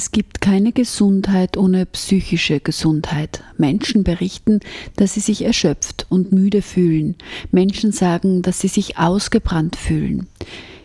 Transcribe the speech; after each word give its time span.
Es 0.00 0.12
gibt 0.12 0.40
keine 0.40 0.72
Gesundheit 0.72 1.58
ohne 1.58 1.84
psychische 1.84 2.58
Gesundheit. 2.58 3.44
Menschen 3.58 4.02
berichten, 4.02 4.60
dass 4.96 5.12
sie 5.12 5.20
sich 5.20 5.44
erschöpft 5.44 6.06
und 6.08 6.32
müde 6.32 6.62
fühlen. 6.62 7.16
Menschen 7.50 7.92
sagen, 7.92 8.40
dass 8.40 8.60
sie 8.60 8.68
sich 8.68 8.96
ausgebrannt 8.96 9.76
fühlen. 9.76 10.26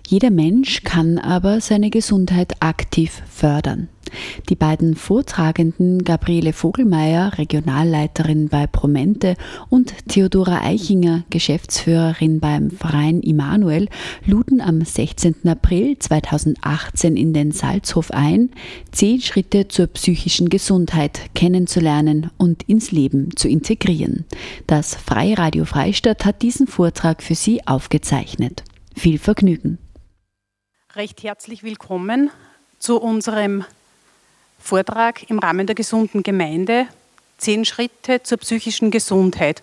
Jeder 0.07 0.29
Mensch 0.29 0.83
kann 0.83 1.17
aber 1.17 1.61
seine 1.61 1.89
Gesundheit 1.89 2.61
aktiv 2.61 3.23
fördern. 3.27 3.87
Die 4.49 4.55
beiden 4.55 4.95
Vortragenden 4.95 6.03
Gabriele 6.03 6.53
Vogelmeier, 6.53 7.37
Regionalleiterin 7.39 8.49
bei 8.49 8.67
Promente, 8.67 9.35
und 9.69 9.93
Theodora 10.07 10.61
Eichinger, 10.61 11.23
Geschäftsführerin 11.31 12.39
beim 12.39 12.69
Verein 12.69 13.21
Immanuel, 13.21 13.87
luden 14.25 14.61
am 14.61 14.81
16. 14.81 15.47
April 15.47 15.97
2018 15.97 17.17
in 17.17 17.33
den 17.33 17.51
Salzhof 17.51 18.11
ein, 18.11 18.51
zehn 18.91 19.21
Schritte 19.21 19.67
zur 19.67 19.87
psychischen 19.87 20.49
Gesundheit 20.49 21.33
kennenzulernen 21.33 22.29
und 22.37 22.61
ins 22.63 22.91
Leben 22.91 23.35
zu 23.35 23.49
integrieren. 23.49 24.25
Das 24.67 24.93
Freie 24.93 25.39
Radio 25.39 25.65
Freistadt 25.65 26.25
hat 26.25 26.43
diesen 26.43 26.67
Vortrag 26.67 27.23
für 27.23 27.35
Sie 27.35 27.65
aufgezeichnet. 27.65 28.63
Viel 28.95 29.17
Vergnügen. 29.17 29.79
Recht 30.95 31.23
herzlich 31.23 31.61
willkommen 31.61 32.31
zu 32.79 33.01
unserem 33.01 33.65
Vortrag 34.57 35.29
im 35.29 35.39
Rahmen 35.39 35.67
der 35.67 35.75
gesunden 35.75 36.23
Gemeinde, 36.23 36.87
zehn 37.37 37.65
Schritte 37.65 38.23
zur 38.23 38.37
psychischen 38.37 38.91
Gesundheit. 38.91 39.61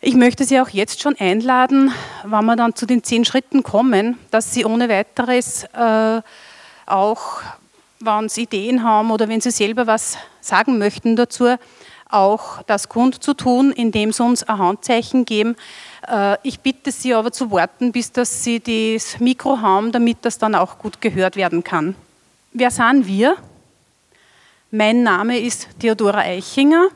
Ich 0.00 0.14
möchte 0.14 0.44
Sie 0.44 0.60
auch 0.60 0.68
jetzt 0.68 1.02
schon 1.02 1.16
einladen, 1.18 1.92
wenn 2.22 2.44
wir 2.44 2.54
dann 2.54 2.76
zu 2.76 2.86
den 2.86 3.02
zehn 3.02 3.24
Schritten 3.24 3.64
kommen, 3.64 4.16
dass 4.30 4.54
Sie 4.54 4.64
ohne 4.64 4.88
weiteres 4.88 5.64
äh, 5.72 6.22
auch, 6.86 7.42
wenn 7.98 8.28
Sie 8.28 8.42
Ideen 8.42 8.84
haben 8.84 9.10
oder 9.10 9.28
wenn 9.28 9.40
Sie 9.40 9.50
selber 9.50 9.88
was 9.88 10.18
sagen 10.40 10.78
möchten 10.78 11.16
dazu, 11.16 11.56
auch 12.08 12.62
das 12.62 12.88
kundzutun, 12.88 13.72
indem 13.72 14.12
Sie 14.12 14.22
uns 14.22 14.44
ein 14.44 14.58
Handzeichen 14.58 15.24
geben. 15.24 15.56
Äh, 16.08 16.36
ich 16.42 16.60
bitte 16.60 16.90
Sie 16.92 17.14
aber 17.14 17.32
zu 17.32 17.50
warten, 17.50 17.92
bis 17.92 18.12
dass 18.12 18.44
Sie 18.44 18.60
das 18.60 19.20
Mikro 19.20 19.60
haben, 19.60 19.92
damit 19.92 20.18
das 20.22 20.38
dann 20.38 20.54
auch 20.54 20.78
gut 20.78 21.00
gehört 21.00 21.36
werden 21.36 21.64
kann. 21.64 21.94
Wer 22.52 22.70
sind 22.70 23.06
wir? 23.06 23.36
Mein 24.70 25.02
Name 25.02 25.38
ist 25.38 25.68
Theodora 25.78 26.18
Eichinger. 26.20 26.88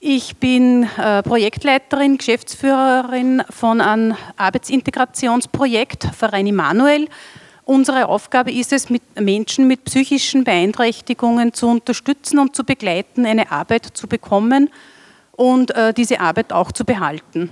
Ich 0.00 0.36
bin 0.36 0.86
äh, 0.98 1.22
Projektleiterin, 1.22 2.18
Geschäftsführerin 2.18 3.42
von 3.48 3.80
einem 3.80 4.14
Arbeitsintegrationsprojekt 4.36 6.04
Verein 6.14 6.46
Immanuel. 6.46 7.08
Unsere 7.64 8.08
Aufgabe 8.08 8.52
ist 8.52 8.74
es, 8.74 8.90
mit 8.90 9.02
Menschen 9.18 9.66
mit 9.66 9.84
psychischen 9.84 10.44
Beeinträchtigungen 10.44 11.54
zu 11.54 11.68
unterstützen 11.68 12.38
und 12.38 12.54
zu 12.54 12.64
begleiten, 12.64 13.24
eine 13.24 13.50
Arbeit 13.50 13.86
zu 13.94 14.06
bekommen 14.06 14.68
und 15.32 15.74
äh, 15.74 15.94
diese 15.94 16.20
Arbeit 16.20 16.52
auch 16.52 16.70
zu 16.70 16.84
behalten. 16.84 17.50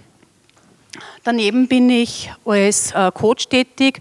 Daneben 1.24 1.68
bin 1.68 1.88
ich 1.90 2.30
als 2.44 2.92
äh, 2.92 3.10
Coach 3.12 3.48
tätig 3.48 4.00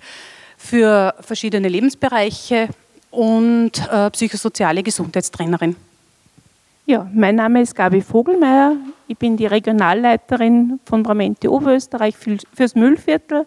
für 0.58 1.16
verschiedene 1.22 1.68
Lebensbereiche, 1.68 2.70
und 3.12 3.72
äh, 3.92 4.10
psychosoziale 4.10 4.82
Gesundheitstrainerin. 4.82 5.76
Ja, 6.86 7.08
mein 7.14 7.36
Name 7.36 7.62
ist 7.62 7.76
Gabi 7.76 8.02
Vogelmeier. 8.02 8.76
Ich 9.08 9.18
bin 9.18 9.38
die 9.38 9.46
Regionalleiterin 9.46 10.80
von 10.86 11.04
Bramente 11.04 11.52
Oberösterreich 11.52 12.16
fürs 12.18 12.76
Müllviertel. 12.76 13.46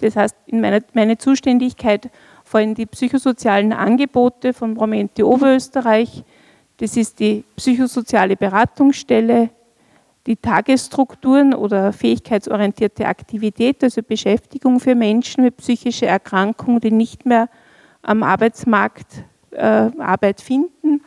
Das 0.00 0.16
heißt, 0.16 0.36
in 0.46 0.60
meine, 0.60 0.82
meine 0.92 1.18
Zuständigkeit 1.18 2.10
fallen 2.44 2.74
die 2.74 2.86
psychosozialen 2.86 3.72
Angebote 3.72 4.52
von 4.52 4.74
Bramente 4.74 5.26
Oberösterreich. 5.26 6.22
Das 6.78 6.96
ist 6.96 7.18
die 7.18 7.44
psychosoziale 7.56 8.36
Beratungsstelle, 8.36 9.50
die 10.26 10.36
Tagesstrukturen 10.36 11.54
oder 11.54 11.92
fähigkeitsorientierte 11.92 13.06
Aktivität, 13.06 13.82
also 13.82 14.02
Beschäftigung 14.02 14.80
für 14.80 14.94
Menschen 14.94 15.44
mit 15.44 15.56
psychischer 15.56 16.06
Erkrankung, 16.06 16.80
die 16.80 16.90
nicht 16.90 17.24
mehr 17.26 17.48
am 18.02 18.22
Arbeitsmarkt 18.22 19.24
äh, 19.50 19.90
Arbeit 19.98 20.40
finden 20.40 21.02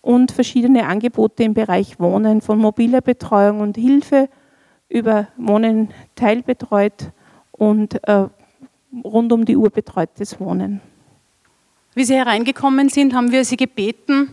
und 0.00 0.32
verschiedene 0.32 0.86
Angebote 0.86 1.44
im 1.44 1.54
Bereich 1.54 2.00
Wohnen 2.00 2.40
von 2.40 2.58
mobiler 2.58 3.00
Betreuung 3.00 3.60
und 3.60 3.76
Hilfe 3.76 4.28
über 4.88 5.28
Wohnen 5.36 5.90
teilbetreut 6.14 7.12
und 7.52 8.02
äh, 8.08 8.28
rund 9.04 9.32
um 9.32 9.44
die 9.44 9.56
Uhr 9.56 9.70
betreutes 9.70 10.40
Wohnen. 10.40 10.80
Wie 11.94 12.04
Sie 12.04 12.14
hereingekommen 12.14 12.88
sind, 12.88 13.14
haben 13.14 13.32
wir 13.32 13.44
Sie 13.44 13.56
gebeten, 13.56 14.30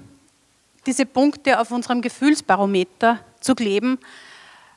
diese 0.85 1.05
Punkte 1.05 1.59
auf 1.59 1.71
unserem 1.71 2.01
Gefühlsbarometer 2.01 3.19
zu 3.45 3.55
kleben. 3.55 3.99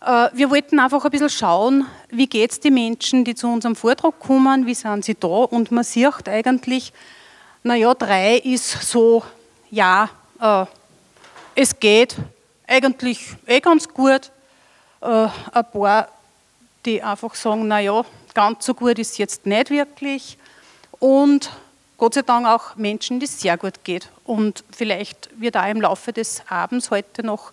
Äh, 0.00 0.28
wir 0.32 0.50
wollten 0.50 0.78
einfach 0.78 1.04
ein 1.04 1.10
bisschen 1.10 1.30
schauen, 1.30 1.86
wie 2.10 2.26
geht 2.26 2.52
es 2.52 2.60
den 2.60 2.74
Menschen, 2.74 3.24
die 3.24 3.34
zu 3.34 3.48
unserem 3.48 3.74
Vortrag 3.74 4.18
kommen, 4.20 4.66
wie 4.66 4.74
sind 4.74 5.04
sie 5.04 5.14
da 5.14 5.26
und 5.26 5.72
man 5.72 5.84
sieht 5.84 6.28
eigentlich, 6.28 6.92
naja, 7.64 7.92
drei 7.94 8.36
ist 8.36 8.70
so, 8.82 9.24
ja, 9.70 10.08
äh, 10.40 10.64
es 11.54 11.80
geht 11.80 12.16
eigentlich 12.66 13.34
eh 13.46 13.60
ganz 13.60 13.88
gut. 13.88 14.30
Äh, 15.00 15.28
ein 15.52 15.70
paar, 15.72 16.08
die 16.84 17.02
einfach 17.02 17.34
sagen, 17.34 17.66
naja, 17.66 18.04
ganz 18.34 18.64
so 18.64 18.74
gut 18.74 18.98
ist 18.98 19.18
jetzt 19.18 19.46
nicht 19.46 19.70
wirklich. 19.70 20.38
Und 21.00 21.50
Gott 21.96 22.14
sei 22.14 22.22
Dank 22.22 22.46
auch 22.46 22.76
Menschen, 22.76 23.18
die 23.18 23.26
es 23.26 23.40
sehr 23.40 23.56
gut 23.56 23.82
geht. 23.82 24.08
Und 24.24 24.62
vielleicht 24.70 25.28
wird 25.40 25.56
auch 25.56 25.68
im 25.68 25.80
Laufe 25.80 26.12
des 26.12 26.42
Abends 26.48 26.92
heute 26.92 27.24
noch 27.24 27.52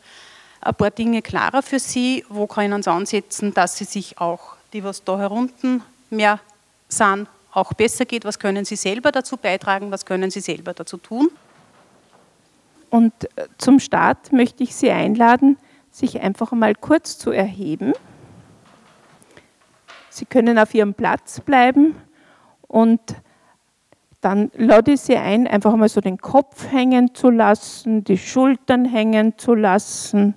ein 0.66 0.76
paar 0.76 0.92
Dinge 0.92 1.22
klarer 1.22 1.62
für 1.62 1.80
Sie. 1.80 2.26
Wo 2.30 2.48
können 2.48 2.82
Sie 2.82 2.92
ansetzen, 2.92 3.54
dass 3.54 3.78
Sie 3.78 3.86
sich 3.86 4.20
auch, 4.20 4.56
die 4.74 4.84
was 4.84 5.04
da 5.04 5.18
herunten 5.18 5.84
mehr 6.10 6.40
sind, 6.90 7.28
auch 7.52 7.74
besser 7.74 8.06
geht. 8.06 8.26
Was 8.26 8.40
können 8.40 8.66
Sie 8.66 8.76
selber 8.76 9.12
dazu 9.12 9.38
beitragen? 9.38 9.92
Was 9.92 10.06
können 10.06 10.32
Sie 10.32 10.42
selber 10.42 10.74
dazu 10.74 10.98
tun? 10.98 11.30
Und 12.90 13.14
äh, 13.36 13.48
zum 13.58 13.80
Start 13.80 14.32
möchte 14.32 14.64
ich 14.64 14.76
Sie 14.76 14.92
einladen, 14.92 15.58
sich 15.92 16.22
einfach 16.22 16.52
mal 16.52 16.76
kurz 16.76 17.18
zu 17.18 17.32
erheben. 17.32 17.94
Sie 20.10 20.26
können 20.26 20.58
auf 20.60 20.74
Ihrem 20.74 20.94
Platz 20.94 21.40
bleiben 21.42 21.96
und 22.68 23.02
dann 24.22 24.52
lade 24.56 24.94
ich 24.94 25.02
Sie 25.02 25.18
ein, 25.18 25.48
einfach 25.48 25.76
mal 25.76 25.90
so 25.90 26.02
den 26.02 26.18
Kopf 26.18 26.72
hängen 26.72 27.14
zu 27.14 27.30
lassen, 27.30 28.04
die 28.04 28.18
Schultern 28.18 28.86
hängen 28.86 29.38
zu 29.38 29.54
lassen, 29.56 30.36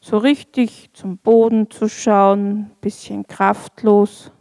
so 0.00 0.18
richtig 0.18 0.90
zum 0.92 1.18
Boden 1.18 1.70
zu 1.70 1.88
schauen, 1.88 2.48
ein 2.48 2.76
bisschen 2.80 3.26
kraftlos 3.26 4.32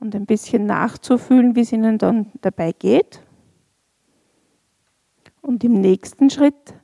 und 0.00 0.14
ein 0.14 0.26
bisschen 0.26 0.66
nachzufühlen, 0.66 1.54
wie 1.54 1.60
es 1.60 1.72
ihnen 1.72 1.98
dann 1.98 2.32
dabei 2.40 2.72
geht. 2.72 3.22
Und 5.40 5.64
im 5.64 5.80
nächsten 5.80 6.30
Schritt 6.30 6.74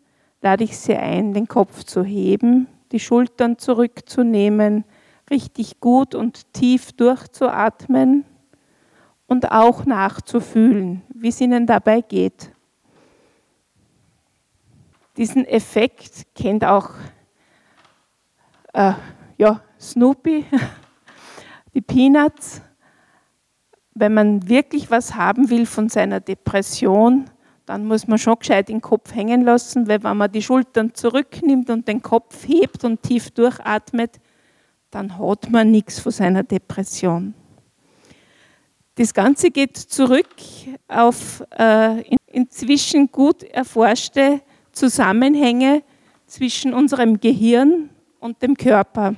lade 0.42 0.64
ich 0.64 0.78
sie 0.78 0.97
ein, 0.97 1.32
den 1.32 1.48
Kopf 1.48 1.84
zu 1.84 2.03
heben, 2.04 2.68
die 2.92 3.00
Schultern 3.00 3.59
zurückzunehmen, 3.59 4.84
richtig 5.30 5.80
gut 5.80 6.15
und 6.15 6.53
tief 6.53 6.92
durchzuatmen 6.92 8.24
und 9.27 9.51
auch 9.53 9.84
nachzufühlen, 9.84 11.03
wie 11.15 11.28
es 11.28 11.41
ihnen 11.41 11.66
dabei 11.66 12.01
geht. 12.01 12.53
Diesen 15.16 15.44
Effekt 15.44 16.27
kennt 16.34 16.65
auch 16.65 16.91
äh, 18.78 18.92
ja, 19.36 19.60
Snoopy, 19.78 20.45
die 21.75 21.80
Peanuts 21.80 22.63
wenn 24.01 24.15
man 24.15 24.48
wirklich 24.48 24.91
was 24.91 25.15
haben 25.15 25.51
will 25.51 25.66
von 25.66 25.89
seiner 25.89 26.21
Depression, 26.21 27.25
dann 27.66 27.86
muss 27.86 28.07
man 28.07 28.19
schon 28.19 28.39
gescheit 28.39 28.69
den 28.69 28.80
Kopf 28.80 29.15
hängen 29.15 29.42
lassen, 29.42 29.89
weil 29.89 30.03
wenn 30.03 30.16
man 30.16 30.33
die 30.33 30.42
Schultern 30.42 30.95
zurücknimmt 30.95 31.69
und 31.71 31.86
den 31.86 32.01
Kopf 32.01 32.47
hebt 32.47 32.84
und 32.84 33.03
tief 33.03 33.30
durchatmet, 33.30 34.21
dann 34.91 35.19
hat 35.19 35.51
man 35.51 35.71
nichts 35.71 35.98
von 35.98 36.13
seiner 36.13 36.42
Depression. 36.42 37.34
Das 38.95 39.13
Ganze 39.13 39.51
geht 39.51 39.77
zurück 39.77 40.34
auf 40.89 41.45
äh, 41.57 42.03
inzwischen 42.27 43.13
gut 43.13 43.42
erforschte 43.42 44.41
Zusammenhänge 44.72 45.83
zwischen 46.27 46.72
unserem 46.72 47.21
Gehirn 47.21 47.91
und 48.20 48.42
dem 48.42 48.56
Körper. 48.56 49.15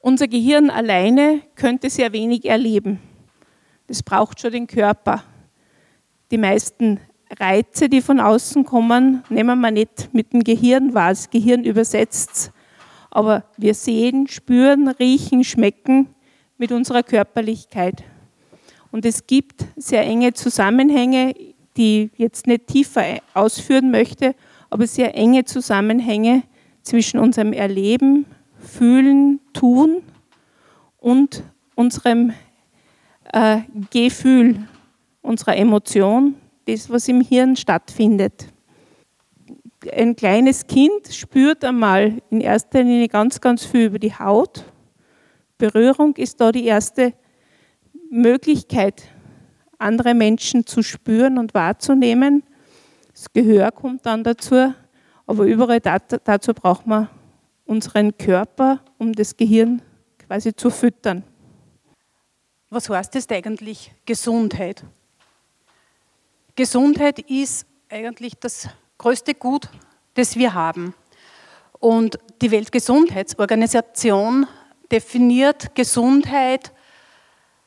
Unser 0.00 0.28
Gehirn 0.28 0.70
alleine 0.70 1.42
könnte 1.54 1.90
sehr 1.90 2.12
wenig 2.12 2.44
erleben. 2.44 3.00
Das 3.86 4.02
braucht 4.02 4.40
schon 4.40 4.52
den 4.52 4.66
Körper. 4.66 5.24
Die 6.30 6.38
meisten 6.38 7.00
Reize, 7.38 7.88
die 7.88 8.00
von 8.00 8.20
außen 8.20 8.64
kommen, 8.64 9.24
nehmen 9.28 9.60
wir 9.60 9.70
nicht 9.70 10.10
mit 10.12 10.32
dem 10.32 10.44
Gehirn 10.44 10.94
wahr. 10.94 11.10
Das 11.10 11.30
Gehirn 11.30 11.64
übersetzt. 11.64 12.52
Aber 13.10 13.44
wir 13.56 13.74
sehen, 13.74 14.28
spüren, 14.28 14.88
riechen, 14.88 15.42
schmecken 15.42 16.08
mit 16.58 16.72
unserer 16.72 17.02
Körperlichkeit. 17.02 18.04
Und 18.90 19.04
es 19.04 19.26
gibt 19.26 19.64
sehr 19.76 20.02
enge 20.02 20.32
Zusammenhänge, 20.32 21.34
die 21.76 22.10
ich 22.12 22.18
jetzt 22.18 22.46
nicht 22.46 22.66
tiefer 22.66 23.04
ausführen 23.34 23.90
möchte, 23.90 24.34
aber 24.70 24.86
sehr 24.86 25.14
enge 25.14 25.44
Zusammenhänge 25.44 26.42
zwischen 26.82 27.18
unserem 27.18 27.52
Erleben, 27.52 28.26
Fühlen, 28.58 29.40
Tun 29.52 30.02
und 30.98 31.42
unserem 31.74 32.32
äh, 33.32 33.60
Gefühl, 33.90 34.66
unserer 35.22 35.56
Emotion, 35.56 36.34
das, 36.66 36.90
was 36.90 37.08
im 37.08 37.20
Hirn 37.20 37.56
stattfindet. 37.56 38.52
Ein 39.92 40.16
kleines 40.16 40.66
Kind 40.66 41.08
spürt 41.12 41.64
einmal 41.64 42.20
in 42.30 42.40
erster 42.40 42.82
Linie 42.82 43.08
ganz, 43.08 43.40
ganz 43.40 43.64
viel 43.64 43.86
über 43.86 43.98
die 43.98 44.12
Haut. 44.12 44.64
Berührung 45.56 46.16
ist 46.16 46.40
da 46.40 46.52
die 46.52 46.64
erste 46.64 47.14
Möglichkeit, 48.10 49.04
andere 49.78 50.14
Menschen 50.14 50.66
zu 50.66 50.82
spüren 50.82 51.38
und 51.38 51.54
wahrzunehmen. 51.54 52.42
Das 53.12 53.32
Gehör 53.32 53.70
kommt 53.70 54.04
dann 54.06 54.24
dazu, 54.24 54.74
aber 55.28 55.44
überall 55.44 55.78
dazu 55.80 56.54
braucht 56.54 56.86
man 56.86 57.08
unseren 57.66 58.16
Körper, 58.16 58.80
um 58.96 59.12
das 59.12 59.36
Gehirn 59.36 59.82
quasi 60.26 60.56
zu 60.56 60.70
füttern. 60.70 61.22
Was 62.70 62.88
heißt 62.88 63.14
das 63.14 63.28
eigentlich 63.28 63.92
Gesundheit? 64.06 64.82
Gesundheit 66.56 67.18
ist 67.18 67.66
eigentlich 67.90 68.36
das 68.40 68.68
größte 68.96 69.34
Gut, 69.34 69.68
das 70.14 70.36
wir 70.36 70.54
haben. 70.54 70.94
Und 71.78 72.18
die 72.40 72.50
Weltgesundheitsorganisation 72.50 74.46
definiert 74.90 75.74
Gesundheit 75.74 76.72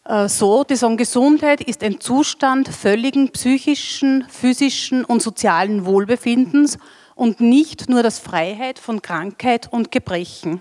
äh, 0.05 0.27
so, 0.27 0.63
die 0.63 0.75
sagen, 0.75 0.97
Gesundheit 0.97 1.61
ist 1.61 1.83
ein 1.83 1.99
Zustand 1.99 2.67
völligen 2.69 3.29
psychischen, 3.29 4.25
physischen 4.29 5.05
und 5.05 5.21
sozialen 5.21 5.85
Wohlbefindens 5.85 6.79
und 7.21 7.39
nicht 7.39 7.88
nur 7.88 8.01
das 8.01 8.18
Freiheit 8.18 8.79
von 8.79 9.00
Krankheit 9.00 9.71
und 9.71 9.91
Gebrechen. 9.91 10.59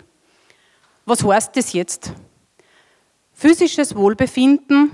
Was 1.07 1.25
heißt 1.25 1.57
das 1.57 1.73
jetzt? 1.73 2.13
Physisches 3.33 3.97
Wohlbefinden, 3.97 4.91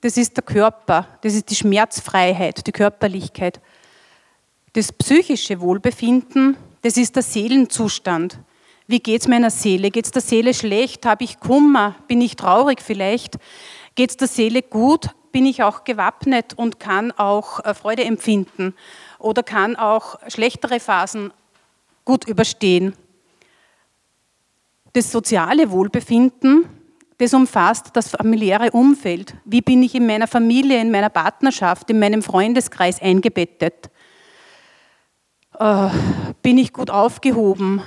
das 0.00 0.16
ist 0.16 0.36
der 0.36 0.44
Körper, 0.44 1.08
das 1.22 1.34
ist 1.34 1.50
die 1.50 1.56
Schmerzfreiheit, 1.56 2.64
die 2.64 2.70
Körperlichkeit. 2.70 3.60
Das 4.74 4.92
psychische 4.92 5.60
Wohlbefinden, 5.60 6.56
das 6.82 6.96
ist 6.96 7.16
der 7.16 7.24
Seelenzustand. 7.24 8.38
Wie 8.86 9.00
geht 9.00 9.22
es 9.22 9.26
meiner 9.26 9.50
Seele? 9.50 9.90
Geht 9.90 10.04
es 10.04 10.12
der 10.12 10.22
Seele 10.22 10.54
schlecht? 10.54 11.04
Habe 11.04 11.24
ich 11.24 11.40
Kummer? 11.40 11.96
Bin 12.06 12.20
ich 12.20 12.36
traurig 12.36 12.80
vielleicht? 12.80 13.38
Geht 13.96 14.10
es 14.10 14.16
der 14.18 14.28
Seele 14.28 14.62
gut? 14.62 15.08
Bin 15.32 15.46
ich 15.46 15.64
auch 15.64 15.82
gewappnet 15.82 16.54
und 16.54 16.78
kann 16.78 17.10
auch 17.10 17.58
äh, 17.64 17.74
Freude 17.74 18.04
empfinden 18.04 18.74
oder 19.18 19.42
kann 19.42 19.76
auch 19.76 20.18
schlechtere 20.28 20.80
Phasen 20.80 21.32
gut 22.04 22.26
überstehen? 22.26 22.94
Das 24.92 25.12
soziale 25.12 25.70
Wohlbefinden, 25.70 26.64
das 27.18 27.34
umfasst 27.34 27.90
das 27.94 28.10
familiäre 28.10 28.70
Umfeld. 28.70 29.34
Wie 29.44 29.60
bin 29.60 29.82
ich 29.82 29.94
in 29.94 30.06
meiner 30.06 30.26
Familie, 30.26 30.80
in 30.80 30.90
meiner 30.90 31.10
Partnerschaft, 31.10 31.90
in 31.90 31.98
meinem 31.98 32.22
Freundeskreis 32.22 33.02
eingebettet? 33.02 33.90
Äh, 35.58 35.88
bin 36.42 36.58
ich 36.58 36.72
gut 36.72 36.90
aufgehoben? 36.90 37.82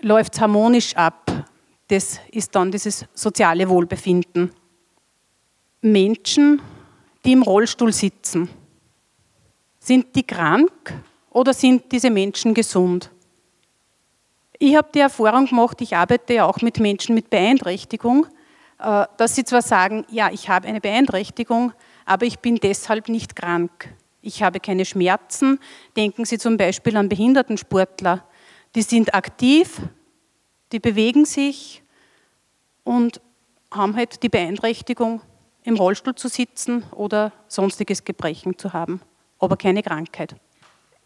Läuft 0.00 0.34
es 0.34 0.40
harmonisch 0.40 0.94
ab? 0.96 1.48
Das 1.88 2.20
ist 2.30 2.54
dann 2.54 2.70
dieses 2.70 3.06
soziale 3.14 3.68
Wohlbefinden. 3.68 4.52
Menschen, 5.80 6.60
die 7.24 7.32
im 7.32 7.42
Rollstuhl 7.42 7.92
sitzen. 7.92 8.48
Sind 9.84 10.16
die 10.16 10.22
krank 10.22 10.94
oder 11.28 11.52
sind 11.52 11.92
diese 11.92 12.08
Menschen 12.08 12.54
gesund? 12.54 13.10
Ich 14.58 14.74
habe 14.76 14.88
die 14.94 15.00
Erfahrung 15.00 15.44
gemacht, 15.44 15.78
ich 15.82 15.94
arbeite 15.94 16.32
ja 16.32 16.46
auch 16.46 16.62
mit 16.62 16.80
Menschen 16.80 17.14
mit 17.14 17.28
Beeinträchtigung, 17.28 18.26
äh, 18.78 19.04
dass 19.18 19.34
sie 19.34 19.44
zwar 19.44 19.60
sagen, 19.60 20.06
ja, 20.10 20.30
ich 20.32 20.48
habe 20.48 20.68
eine 20.68 20.80
Beeinträchtigung, 20.80 21.74
aber 22.06 22.24
ich 22.24 22.38
bin 22.38 22.54
deshalb 22.56 23.10
nicht 23.10 23.36
krank. 23.36 23.94
Ich 24.22 24.42
habe 24.42 24.58
keine 24.58 24.86
Schmerzen. 24.86 25.60
Denken 25.98 26.24
Sie 26.24 26.38
zum 26.38 26.56
Beispiel 26.56 26.96
an 26.96 27.10
Behindertensportler. 27.10 28.24
Die 28.74 28.80
sind 28.80 29.12
aktiv, 29.14 29.82
die 30.72 30.80
bewegen 30.80 31.26
sich 31.26 31.82
und 32.84 33.20
haben 33.70 33.94
halt 33.96 34.22
die 34.22 34.30
Beeinträchtigung, 34.30 35.20
im 35.62 35.76
Rollstuhl 35.76 36.14
zu 36.14 36.28
sitzen 36.28 36.84
oder 36.92 37.32
sonstiges 37.48 38.04
Gebrechen 38.04 38.56
zu 38.56 38.72
haben, 38.72 39.02
aber 39.44 39.56
keine 39.56 39.82
Krankheit. 39.82 40.34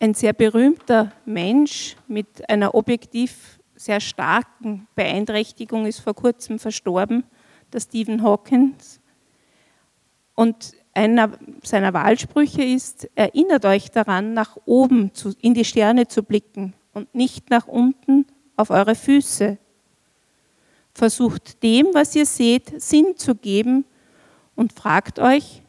Ein 0.00 0.14
sehr 0.14 0.32
berühmter 0.32 1.12
Mensch 1.24 1.96
mit 2.06 2.48
einer 2.48 2.74
objektiv 2.74 3.58
sehr 3.74 4.00
starken 4.00 4.86
Beeinträchtigung 4.94 5.86
ist 5.86 6.00
vor 6.00 6.14
kurzem 6.14 6.58
verstorben 6.58 7.24
der 7.72 7.80
Stephen 7.80 8.22
Hawkins. 8.22 9.00
Und 10.34 10.72
einer 10.94 11.32
seiner 11.62 11.92
Wahlsprüche 11.94 12.62
ist, 12.62 13.08
erinnert 13.14 13.64
euch 13.64 13.90
daran, 13.90 14.34
nach 14.34 14.56
oben 14.64 15.14
zu, 15.14 15.32
in 15.40 15.54
die 15.54 15.64
Sterne 15.64 16.08
zu 16.08 16.22
blicken 16.22 16.74
und 16.92 17.14
nicht 17.14 17.50
nach 17.50 17.66
unten 17.66 18.26
auf 18.56 18.70
eure 18.70 18.94
Füße. 18.94 19.58
Versucht 20.94 21.62
dem, 21.62 21.86
was 21.92 22.16
ihr 22.16 22.26
seht, 22.26 22.80
Sinn 22.80 23.16
zu 23.16 23.36
geben 23.36 23.84
und 24.56 24.72
fragt 24.72 25.20
euch, 25.20 25.62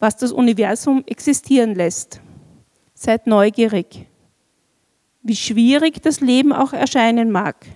was 0.00 0.16
das 0.16 0.32
Universum 0.32 1.04
existieren 1.06 1.76
lässt. 1.76 2.20
Seid 2.94 3.28
neugierig. 3.28 4.06
Wie 5.22 5.36
schwierig 5.36 6.02
das 6.02 6.20
Leben 6.20 6.52
auch 6.52 6.72
erscheinen 6.72 7.30
mag. 7.30 7.66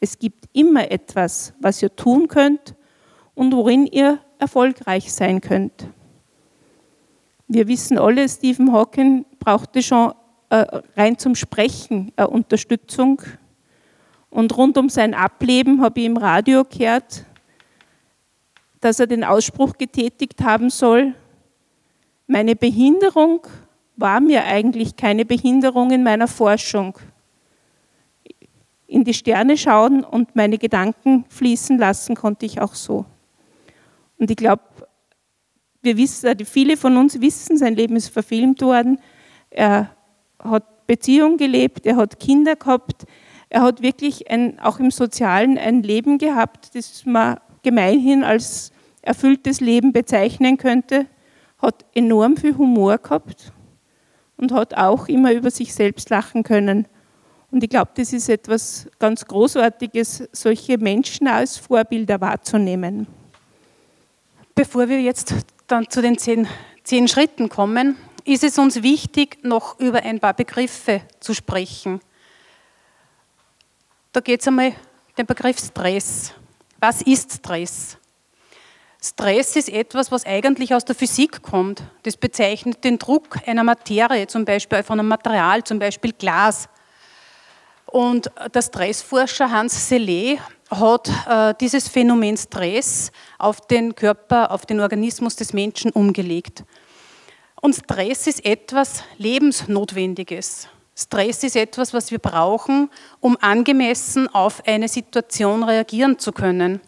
Es 0.00 0.18
gibt 0.18 0.48
immer 0.52 0.90
etwas, 0.90 1.52
was 1.60 1.80
ihr 1.82 1.94
tun 1.94 2.26
könnt, 2.26 2.74
und 3.40 3.54
worin 3.54 3.86
ihr 3.86 4.18
erfolgreich 4.38 5.10
sein 5.12 5.40
könnt. 5.40 5.88
Wir 7.48 7.68
wissen 7.68 7.96
alle, 7.96 8.28
Stephen 8.28 8.70
Hawking 8.70 9.24
brauchte 9.38 9.82
schon 9.82 10.12
äh, 10.50 10.66
rein 10.94 11.16
zum 11.16 11.34
Sprechen 11.34 12.12
äh, 12.16 12.24
Unterstützung. 12.24 13.22
Und 14.28 14.54
rund 14.58 14.76
um 14.76 14.90
sein 14.90 15.14
Ableben 15.14 15.80
habe 15.80 16.00
ich 16.00 16.06
im 16.06 16.18
Radio 16.18 16.64
gehört, 16.64 17.24
dass 18.82 19.00
er 19.00 19.06
den 19.06 19.24
Ausspruch 19.24 19.78
getätigt 19.78 20.42
haben 20.42 20.68
soll, 20.68 21.14
meine 22.30 22.54
Behinderung 22.54 23.40
war 23.96 24.20
mir 24.20 24.44
eigentlich 24.44 24.94
keine 24.94 25.24
Behinderung 25.24 25.90
in 25.90 26.04
meiner 26.04 26.28
Forschung. 26.28 26.96
In 28.86 29.02
die 29.02 29.14
Sterne 29.14 29.56
schauen 29.56 30.04
und 30.04 30.36
meine 30.36 30.56
Gedanken 30.56 31.24
fließen 31.28 31.76
lassen 31.76 32.14
konnte 32.14 32.46
ich 32.46 32.60
auch 32.60 32.74
so. 32.74 33.04
Und 34.16 34.30
ich 34.30 34.36
glaube, 34.36 34.62
wir 35.82 35.96
wissen, 35.96 36.26
äh, 36.26 36.44
viele 36.44 36.76
von 36.76 36.96
uns 36.96 37.20
wissen, 37.20 37.58
sein 37.58 37.74
Leben 37.74 37.96
ist 37.96 38.10
verfilmt 38.10 38.62
worden. 38.62 39.00
Er 39.50 39.90
hat 40.38 40.86
Beziehung 40.86 41.36
gelebt, 41.36 41.84
er 41.84 41.96
hat 41.96 42.20
Kinder 42.20 42.54
gehabt, 42.54 43.06
er 43.48 43.62
hat 43.62 43.82
wirklich 43.82 44.30
ein, 44.30 44.60
auch 44.60 44.78
im 44.78 44.92
Sozialen 44.92 45.58
ein 45.58 45.82
Leben 45.82 46.18
gehabt, 46.18 46.76
das 46.76 47.04
man 47.04 47.40
gemeinhin 47.62 48.22
als 48.22 48.70
erfülltes 49.02 49.60
Leben 49.60 49.92
bezeichnen 49.92 50.58
könnte, 50.58 51.06
hat 51.60 51.84
enorm 51.94 52.36
viel 52.36 52.56
Humor 52.56 52.98
gehabt 52.98 53.52
und 54.36 54.52
hat 54.52 54.74
auch 54.74 55.08
immer 55.08 55.32
über 55.32 55.50
sich 55.50 55.74
selbst 55.74 56.10
lachen 56.10 56.42
können. 56.42 56.86
Und 57.50 57.62
ich 57.64 57.70
glaube, 57.70 57.90
das 57.94 58.12
ist 58.12 58.28
etwas 58.28 58.88
ganz 58.98 59.26
Großartiges, 59.26 60.28
solche 60.32 60.78
Menschen 60.78 61.26
als 61.26 61.56
Vorbilder 61.58 62.20
wahrzunehmen. 62.20 63.06
Bevor 64.54 64.88
wir 64.88 65.00
jetzt 65.00 65.34
dann 65.66 65.88
zu 65.88 66.00
den 66.00 66.16
zehn, 66.16 66.46
zehn 66.84 67.08
Schritten 67.08 67.48
kommen, 67.48 67.96
ist 68.24 68.44
es 68.44 68.58
uns 68.58 68.82
wichtig, 68.82 69.38
noch 69.42 69.78
über 69.80 70.02
ein 70.02 70.20
paar 70.20 70.34
Begriffe 70.34 71.02
zu 71.18 71.34
sprechen. 71.34 72.00
Da 74.12 74.20
geht 74.20 74.40
es 74.40 74.48
einmal 74.48 74.72
den 75.16 75.26
Begriff 75.26 75.58
Stress. 75.58 76.32
Was 76.78 77.02
ist 77.02 77.32
Stress? 77.32 77.99
Stress 79.02 79.56
ist 79.56 79.70
etwas, 79.70 80.12
was 80.12 80.26
eigentlich 80.26 80.74
aus 80.74 80.84
der 80.84 80.94
Physik 80.94 81.40
kommt. 81.42 81.82
Das 82.02 82.18
bezeichnet 82.18 82.84
den 82.84 82.98
Druck 82.98 83.38
einer 83.46 83.64
Materie, 83.64 84.26
zum 84.26 84.44
Beispiel 84.44 84.82
von 84.82 84.98
einem 84.98 85.08
Material, 85.08 85.64
zum 85.64 85.78
Beispiel 85.78 86.12
Glas. 86.12 86.68
Und 87.86 88.30
der 88.54 88.62
Stressforscher 88.62 89.50
Hans 89.50 89.88
Selye 89.88 90.38
hat 90.70 91.10
äh, 91.26 91.54
dieses 91.60 91.88
Phänomen 91.88 92.36
Stress 92.36 93.10
auf 93.38 93.62
den 93.62 93.94
Körper, 93.94 94.50
auf 94.50 94.66
den 94.66 94.80
Organismus 94.80 95.34
des 95.34 95.54
Menschen 95.54 95.90
umgelegt. 95.92 96.62
Und 97.62 97.74
Stress 97.74 98.26
ist 98.26 98.44
etwas 98.44 99.02
Lebensnotwendiges. 99.16 100.68
Stress 100.94 101.42
ist 101.42 101.56
etwas, 101.56 101.94
was 101.94 102.10
wir 102.10 102.18
brauchen, 102.18 102.90
um 103.20 103.38
angemessen 103.40 104.28
auf 104.28 104.62
eine 104.66 104.88
Situation 104.88 105.64
reagieren 105.64 106.18
zu 106.18 106.32
können. 106.32 106.80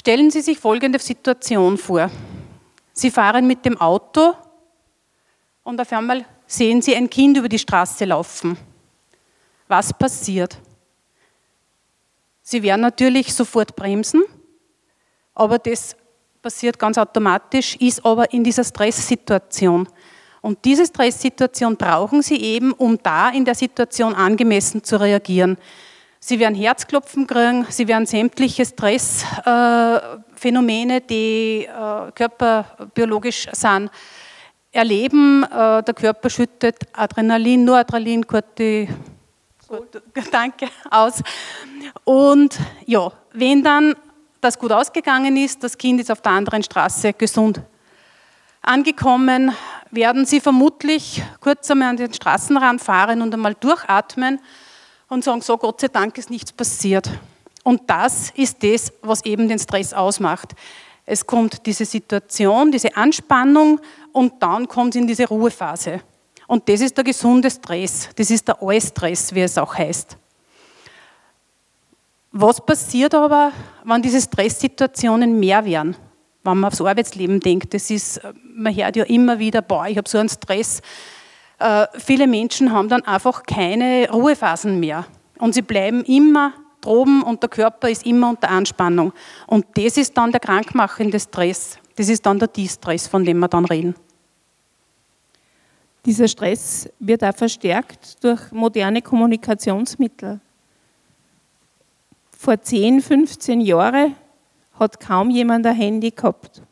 Stellen 0.00 0.30
Sie 0.30 0.40
sich 0.40 0.58
folgende 0.58 0.98
Situation 0.98 1.76
vor. 1.76 2.10
Sie 2.94 3.10
fahren 3.10 3.46
mit 3.46 3.66
dem 3.66 3.78
Auto 3.78 4.32
und 5.62 5.78
auf 5.78 5.92
einmal 5.92 6.24
sehen 6.46 6.80
Sie 6.80 6.96
ein 6.96 7.10
Kind 7.10 7.36
über 7.36 7.50
die 7.50 7.58
Straße 7.58 8.06
laufen. 8.06 8.56
Was 9.68 9.92
passiert? 9.92 10.56
Sie 12.40 12.62
werden 12.62 12.80
natürlich 12.80 13.34
sofort 13.34 13.76
bremsen, 13.76 14.22
aber 15.34 15.58
das 15.58 15.94
passiert 16.40 16.78
ganz 16.78 16.96
automatisch, 16.96 17.76
ist 17.76 18.02
aber 18.02 18.32
in 18.32 18.42
dieser 18.42 18.64
Stresssituation. 18.64 19.86
Und 20.40 20.64
diese 20.64 20.86
Stresssituation 20.86 21.76
brauchen 21.76 22.22
Sie 22.22 22.40
eben, 22.40 22.72
um 22.72 22.96
da 23.02 23.28
in 23.28 23.44
der 23.44 23.54
Situation 23.54 24.14
angemessen 24.14 24.82
zu 24.82 24.98
reagieren. 24.98 25.58
Sie 26.22 26.38
werden 26.38 26.54
Herzklopfen 26.54 27.26
kriegen, 27.26 27.64
Sie 27.70 27.88
werden 27.88 28.04
sämtliche 28.04 28.66
Stressphänomene, 28.66 30.96
äh, 30.96 31.00
die 31.00 31.64
äh, 31.64 32.12
körperbiologisch 32.12 33.48
sind, 33.52 33.90
erleben. 34.70 35.44
Äh, 35.44 35.82
der 35.82 35.94
Körper 35.94 36.28
schüttet 36.28 36.76
Adrenalin, 36.92 37.64
Noradrenalin, 37.64 38.26
Corti, 38.26 38.86
danke, 40.30 40.68
aus. 40.90 41.22
Und 42.04 42.58
ja, 42.84 43.10
wenn 43.32 43.62
dann 43.62 43.94
das 44.42 44.58
gut 44.58 44.72
ausgegangen 44.72 45.38
ist, 45.38 45.64
das 45.64 45.78
Kind 45.78 46.00
ist 46.00 46.10
auf 46.10 46.20
der 46.20 46.32
anderen 46.32 46.62
Straße 46.62 47.14
gesund 47.14 47.62
angekommen, 48.60 49.52
werden 49.90 50.26
Sie 50.26 50.40
vermutlich 50.40 51.22
kurz 51.40 51.70
einmal 51.70 51.88
an 51.88 51.96
den 51.96 52.12
Straßenrand 52.12 52.82
fahren 52.82 53.22
und 53.22 53.32
einmal 53.32 53.54
durchatmen 53.54 54.38
und 55.10 55.24
sagen, 55.24 55.42
so 55.42 55.58
Gott 55.58 55.80
sei 55.80 55.88
Dank 55.88 56.16
ist 56.16 56.30
nichts 56.30 56.52
passiert. 56.52 57.10
Und 57.62 57.82
das 57.88 58.30
ist 58.30 58.62
das, 58.62 58.92
was 59.02 59.24
eben 59.26 59.48
den 59.48 59.58
Stress 59.58 59.92
ausmacht. 59.92 60.54
Es 61.04 61.26
kommt 61.26 61.66
diese 61.66 61.84
Situation, 61.84 62.70
diese 62.70 62.96
Anspannung 62.96 63.80
und 64.12 64.42
dann 64.42 64.68
kommt 64.68 64.94
es 64.94 65.00
in 65.00 65.06
diese 65.06 65.28
Ruhephase. 65.28 66.00
Und 66.46 66.68
das 66.68 66.80
ist 66.80 66.96
der 66.96 67.04
gesunde 67.04 67.50
Stress, 67.50 68.08
das 68.16 68.30
ist 68.30 68.48
der 68.48 68.62
Eustress, 68.62 69.34
wie 69.34 69.40
es 69.40 69.58
auch 69.58 69.74
heißt. 69.76 70.16
Was 72.32 72.64
passiert 72.64 73.14
aber, 73.14 73.52
wenn 73.84 74.02
diese 74.02 74.20
Stresssituationen 74.20 75.38
mehr 75.38 75.64
werden? 75.64 75.96
Wenn 76.44 76.58
man 76.58 76.68
aufs 76.68 76.80
Arbeitsleben 76.80 77.40
denkt, 77.40 77.74
das 77.74 77.90
ist, 77.90 78.20
man 78.54 78.74
hört 78.74 78.96
ja 78.96 79.04
immer 79.04 79.38
wieder, 79.38 79.62
boah, 79.62 79.86
ich 79.88 79.98
habe 79.98 80.08
so 80.08 80.18
einen 80.18 80.28
Stress, 80.28 80.78
äh, 80.78 80.82
viele 81.94 82.26
Menschen 82.26 82.72
haben 82.72 82.88
dann 82.88 83.02
einfach 83.02 83.42
keine 83.42 84.08
Ruhephasen 84.10 84.80
mehr. 84.80 85.06
Und 85.38 85.54
sie 85.54 85.62
bleiben 85.62 86.04
immer 86.04 86.52
droben 86.80 87.22
und 87.22 87.42
der 87.42 87.50
Körper 87.50 87.88
ist 87.88 88.06
immer 88.06 88.30
unter 88.30 88.48
Anspannung. 88.48 89.12
Und 89.46 89.66
das 89.74 89.96
ist 89.96 90.16
dann 90.16 90.30
der 90.30 90.40
krankmachende 90.40 91.20
Stress. 91.20 91.78
Das 91.96 92.08
ist 92.08 92.24
dann 92.24 92.38
der 92.38 92.48
Distress, 92.48 93.06
von 93.06 93.24
dem 93.24 93.38
wir 93.38 93.48
dann 93.48 93.64
reden. 93.66 93.94
Dieser 96.06 96.28
Stress 96.28 96.88
wird 96.98 97.22
auch 97.22 97.34
verstärkt 97.34 98.24
durch 98.24 98.50
moderne 98.52 99.02
Kommunikationsmittel. 99.02 100.40
Vor 102.30 102.60
10, 102.60 103.02
15 103.02 103.60
Jahren 103.60 104.16
hat 104.78 104.98
kaum 104.98 105.28
jemand 105.28 105.66
ein 105.66 105.76
Handy 105.76 106.10
gehabt. 106.10 106.62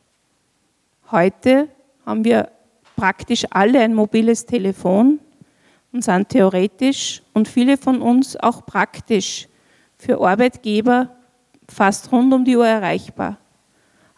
Heute 1.11 1.68
haben 2.07 2.25
wir 2.25 2.50
praktisch 2.99 3.47
alle 3.50 3.78
ein 3.81 3.95
mobiles 3.95 4.45
Telefon 4.45 5.21
und 5.93 6.02
sind 6.02 6.28
theoretisch 6.31 7.23
und 7.33 7.47
viele 7.47 7.76
von 7.76 8.02
uns 8.02 8.37
auch 8.37 8.67
praktisch 8.67 9.49
für 9.97 10.21
Arbeitgeber 10.21 11.17
fast 11.69 12.11
rund 12.11 12.35
um 12.35 12.45
die 12.45 12.57
Uhr 12.57 12.67
erreichbar. 12.67 13.38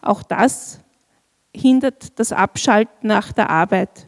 Auch 0.01 0.23
das 0.23 0.79
hindert 1.55 2.17
das 2.17 2.31
Abschalten 2.31 3.07
nach 3.07 3.31
der 3.31 3.51
Arbeit. 3.51 4.07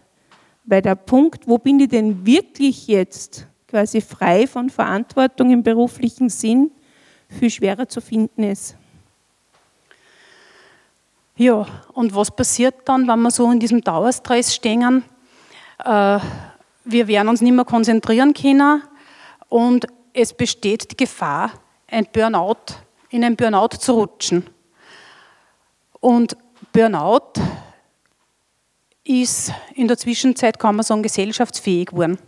Weil 0.66 0.82
der 0.82 0.96
Punkt, 0.96 1.48
wo 1.48 1.60
bin 1.60 1.80
ich 1.80 1.90
denn 1.90 2.26
wirklich 2.26 2.88
jetzt 2.88 3.48
quasi 3.68 4.02
frei 4.02 4.48
von 4.48 4.72
Verantwortung 4.72 5.52
im 5.52 5.62
beruflichen 5.62 6.30
Sinn, 6.30 6.72
viel 7.30 7.52
schwerer 7.52 7.88
zu 7.88 8.02
finden 8.02 8.42
ist. 8.42 8.76
Ja, 11.36 11.66
und 11.94 12.16
was 12.16 12.30
passiert 12.30 12.76
dann, 12.86 13.08
wenn 13.08 13.22
wir 13.22 13.32
so 13.32 13.50
in 13.52 13.60
diesem 13.60 13.82
Dauerstress 13.82 14.54
stehen? 14.54 15.04
Äh, 15.84 16.20
wir 16.86 17.08
werden 17.08 17.30
uns 17.30 17.42
nicht 17.42 17.54
mehr 17.54 17.66
konzentrieren 17.66 18.34
können 18.34 18.84
und 19.50 19.88
es 20.14 20.34
besteht 20.34 20.92
die 20.92 20.98
Gefahr, 20.98 21.52
ein 21.88 22.08
Burnout, 22.12 22.76
in 23.10 23.24
ein 23.24 23.36
Burnout 23.36 23.78
zu 23.80 23.94
rutschen. 23.94 24.46
Und 26.00 26.38
Burnout 26.72 27.34
ist 29.04 29.52
in 29.74 29.88
der 29.88 29.98
Zwischenzeit, 29.98 30.60
kann 30.60 30.76
man 30.76 30.84
sagen, 30.84 31.02
gesellschaftsfähig 31.02 31.88
geworden. 31.88 32.20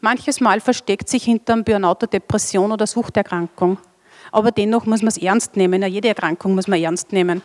Manches 0.00 0.40
Mal 0.40 0.60
versteckt 0.60 1.08
sich 1.08 1.24
hinter 1.24 1.52
einem 1.52 1.64
Burnout 1.64 1.98
eine 2.00 2.08
Depression 2.08 2.72
oder 2.72 2.86
Suchterkrankung. 2.86 3.78
Aber 4.32 4.50
dennoch 4.50 4.86
muss 4.86 5.02
man 5.02 5.08
es 5.08 5.18
ernst 5.18 5.56
nehmen. 5.56 5.82
Jede 5.82 6.08
Erkrankung 6.08 6.54
muss 6.54 6.68
man 6.68 6.80
ernst 6.80 7.12
nehmen. 7.12 7.42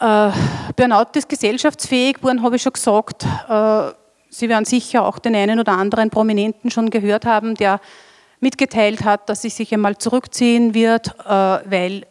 Äh, 0.00 0.30
Burnout 0.76 1.10
ist 1.14 1.28
gesellschaftsfähig 1.28 2.16
geworden, 2.16 2.42
habe 2.42 2.56
ich 2.56 2.62
schon 2.62 2.72
gesagt. 2.72 3.24
Äh, 3.48 3.92
Sie 4.34 4.48
werden 4.48 4.64
sicher 4.64 5.04
auch 5.04 5.18
den 5.18 5.36
einen 5.36 5.60
oder 5.60 5.72
anderen 5.72 6.08
Prominenten 6.08 6.70
schon 6.70 6.88
gehört 6.88 7.26
haben, 7.26 7.54
der 7.54 7.80
mitgeteilt 8.40 9.04
hat, 9.04 9.28
dass 9.28 9.44
er 9.44 9.50
sich 9.50 9.74
einmal 9.74 9.98
zurückziehen 9.98 10.72
wird, 10.72 11.08
äh, 11.20 11.28
weil 11.28 12.06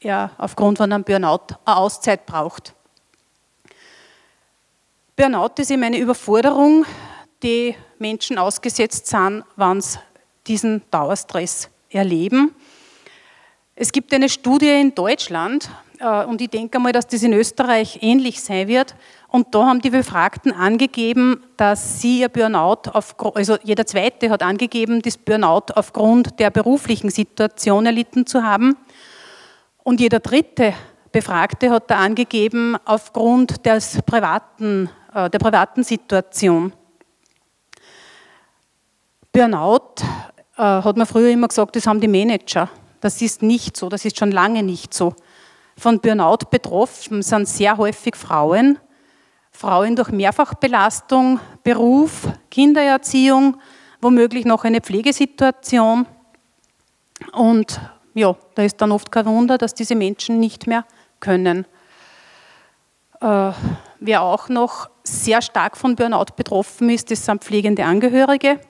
er 0.00 0.32
aufgrund 0.38 0.78
von 0.78 0.92
einem 0.92 1.04
Burnout 1.04 1.54
eine 1.64 1.76
Auszeit 1.76 2.26
braucht. 2.26 2.74
Burnout 5.14 5.52
ist 5.58 5.70
eben 5.70 5.84
eine 5.84 5.98
Überforderung, 5.98 6.84
die 7.44 7.76
Menschen 8.00 8.38
ausgesetzt 8.38 9.06
sind, 9.06 9.44
wenn 9.54 9.80
sie 9.80 10.00
diesen 10.48 10.82
Dauerstress 10.90 11.68
erleben. 11.90 12.54
Es 13.76 13.92
gibt 13.92 14.12
eine 14.12 14.28
Studie 14.28 14.80
in 14.80 14.94
Deutschland, 14.96 15.70
und 16.02 16.40
ich 16.40 16.50
denke 16.50 16.78
mal, 16.78 16.92
dass 16.92 17.06
das 17.06 17.22
in 17.22 17.32
Österreich 17.32 17.98
ähnlich 18.02 18.42
sein 18.42 18.66
wird. 18.66 18.94
Und 19.28 19.54
da 19.54 19.66
haben 19.66 19.80
die 19.80 19.90
Befragten 19.90 20.52
angegeben, 20.52 21.42
dass 21.56 22.00
sie 22.00 22.20
ihr 22.20 22.28
Burnout, 22.28 22.90
auf, 22.92 23.14
also 23.34 23.56
jeder 23.62 23.86
Zweite 23.86 24.28
hat 24.28 24.42
angegeben, 24.42 25.00
das 25.00 25.16
Burnout 25.16 25.72
aufgrund 25.74 26.38
der 26.38 26.50
beruflichen 26.50 27.10
Situation 27.10 27.86
erlitten 27.86 28.26
zu 28.26 28.42
haben. 28.42 28.76
Und 29.84 30.00
jeder 30.00 30.20
Dritte 30.20 30.74
Befragte 31.12 31.70
hat 31.70 31.90
da 31.90 31.98
angegeben, 31.98 32.76
aufgrund 32.84 33.64
des 33.66 34.00
privaten, 34.02 34.88
äh, 35.14 35.30
der 35.30 35.38
privaten 35.38 35.84
Situation. 35.84 36.72
Burnout 39.30 40.02
äh, 40.56 40.62
hat 40.62 40.96
man 40.96 41.06
früher 41.06 41.30
immer 41.30 41.48
gesagt, 41.48 41.76
das 41.76 41.86
haben 41.86 42.00
die 42.00 42.08
Manager. 42.08 42.68
Das 43.00 43.20
ist 43.20 43.42
nicht 43.42 43.76
so, 43.76 43.88
das 43.88 44.04
ist 44.04 44.18
schon 44.18 44.30
lange 44.30 44.62
nicht 44.62 44.94
so. 44.94 45.14
Von 45.82 45.98
Burnout 45.98 46.46
betroffen 46.48 47.22
sind 47.22 47.48
sehr 47.48 47.76
häufig 47.76 48.14
Frauen. 48.14 48.78
Frauen 49.50 49.96
durch 49.96 50.10
Mehrfachbelastung, 50.10 51.40
Beruf, 51.64 52.28
Kindererziehung, 52.52 53.56
womöglich 54.00 54.44
noch 54.44 54.62
eine 54.62 54.80
Pflegesituation. 54.80 56.06
Und 57.32 57.80
ja, 58.14 58.36
da 58.54 58.62
ist 58.62 58.80
dann 58.80 58.92
oft 58.92 59.10
kein 59.10 59.26
Wunder, 59.26 59.58
dass 59.58 59.74
diese 59.74 59.96
Menschen 59.96 60.38
nicht 60.38 60.68
mehr 60.68 60.84
können. 61.18 61.66
Äh, 63.20 63.50
wer 63.98 64.22
auch 64.22 64.48
noch 64.48 64.88
sehr 65.02 65.42
stark 65.42 65.76
von 65.76 65.96
Burnout 65.96 66.36
betroffen 66.36 66.90
ist, 66.90 67.10
das 67.10 67.26
sind 67.26 67.42
pflegende 67.42 67.84
Angehörige. 67.84 68.60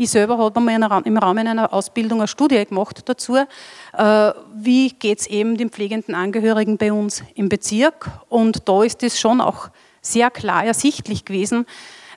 Ich 0.00 0.10
selber 0.10 0.38
habe 0.38 0.60
mal 0.60 1.02
im 1.04 1.16
Rahmen 1.16 1.48
einer 1.48 1.72
Ausbildung 1.72 2.20
eine 2.20 2.28
Studie 2.28 2.64
gemacht 2.64 3.00
dazu, 3.06 3.34
äh, 3.36 4.32
wie 4.54 4.90
geht 4.90 5.18
es 5.18 5.26
eben 5.26 5.56
den 5.56 5.70
pflegenden 5.70 6.14
Angehörigen 6.14 6.78
bei 6.78 6.92
uns 6.92 7.24
im 7.34 7.48
Bezirk. 7.48 8.08
Und 8.28 8.68
da 8.68 8.84
ist 8.84 9.02
es 9.02 9.18
schon 9.18 9.40
auch 9.40 9.70
sehr 10.00 10.30
klar 10.30 10.64
ersichtlich 10.64 11.24
gewesen, 11.24 11.66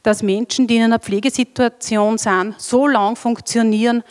dass 0.04 0.22
Menschen, 0.22 0.68
die 0.68 0.78
in 0.78 0.84
einer 0.84 1.00
Pflegesituation 1.00 2.20
sind, 2.20 2.62
so 2.62 2.86
lang 2.86 3.16
funktionieren, 3.16 4.04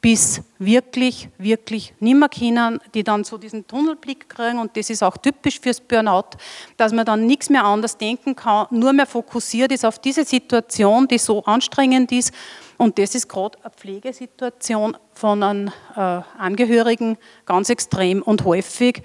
bis 0.00 0.40
wirklich, 0.58 1.28
wirklich 1.36 1.92
nimmer 2.00 2.30
können, 2.30 2.80
die 2.94 3.04
dann 3.04 3.24
so 3.24 3.36
diesen 3.36 3.66
Tunnelblick 3.66 4.30
kriegen 4.30 4.58
und 4.58 4.74
das 4.76 4.88
ist 4.88 5.02
auch 5.02 5.18
typisch 5.18 5.60
fürs 5.60 5.80
Burnout, 5.80 6.38
dass 6.78 6.92
man 6.92 7.04
dann 7.04 7.26
nichts 7.26 7.50
mehr 7.50 7.64
anders 7.64 7.98
denken 7.98 8.36
kann, 8.36 8.68
nur 8.70 8.94
mehr 8.94 9.06
fokussiert 9.06 9.72
ist 9.72 9.84
auf 9.84 9.98
diese 9.98 10.24
Situation, 10.24 11.08
die 11.08 11.18
so 11.18 11.44
anstrengend 11.44 12.10
ist 12.12 12.32
Und 12.78 12.98
das 12.98 13.16
ist 13.16 13.28
gerade 13.28 13.58
eine 13.62 13.70
Pflegesituation 13.70 14.96
von 15.12 15.42
einem 15.42 15.72
äh, 15.96 16.00
Angehörigen 16.38 17.18
ganz 17.44 17.70
extrem 17.70 18.22
und 18.22 18.44
häufig 18.44 19.02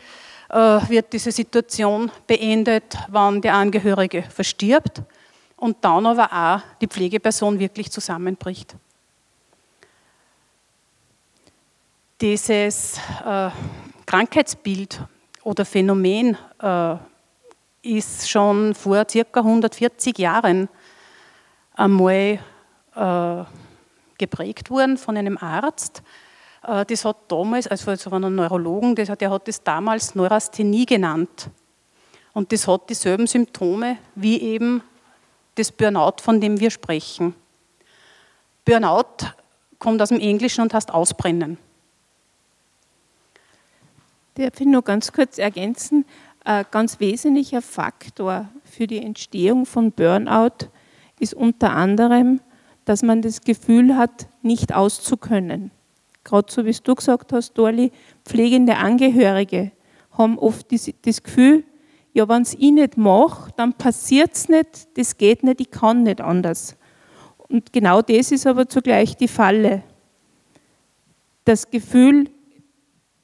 äh, 0.49 0.55
wird 0.55 1.11
diese 1.11 1.31
Situation 1.31 2.11
beendet, 2.27 2.95
wenn 3.09 3.41
der 3.41 3.55
Angehörige 3.55 4.21
verstirbt 4.21 5.01
und 5.57 5.77
dann 5.81 6.05
aber 6.05 6.31
auch 6.31 6.61
die 6.81 6.87
Pflegeperson 6.87 7.57
wirklich 7.57 7.91
zusammenbricht. 7.91 8.75
Dieses 12.21 12.99
äh, 13.25 13.49
Krankheitsbild 14.05 15.01
oder 15.43 15.65
Phänomen 15.65 16.37
äh, 16.61 16.95
ist 17.81 18.29
schon 18.29 18.75
vor 18.75 19.05
circa 19.09 19.39
140 19.39 20.19
Jahren 20.19 20.69
einmal 21.75 22.39
äh, 22.95 23.43
geprägt 24.27 24.69
worden 24.69 24.97
von 24.97 25.17
einem 25.17 25.37
Arzt. 25.37 26.03
Äh, 26.63 26.85
das 26.85 27.05
hat 27.05 27.17
damals, 27.27 27.67
also 27.67 27.95
von 27.95 28.23
einem 28.23 28.35
Neurologen, 28.35 28.95
das 28.95 29.09
hat, 29.09 29.21
der 29.21 29.31
hat 29.31 29.47
das 29.47 29.63
damals 29.63 30.15
Neurasthenie 30.15 30.85
genannt. 30.85 31.49
Und 32.33 32.51
das 32.51 32.67
hat 32.67 32.89
dieselben 32.89 33.27
Symptome 33.27 33.97
wie 34.15 34.41
eben 34.41 34.81
das 35.55 35.71
Burnout, 35.71 36.21
von 36.21 36.41
dem 36.41 36.59
wir 36.59 36.71
sprechen. 36.71 37.35
Burnout 38.65 39.27
kommt 39.77 40.01
aus 40.01 40.09
dem 40.09 40.19
Englischen 40.19 40.61
und 40.61 40.73
heißt 40.73 40.91
ausbrennen. 40.91 41.57
Darf 44.35 44.59
ich 44.59 44.65
nur 44.65 44.81
ganz 44.81 45.11
kurz 45.11 45.37
ergänzen? 45.37 46.05
Ein 46.43 46.65
ganz 46.71 46.99
wesentlicher 46.99 47.61
Faktor 47.61 48.49
für 48.65 48.87
die 48.87 48.97
Entstehung 48.97 49.65
von 49.65 49.91
Burnout 49.91 50.69
ist 51.19 51.35
unter 51.35 51.71
anderem, 51.71 52.41
dass 52.85 53.03
man 53.03 53.21
das 53.21 53.41
Gefühl 53.41 53.97
hat, 53.97 54.27
nicht 54.41 54.73
auszukönnen. 54.73 55.71
Gerade 56.23 56.51
so 56.51 56.65
wie 56.65 56.75
du 56.83 56.95
gesagt 56.95 57.33
hast, 57.33 57.53
Dorli, 57.53 57.91
pflegende 58.25 58.77
Angehörige 58.77 59.71
haben 60.11 60.37
oft 60.37 60.67
das 60.71 61.23
Gefühl, 61.23 61.63
ja, 62.13 62.29
wenn 62.29 62.43
es 62.43 62.53
ich 62.53 62.71
nicht 62.71 62.97
mache, 62.97 63.51
dann 63.57 63.73
passiert 63.73 64.33
es 64.33 64.47
nicht, 64.47 64.97
das 64.97 65.17
geht 65.17 65.43
nicht, 65.43 65.59
ich 65.59 65.71
kann 65.71 66.03
nicht 66.03 66.21
anders. 66.21 66.77
Und 67.49 67.73
genau 67.73 68.01
das 68.01 68.31
ist 68.31 68.45
aber 68.45 68.69
zugleich 68.69 69.17
die 69.17 69.27
Falle. 69.27 69.83
Das 71.45 71.69
Gefühl, 71.69 72.29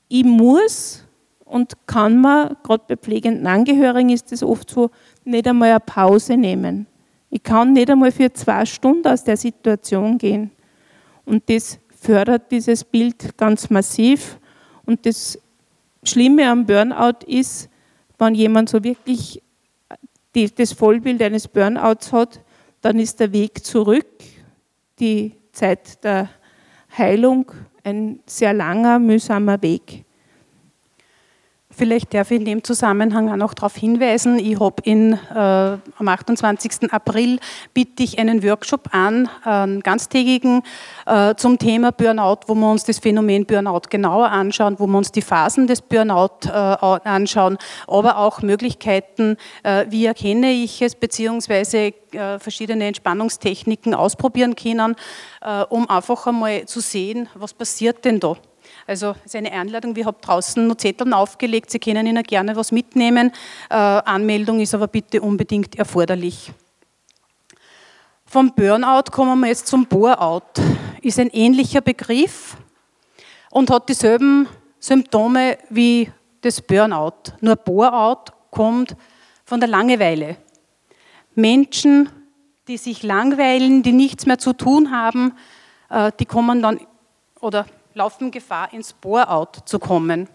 ich 0.08 0.26
muss 0.26 1.06
und 1.46 1.74
kann 1.88 2.20
man, 2.20 2.58
gerade 2.64 2.84
bei 2.88 2.96
pflegenden 2.96 3.48
Angehörigen 3.48 4.10
ist 4.10 4.32
es 4.32 4.44
oft 4.44 4.70
so, 4.70 4.92
nicht 5.24 5.48
einmal 5.48 5.70
eine 5.70 5.80
Pause 5.80 6.38
nehmen. 6.38 6.86
Ich 7.30 7.44
kann 7.44 7.74
nicht 7.74 7.90
einmal 7.90 8.12
für 8.12 8.32
zwei 8.34 8.66
Stunden 8.66 9.08
aus 9.08 9.24
der 9.24 9.38
Situation 9.38 10.18
gehen. 10.18 10.52
Und 11.26 11.50
das 11.50 11.80
fördert 12.00 12.52
dieses 12.52 12.84
Bild 12.84 13.38
ganz 13.38 13.70
massiv. 13.70 14.40
Und 14.86 15.06
das 15.06 15.38
Schlimme 16.04 16.50
am 16.50 16.66
Burnout 16.66 17.26
ist, 17.28 17.70
wenn 18.18 18.36
jemand 18.36 18.70
so 18.70 18.84
wirklich 18.84 19.42
die, 20.36 20.54
das 20.54 20.74
Vollbild 20.74 21.22
eines 21.22 21.48
Burnouts 21.48 22.12
hat, 22.12 22.42
dann 22.82 23.00
ist 23.00 23.20
der 23.20 23.32
Weg 23.32 23.64
zurück, 23.64 24.08
die 25.00 25.36
Zeit 25.52 26.04
der 26.04 26.30
Heilung, 26.98 27.52
ein 27.84 28.20
sehr 28.26 28.54
langer, 28.54 29.00
mühsamer 29.00 29.62
Weg. 29.62 30.06
Vielleicht 31.80 32.14
darf 32.14 32.30
ich 32.30 32.40
in 32.40 32.44
dem 32.44 32.62
Zusammenhang 32.62 33.32
auch 33.32 33.38
noch 33.38 33.54
darauf 33.54 33.74
hinweisen, 33.74 34.38
ich 34.38 34.60
habe 34.60 34.86
äh, 34.86 35.16
am 35.98 36.08
28. 36.10 36.92
April 36.92 37.40
biete 37.74 38.04
ich 38.04 38.20
einen 38.20 38.44
Workshop 38.44 38.90
an, 38.92 39.30
einen 39.46 39.80
ganztägigen 39.80 40.62
äh, 41.06 41.36
zum 41.36 41.58
Thema 41.58 41.94
Burnout, 41.94 42.40
wo 42.48 42.56
wir 42.56 42.70
uns 42.70 42.84
das 42.84 43.00
Phänomen 43.00 43.46
Burnout 43.46 43.84
genauer 43.90 44.30
anschauen, 44.30 44.76
wo 44.78 44.88
wir 44.88 44.98
uns 44.98 45.14
die 45.14 45.22
Phasen 45.22 45.68
des 45.68 45.82
Burnout 45.82 46.48
äh, 46.48 46.52
anschauen, 46.52 47.58
aber 47.88 48.18
auch 48.18 48.42
Möglichkeiten, 48.42 49.38
äh, 49.64 49.86
wie 49.88 50.06
erkenne 50.06 50.52
ich 50.52 50.82
es, 50.82 50.96
beziehungsweise 50.96 51.94
äh, 52.12 52.40
verschiedene 52.40 52.88
Entspannungstechniken 52.88 53.94
ausprobieren 53.96 54.58
können, 54.58 54.98
äh, 55.42 55.64
um 55.70 55.90
einfach 55.90 56.28
einmal 56.28 56.66
zu 56.66 56.82
sehen, 56.82 57.30
was 57.36 57.54
passiert 57.54 58.04
denn 58.04 58.20
da. 58.20 58.36
Also 58.90 59.12
es 59.24 59.26
ist 59.26 59.36
eine 59.36 59.52
Einladung, 59.52 59.96
wir 59.96 60.08
haben 60.08 60.18
draußen 60.20 60.66
noch 60.66 60.78
Zetteln 60.78 61.14
aufgelegt, 61.14 61.70
Sie 61.70 61.78
können 61.78 62.08
Ihnen 62.08 62.24
gerne 62.24 62.56
was 62.56 62.72
mitnehmen. 62.72 63.32
Äh, 63.70 63.76
Anmeldung 63.76 64.60
ist 64.62 64.74
aber 64.74 64.88
bitte 64.88 65.22
unbedingt 65.22 65.76
erforderlich. 65.76 66.52
Vom 68.26 68.52
Burnout 68.56 69.12
kommen 69.12 69.42
wir 69.42 69.48
jetzt 69.48 69.68
zum 69.68 69.86
Bore-out. 69.86 70.60
Ist 71.04 71.20
ein 71.20 71.30
ähnlicher 71.30 71.82
Begriff 71.82 72.58
und 73.52 73.70
hat 73.70 73.90
dieselben 73.90 74.48
Symptome 74.80 75.60
wie 75.70 76.12
das 76.42 76.60
Burnout. 76.60 77.34
Nur 77.42 77.58
Bore-out 77.58 78.34
kommt 78.50 78.96
von 79.46 79.60
der 79.60 79.70
Langeweile. 79.70 80.38
Menschen, 81.36 82.10
die 82.68 82.78
sich 82.78 83.04
langweilen, 83.04 83.84
die 83.84 83.92
nichts 83.92 84.26
mehr 84.26 84.40
zu 84.40 84.54
tun 84.54 84.90
haben, 84.90 85.34
äh, 85.92 86.12
die 86.20 86.26
kommen 86.26 86.64
dann 86.64 86.80
oder 87.40 87.68
laufen 87.94 88.32
Gefahr, 88.32 88.72
ins 88.74 88.94
Bore-out 88.94 89.60
zu 89.66 89.80
kommen. 89.80 90.28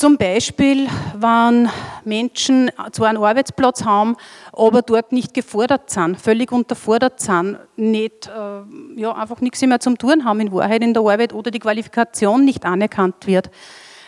Zum 0.00 0.16
Beispiel, 0.16 0.88
wenn 1.14 1.68
Menschen 2.06 2.70
zwar 2.92 3.08
einen 3.08 3.22
Arbeitsplatz 3.22 3.84
haben, 3.84 4.16
aber 4.50 4.80
dort 4.80 5.12
nicht 5.12 5.34
gefordert 5.34 5.90
sind, 5.90 6.18
völlig 6.18 6.52
unterfordert 6.52 7.20
sind, 7.20 7.58
nicht, 7.76 8.26
äh, 8.28 8.98
ja, 8.98 9.12
einfach 9.12 9.42
nichts 9.42 9.60
mehr 9.60 9.78
zum 9.78 9.98
Tun 9.98 10.24
haben 10.24 10.40
in 10.40 10.52
Wahrheit 10.52 10.82
in 10.82 10.94
der 10.94 11.02
Arbeit 11.02 11.34
oder 11.34 11.50
die 11.50 11.58
Qualifikation 11.58 12.46
nicht 12.46 12.64
anerkannt 12.64 13.26
wird, 13.26 13.50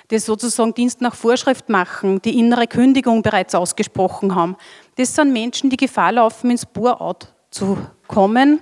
das 0.08 0.24
sozusagen 0.24 0.72
Dienst 0.72 1.02
nach 1.02 1.14
Vorschrift 1.14 1.68
machen, 1.68 2.22
die 2.22 2.38
innere 2.38 2.66
Kündigung 2.66 3.20
bereits 3.20 3.54
ausgesprochen 3.54 4.34
haben. 4.34 4.56
Das 4.96 5.14
sind 5.14 5.30
Menschen, 5.30 5.68
die 5.68 5.76
Gefahr 5.76 6.12
laufen, 6.12 6.50
ins 6.50 6.64
Bore-out 6.64 7.34
zu 7.50 7.76
kommen 8.08 8.60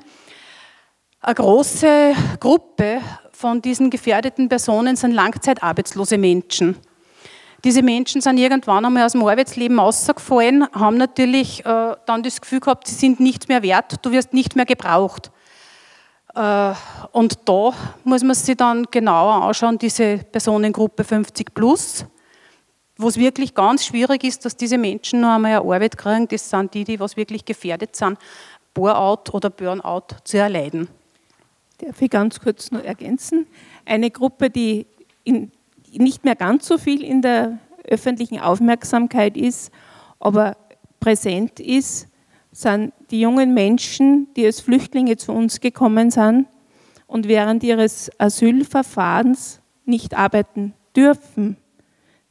eine 1.21 1.35
große 1.35 2.15
Gruppe 2.41 3.01
von 3.33 3.61
diesen 3.61 3.91
gefährdeten 3.91 4.49
Personen 4.49 4.97
sind 4.97 5.13
langzeitarbeitslose 5.13 6.19
Menschen. 6.19 6.77
Diese 7.63 7.83
Menschen 7.83 8.23
sind 8.23 8.39
irgendwann 8.39 8.87
einmal 8.87 9.05
aus 9.05 9.13
dem 9.13 9.23
Arbeitsleben 9.23 9.79
rausgefallen, 9.79 10.67
haben 10.73 10.97
natürlich 10.97 11.65
äh, 11.67 11.95
dann 12.07 12.23
das 12.23 12.41
Gefühl 12.41 12.61
gehabt, 12.61 12.87
sie 12.87 12.95
sind 12.95 13.21
nicht 13.21 13.49
mehr 13.51 13.63
wert, 13.63 13.97
du 14.03 14.13
wirst 14.13 14.33
nicht 14.33 14.57
mehr 14.57 14.65
gebraucht. 14.65 15.31
Äh, 16.35 16.73
und 17.13 17.39
da 17.47 17.75
muss 18.05 18.23
man 18.23 18.35
sich 18.35 18.57
dann 18.57 18.87
genauer 18.91 19.45
anschauen, 19.45 19.77
diese 19.77 20.19
Personengruppe 20.19 21.05
50 21.05 21.53
plus, 21.53 22.07
wo 22.97 23.09
es 23.09 23.19
wirklich 23.19 23.55
ganz 23.55 23.85
schwierig 23.85 24.25
ist, 24.25 24.47
dass 24.47 24.57
diese 24.57 24.79
Menschen 24.79 25.21
noch 25.21 25.35
einmal 25.35 25.61
eine 25.61 25.61
Arbeit 25.61 25.99
kriegen. 25.99 26.29
Das 26.29 26.49
sind 26.49 26.73
die, 26.73 26.85
die 26.85 26.99
was 26.99 27.19
wirklich 27.19 27.45
gefährdet 27.45 27.95
sind, 27.95 28.19
Bore-out 28.73 29.35
oder 29.35 29.51
Burnout 29.51 30.07
zu 30.25 30.39
erleiden. 30.39 30.89
Darf 31.81 32.03
ich 32.03 32.11
ganz 32.11 32.41
kurz 32.41 32.71
noch 32.71 32.85
ergänzen? 32.85 33.47
Eine 33.87 34.11
Gruppe, 34.11 34.51
die 34.51 34.87
in, 35.25 35.51
nicht 35.93 36.25
mehr 36.25 36.37
ganz 36.37 36.67
so 36.67 36.77
viel 36.77 37.03
in 37.03 37.23
der 37.23 37.59
öffentlichen 37.85 38.39
Aufmerksamkeit 38.39 39.37
ist, 39.37 39.73
aber 40.19 40.57
präsent 41.01 41.59
ist, 41.59 42.09
sind 42.53 42.93
die 43.11 43.21
jungen 43.21 43.55
Menschen, 43.55 44.29
die 44.37 44.45
als 44.45 44.61
Flüchtlinge 44.61 45.17
zu 45.17 45.33
uns 45.33 45.61
gekommen 45.61 46.11
sind 46.11 46.47
und 47.07 47.29
während 47.29 47.63
ihres 47.63 48.11
Asylverfahrens 48.19 49.61
nicht 49.87 50.15
arbeiten 50.15 50.75
dürfen. 50.95 51.57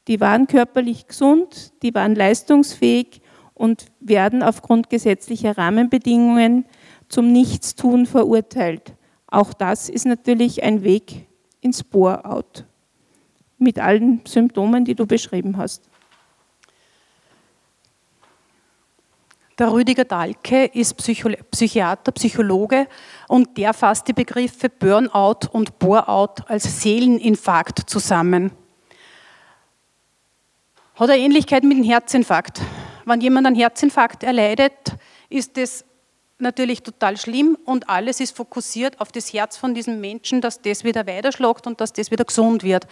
Die 0.07 0.19
waren 0.19 0.45
körperlich 0.45 1.07
gesund, 1.07 1.73
die 1.81 1.93
waren 1.95 2.13
leistungsfähig 2.13 3.21
und 3.55 3.85
werden 3.99 4.43
aufgrund 4.43 4.89
gesetzlicher 4.89 5.57
Rahmenbedingungen 5.57 6.65
zum 7.07 7.31
Nichtstun 7.31 8.05
verurteilt. 8.05 8.93
Auch 9.32 9.54
das 9.54 9.89
ist 9.89 10.06
natürlich 10.06 10.63
ein 10.63 10.84
Weg 10.84 11.28
ins 11.62 11.84
Bore-out 11.84 12.65
mit 13.58 13.78
allen 13.78 14.22
Symptomen, 14.26 14.86
die 14.86 14.96
du 14.96 15.06
beschrieben 15.06 15.58
hast. 15.58 15.84
Der 19.60 19.74
Rüdiger 19.74 20.06
Dahlke 20.06 20.65
ist 20.65 20.96
Psychiater, 20.96 22.13
Psychologe 22.13 22.88
und 23.28 23.58
der 23.58 23.74
fasst 23.74 24.08
die 24.08 24.13
Begriffe 24.13 24.70
Burnout 24.70 25.50
und 25.52 25.78
Bore-out 25.80 26.50
als 26.50 26.82
Seeleninfarkt 26.82 27.89
zusammen. 27.89 28.52
Hat 30.96 31.10
eine 31.10 31.22
Ähnlichkeit 31.22 31.65
mit 31.65 31.78
dem 31.78 31.84
Herzinfarkt. 31.84 32.62
Wenn 33.04 33.20
jemand 33.20 33.48
einen 33.48 33.56
Herzinfarkt 33.58 34.24
erleidet, 34.24 34.96
ist 35.30 35.58
es 35.58 35.84
natürlich 36.39 36.84
total 36.84 37.17
schlimm 37.17 37.58
und 37.65 37.89
alles 37.89 38.19
ist 38.19 38.36
fokussiert 38.36 38.99
auf 38.99 39.12
das 39.12 39.32
Herz 39.34 39.58
von 39.58 39.73
diesem 39.73 39.99
Menschen, 39.99 40.41
dass 40.41 40.62
das 40.62 40.84
wieder 40.84 41.06
weiterschlagt 41.08 41.67
und 41.67 41.82
dass 41.82 41.93
das 41.93 42.12
wieder 42.12 42.25
gesund 42.25 42.63
wird. 42.63 42.88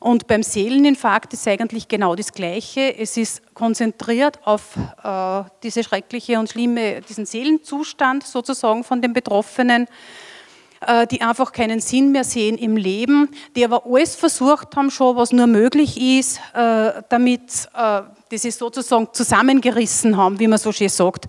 Und 0.00 0.28
beim 0.28 0.42
Seeleninfarkt 0.44 1.32
ist 1.32 1.46
eigentlich 1.48 1.88
genau 1.88 2.14
das 2.14 2.32
Gleiche. 2.32 2.96
Es 2.96 3.16
ist 3.16 3.54
konzentriert 3.54 4.38
auf 4.46 4.76
äh, 5.02 5.42
diese 5.62 5.82
schreckliche 5.82 6.38
und 6.38 6.48
schlimme, 6.48 7.00
diesen 7.00 7.26
Seelenzustand 7.26 8.24
sozusagen 8.24 8.84
von 8.84 9.02
den 9.02 9.12
Betroffenen, 9.12 9.88
äh, 10.86 11.08
die 11.08 11.20
einfach 11.20 11.50
keinen 11.50 11.80
Sinn 11.80 12.12
mehr 12.12 12.22
sehen 12.22 12.56
im 12.58 12.76
Leben, 12.76 13.30
die 13.56 13.64
aber 13.64 13.86
alles 13.86 14.14
versucht 14.14 14.76
haben 14.76 14.92
schon, 14.92 15.16
was 15.16 15.32
nur 15.32 15.48
möglich 15.48 16.00
ist, 16.00 16.38
äh, 16.54 17.02
damit 17.08 17.68
äh, 17.74 18.02
das 18.30 18.44
ist 18.44 18.58
sozusagen 18.58 19.08
zusammengerissen 19.12 20.16
haben, 20.16 20.38
wie 20.38 20.46
man 20.46 20.58
so 20.58 20.70
schön 20.70 20.88
sagt. 20.88 21.26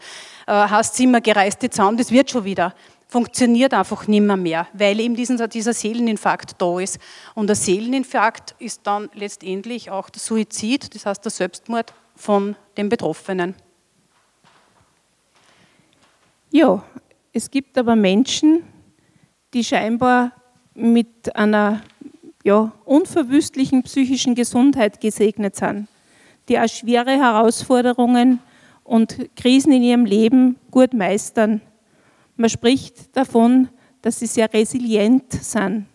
Äh, 0.49 0.51
hast 0.51 0.99
immer 0.99 1.21
gereiste 1.21 1.69
Zaun, 1.69 1.95
das 1.95 2.09
wird 2.11 2.31
schon 2.31 2.43
wieder 2.43 2.73
funktioniert 3.07 3.73
einfach 3.73 4.07
nimmer 4.07 4.37
mehr, 4.37 4.67
weil 4.73 4.99
eben 4.99 5.15
diesen, 5.15 5.37
dieser 5.49 5.73
Seeleninfarkt 5.73 6.61
da 6.61 6.79
ist. 6.79 6.99
Und 7.33 7.47
der 7.47 7.55
Seeleninfarkt 7.55 8.55
ist 8.59 8.81
dann 8.85 9.09
letztendlich 9.15 9.89
auch 9.89 10.11
der 10.11 10.19
Suizid, 10.19 10.93
das 10.93 11.07
heißt 11.07 11.25
der 11.25 11.31
Selbstmord 11.31 11.93
von 12.15 12.55
den 12.77 12.87
Betroffenen. 12.87 13.55
Ja, 16.51 16.83
es 17.33 17.49
gibt 17.49 17.79
aber 17.79 17.95
Menschen, 17.95 18.63
die 19.55 19.63
scheinbar 19.63 20.31
mit 20.75 21.35
einer 21.35 21.81
ja, 22.43 22.71
unverwüstlichen 22.85 23.81
psychischen 23.83 24.35
Gesundheit 24.35 25.01
gesegnet 25.01 25.55
sind, 25.55 25.87
die 26.47 26.59
auch 26.59 26.69
schwere 26.69 27.17
Herausforderungen 27.17 28.39
und 28.89 29.35
Krisen 29.35 29.71
in 29.71 29.83
ihrem 29.83 30.05
Leben 30.05 30.57
gut 30.71 30.93
meistern 30.93 31.61
man 32.39 32.49
spricht 32.49 33.17
davon, 33.17 33.67
dass 34.01 34.19
sie 34.19 34.25
sehr 34.25 34.51
resilient 34.53 35.33
sind. 35.33 35.87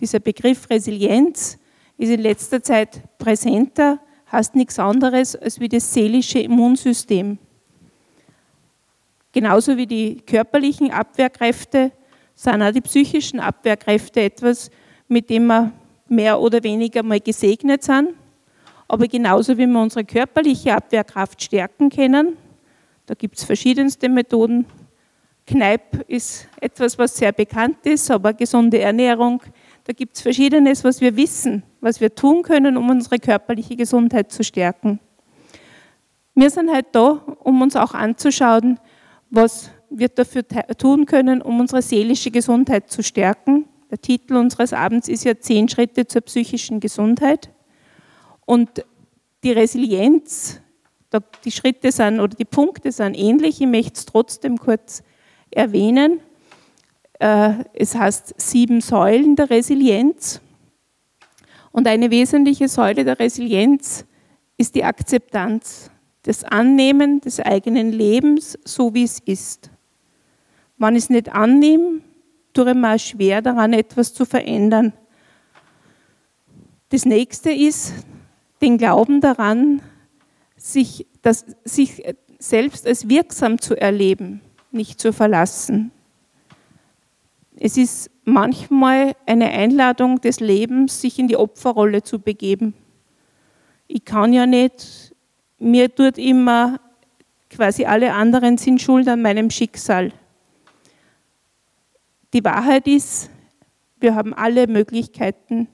Dieser 0.00 0.18
Begriff 0.18 0.68
Resilienz 0.68 1.58
ist 1.96 2.10
in 2.10 2.20
letzter 2.20 2.60
Zeit 2.60 3.00
präsenter, 3.18 4.00
heißt 4.32 4.56
nichts 4.56 4.80
anderes 4.80 5.36
als 5.36 5.60
wie 5.60 5.68
das 5.68 5.94
seelische 5.94 6.40
Immunsystem. 6.40 7.38
Genauso 9.30 9.76
wie 9.76 9.86
die 9.86 10.16
körperlichen 10.16 10.90
Abwehrkräfte 10.90 11.92
sind 12.34 12.62
auch 12.62 12.72
die 12.72 12.80
psychischen 12.80 13.38
Abwehrkräfte 13.38 14.22
etwas, 14.22 14.72
mit 15.06 15.30
dem 15.30 15.46
wir 15.46 15.70
mehr 16.08 16.40
oder 16.40 16.64
weniger 16.64 17.04
mal 17.04 17.20
gesegnet 17.20 17.84
sind. 17.84 18.08
Aber 18.88 19.06
genauso 19.06 19.56
wie 19.56 19.68
wir 19.68 19.80
unsere 19.80 20.04
körperliche 20.04 20.74
Abwehrkraft 20.74 21.40
stärken 21.40 21.90
können, 21.90 22.36
da 23.12 23.14
gibt 23.14 23.36
es 23.36 23.44
verschiedenste 23.44 24.08
Methoden, 24.08 24.64
Kneipp 25.46 26.02
ist 26.08 26.48
etwas, 26.58 26.96
was 26.96 27.14
sehr 27.14 27.30
bekannt 27.32 27.84
ist, 27.84 28.10
aber 28.10 28.32
gesunde 28.32 28.78
Ernährung, 28.78 29.42
da 29.84 29.92
gibt 29.92 30.16
es 30.16 30.22
Verschiedenes, 30.22 30.82
was 30.82 31.02
wir 31.02 31.14
wissen, 31.14 31.62
was 31.82 32.00
wir 32.00 32.14
tun 32.14 32.42
können, 32.42 32.78
um 32.78 32.88
unsere 32.88 33.18
körperliche 33.18 33.76
Gesundheit 33.76 34.32
zu 34.32 34.42
stärken. 34.42 34.98
Wir 36.34 36.48
sind 36.48 36.72
halt 36.72 36.86
da, 36.92 37.22
um 37.40 37.60
uns 37.60 37.76
auch 37.76 37.92
anzuschauen, 37.92 38.80
was 39.28 39.70
wir 39.90 40.08
dafür 40.08 40.48
tun 40.78 41.04
können, 41.04 41.42
um 41.42 41.60
unsere 41.60 41.82
seelische 41.82 42.30
Gesundheit 42.30 42.90
zu 42.90 43.02
stärken. 43.02 43.66
Der 43.90 44.00
Titel 44.00 44.36
unseres 44.36 44.72
Abends 44.72 45.06
ist 45.06 45.24
ja 45.24 45.38
Zehn 45.38 45.68
Schritte 45.68 46.06
zur 46.06 46.22
psychischen 46.22 46.80
Gesundheit. 46.80 47.50
Und 48.46 48.86
die 49.44 49.52
Resilienz, 49.52 50.61
die 51.44 51.50
Schritte 51.50 51.92
sind 51.92 52.20
oder 52.20 52.34
die 52.34 52.44
Punkte 52.44 52.92
sind 52.92 53.14
ähnlich. 53.14 53.60
Ich 53.60 53.66
möchte 53.66 53.94
es 53.94 54.06
trotzdem 54.06 54.58
kurz 54.58 55.02
erwähnen. 55.50 56.20
Äh, 57.18 57.64
es 57.74 57.94
heißt 57.94 58.34
sieben 58.36 58.80
Säulen 58.80 59.36
der 59.36 59.50
Resilienz. 59.50 60.40
Und 61.70 61.86
eine 61.86 62.10
wesentliche 62.10 62.68
Säule 62.68 63.04
der 63.04 63.18
Resilienz 63.18 64.04
ist 64.56 64.74
die 64.74 64.84
Akzeptanz, 64.84 65.90
das 66.22 66.44
Annehmen 66.44 67.20
des 67.20 67.40
eigenen 67.40 67.90
Lebens, 67.92 68.58
so 68.64 68.94
wie 68.94 69.04
es 69.04 69.18
ist. 69.20 69.70
Wenn 70.76 70.96
ich 70.96 71.04
es 71.04 71.10
nicht 71.10 71.32
annehme, 71.32 72.00
tue 72.52 72.70
ich 72.70 72.76
mir 72.76 72.98
schwer 72.98 73.40
daran, 73.42 73.72
etwas 73.72 74.12
zu 74.14 74.24
verändern. 74.24 74.92
Das 76.90 77.06
nächste 77.06 77.50
ist 77.50 77.94
den 78.60 78.78
Glauben 78.78 79.20
daran, 79.20 79.80
sich, 80.62 81.06
das, 81.22 81.44
sich 81.64 82.02
selbst 82.38 82.86
als 82.86 83.08
wirksam 83.08 83.60
zu 83.60 83.78
erleben 83.80 84.40
nicht 84.72 85.00
zu 85.00 85.12
verlassen. 85.12 85.92
Es 87.58 87.76
ist 87.76 88.10
manchmal 88.24 89.14
eine 89.26 89.50
Einladung 89.50 90.20
des 90.20 90.40
Lebens, 90.40 91.00
sich 91.00 91.18
in 91.18 91.28
die 91.28 91.36
Opferrolle 91.36 92.02
zu 92.02 92.18
begeben. 92.18 92.74
Ich 93.86 94.04
kann 94.04 94.32
ja 94.32 94.46
nicht, 94.46 95.14
mir 95.58 95.94
tut 95.94 96.18
immer 96.18 96.80
quasi 97.50 97.84
alle 97.84 98.14
anderen 98.14 98.56
sind 98.56 98.80
schuld 98.80 99.06
an 99.08 99.20
meinem 99.20 99.50
Schicksal. 99.50 100.12
Die 102.32 102.42
Wahrheit 102.42 102.88
ist, 102.88 103.28
wir 104.00 104.14
haben 104.14 104.32
alle 104.32 104.66
Möglichkeiten, 104.66 105.68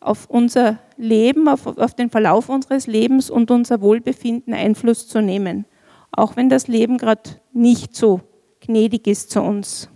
auf 0.00 0.30
unser 0.30 0.78
Leben, 1.00 1.48
auf, 1.48 1.66
auf 1.66 1.94
den 1.94 2.10
Verlauf 2.10 2.48
unseres 2.48 2.86
Lebens 2.86 3.30
und 3.30 3.50
unser 3.50 3.80
Wohlbefinden 3.80 4.54
Einfluss 4.54 5.08
zu 5.08 5.20
nehmen, 5.20 5.66
auch 6.12 6.36
wenn 6.36 6.48
das 6.48 6.68
Leben 6.68 6.98
gerade 6.98 7.22
nicht 7.52 7.96
so 7.96 8.20
gnädig 8.60 9.06
ist 9.06 9.30
zu 9.30 9.40
uns. 9.40 9.88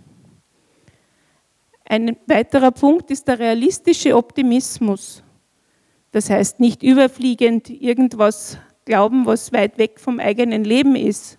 Ein 1.87 2.17
weiterer 2.25 2.71
Punkt 2.71 3.11
ist 3.11 3.27
der 3.27 3.37
realistische 3.37 4.17
Optimismus. 4.17 5.23
Das 6.11 6.29
heißt, 6.29 6.59
nicht 6.59 6.81
überfliegend 6.81 7.69
irgendwas 7.69 8.57
glauben, 8.85 9.25
was 9.25 9.53
weit 9.53 9.77
weg 9.77 9.99
vom 9.99 10.19
eigenen 10.19 10.63
Leben 10.63 10.95
ist, 10.95 11.37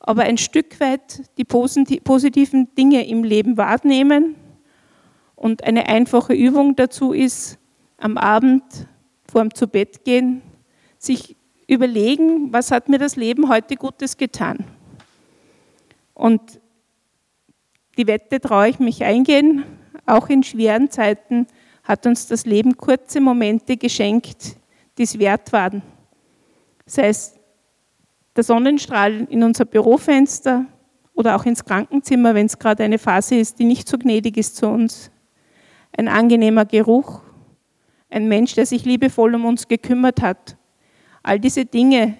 aber 0.00 0.22
ein 0.22 0.38
Stück 0.38 0.80
weit 0.80 1.22
die 1.36 1.44
positiven 1.44 2.74
Dinge 2.74 3.06
im 3.06 3.24
Leben 3.24 3.56
wahrnehmen. 3.56 4.36
Und 5.36 5.64
eine 5.64 5.86
einfache 5.86 6.32
Übung 6.32 6.76
dazu 6.76 7.12
ist, 7.12 7.58
am 7.98 8.16
Abend 8.16 8.62
vor 9.30 9.42
dem 9.42 9.54
Zubettgehen 9.54 10.42
sich 10.98 11.36
überlegen, 11.66 12.52
was 12.52 12.70
hat 12.70 12.88
mir 12.88 12.98
das 12.98 13.16
Leben 13.16 13.48
heute 13.48 13.76
Gutes 13.76 14.16
getan. 14.16 14.64
Und 16.14 16.60
die 17.98 18.06
Wette 18.06 18.40
traue 18.40 18.70
ich 18.70 18.78
mich 18.78 19.04
eingehen, 19.04 19.64
auch 20.06 20.28
in 20.28 20.42
schweren 20.42 20.90
Zeiten 20.90 21.46
hat 21.84 22.06
uns 22.06 22.26
das 22.26 22.46
Leben 22.46 22.76
kurze 22.76 23.20
Momente 23.20 23.76
geschenkt, 23.76 24.56
die 24.96 25.02
es 25.02 25.18
wert 25.18 25.52
waren. 25.52 25.82
Sei 26.86 27.08
es 27.08 27.34
der 28.36 28.44
Sonnenstrahl 28.44 29.26
in 29.30 29.42
unser 29.42 29.64
Bürofenster 29.64 30.66
oder 31.14 31.36
auch 31.36 31.44
ins 31.44 31.64
Krankenzimmer, 31.64 32.34
wenn 32.34 32.46
es 32.46 32.58
gerade 32.58 32.84
eine 32.84 32.98
Phase 32.98 33.36
ist, 33.36 33.58
die 33.58 33.64
nicht 33.64 33.88
so 33.88 33.98
gnädig 33.98 34.36
ist 34.36 34.56
zu 34.56 34.68
uns. 34.68 35.10
Ein 35.96 36.08
angenehmer 36.08 36.64
Geruch, 36.64 37.22
ein 38.10 38.28
Mensch, 38.28 38.54
der 38.54 38.66
sich 38.66 38.84
liebevoll 38.84 39.34
um 39.34 39.44
uns 39.44 39.68
gekümmert 39.68 40.22
hat. 40.22 40.56
All 41.22 41.38
diese 41.38 41.64
Dinge 41.64 42.16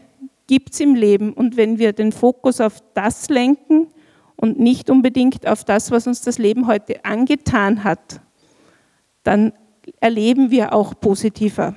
gibt 0.46 0.72
es 0.74 0.80
im 0.80 0.94
Leben. 0.94 1.32
Und 1.32 1.56
wenn 1.56 1.78
wir 1.78 1.92
den 1.92 2.12
Fokus 2.12 2.60
auf 2.60 2.82
das 2.94 3.28
lenken 3.28 3.88
und 4.36 4.58
nicht 4.58 4.90
unbedingt 4.90 5.46
auf 5.46 5.64
das, 5.64 5.90
was 5.90 6.06
uns 6.06 6.22
das 6.22 6.38
Leben 6.38 6.66
heute 6.66 7.04
angetan 7.04 7.84
hat, 7.84 8.20
dann 9.22 9.52
erleben 10.00 10.50
wir 10.50 10.72
auch 10.72 10.94
positiver. 10.98 11.74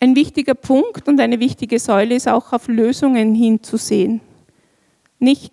Ein 0.00 0.16
wichtiger 0.16 0.54
Punkt 0.54 1.08
und 1.08 1.20
eine 1.20 1.38
wichtige 1.40 1.78
Säule 1.78 2.14
ist 2.14 2.28
auch 2.28 2.52
auf 2.52 2.68
Lösungen 2.68 3.34
hinzusehen. 3.34 4.20
Nicht 5.18 5.52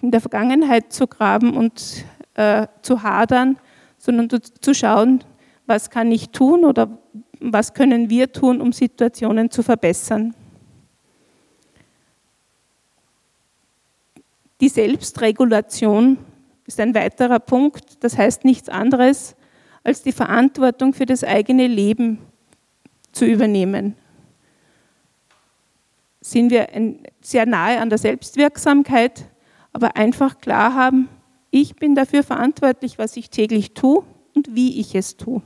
in 0.00 0.10
der 0.10 0.20
Vergangenheit 0.20 0.92
zu 0.92 1.06
graben 1.06 1.56
und 1.56 2.04
äh, 2.34 2.66
zu 2.80 3.02
hadern, 3.02 3.58
sondern 3.98 4.28
zu 4.60 4.74
schauen, 4.74 5.22
was 5.70 5.88
kann 5.88 6.10
ich 6.10 6.30
tun 6.30 6.64
oder 6.64 6.98
was 7.38 7.74
können 7.74 8.10
wir 8.10 8.32
tun, 8.32 8.60
um 8.60 8.72
Situationen 8.72 9.52
zu 9.52 9.62
verbessern. 9.62 10.34
Die 14.60 14.68
Selbstregulation 14.68 16.18
ist 16.66 16.80
ein 16.80 16.92
weiterer 16.92 17.38
Punkt. 17.38 18.02
Das 18.02 18.18
heißt 18.18 18.44
nichts 18.44 18.68
anderes, 18.68 19.36
als 19.84 20.02
die 20.02 20.10
Verantwortung 20.10 20.92
für 20.92 21.06
das 21.06 21.22
eigene 21.22 21.68
Leben 21.68 22.18
zu 23.12 23.24
übernehmen. 23.24 23.94
Sind 26.20 26.50
wir 26.50 26.66
sehr 27.20 27.46
nahe 27.46 27.78
an 27.78 27.90
der 27.90 27.98
Selbstwirksamkeit, 27.98 29.24
aber 29.72 29.96
einfach 29.96 30.40
klar 30.40 30.74
haben, 30.74 31.08
ich 31.52 31.76
bin 31.76 31.94
dafür 31.94 32.24
verantwortlich, 32.24 32.98
was 32.98 33.16
ich 33.16 33.30
täglich 33.30 33.72
tue 33.72 34.02
und 34.34 34.56
wie 34.56 34.80
ich 34.80 34.96
es 34.96 35.16
tue. 35.16 35.42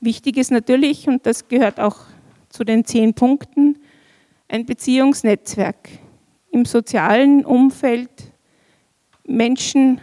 Wichtig 0.00 0.38
ist 0.38 0.50
natürlich, 0.50 1.08
und 1.08 1.26
das 1.26 1.48
gehört 1.48 1.78
auch 1.78 1.96
zu 2.48 2.64
den 2.64 2.84
zehn 2.84 3.12
Punkten, 3.14 3.78
ein 4.48 4.64
Beziehungsnetzwerk 4.64 5.90
im 6.50 6.64
sozialen 6.64 7.44
Umfeld 7.44 8.10
Menschen 9.26 10.00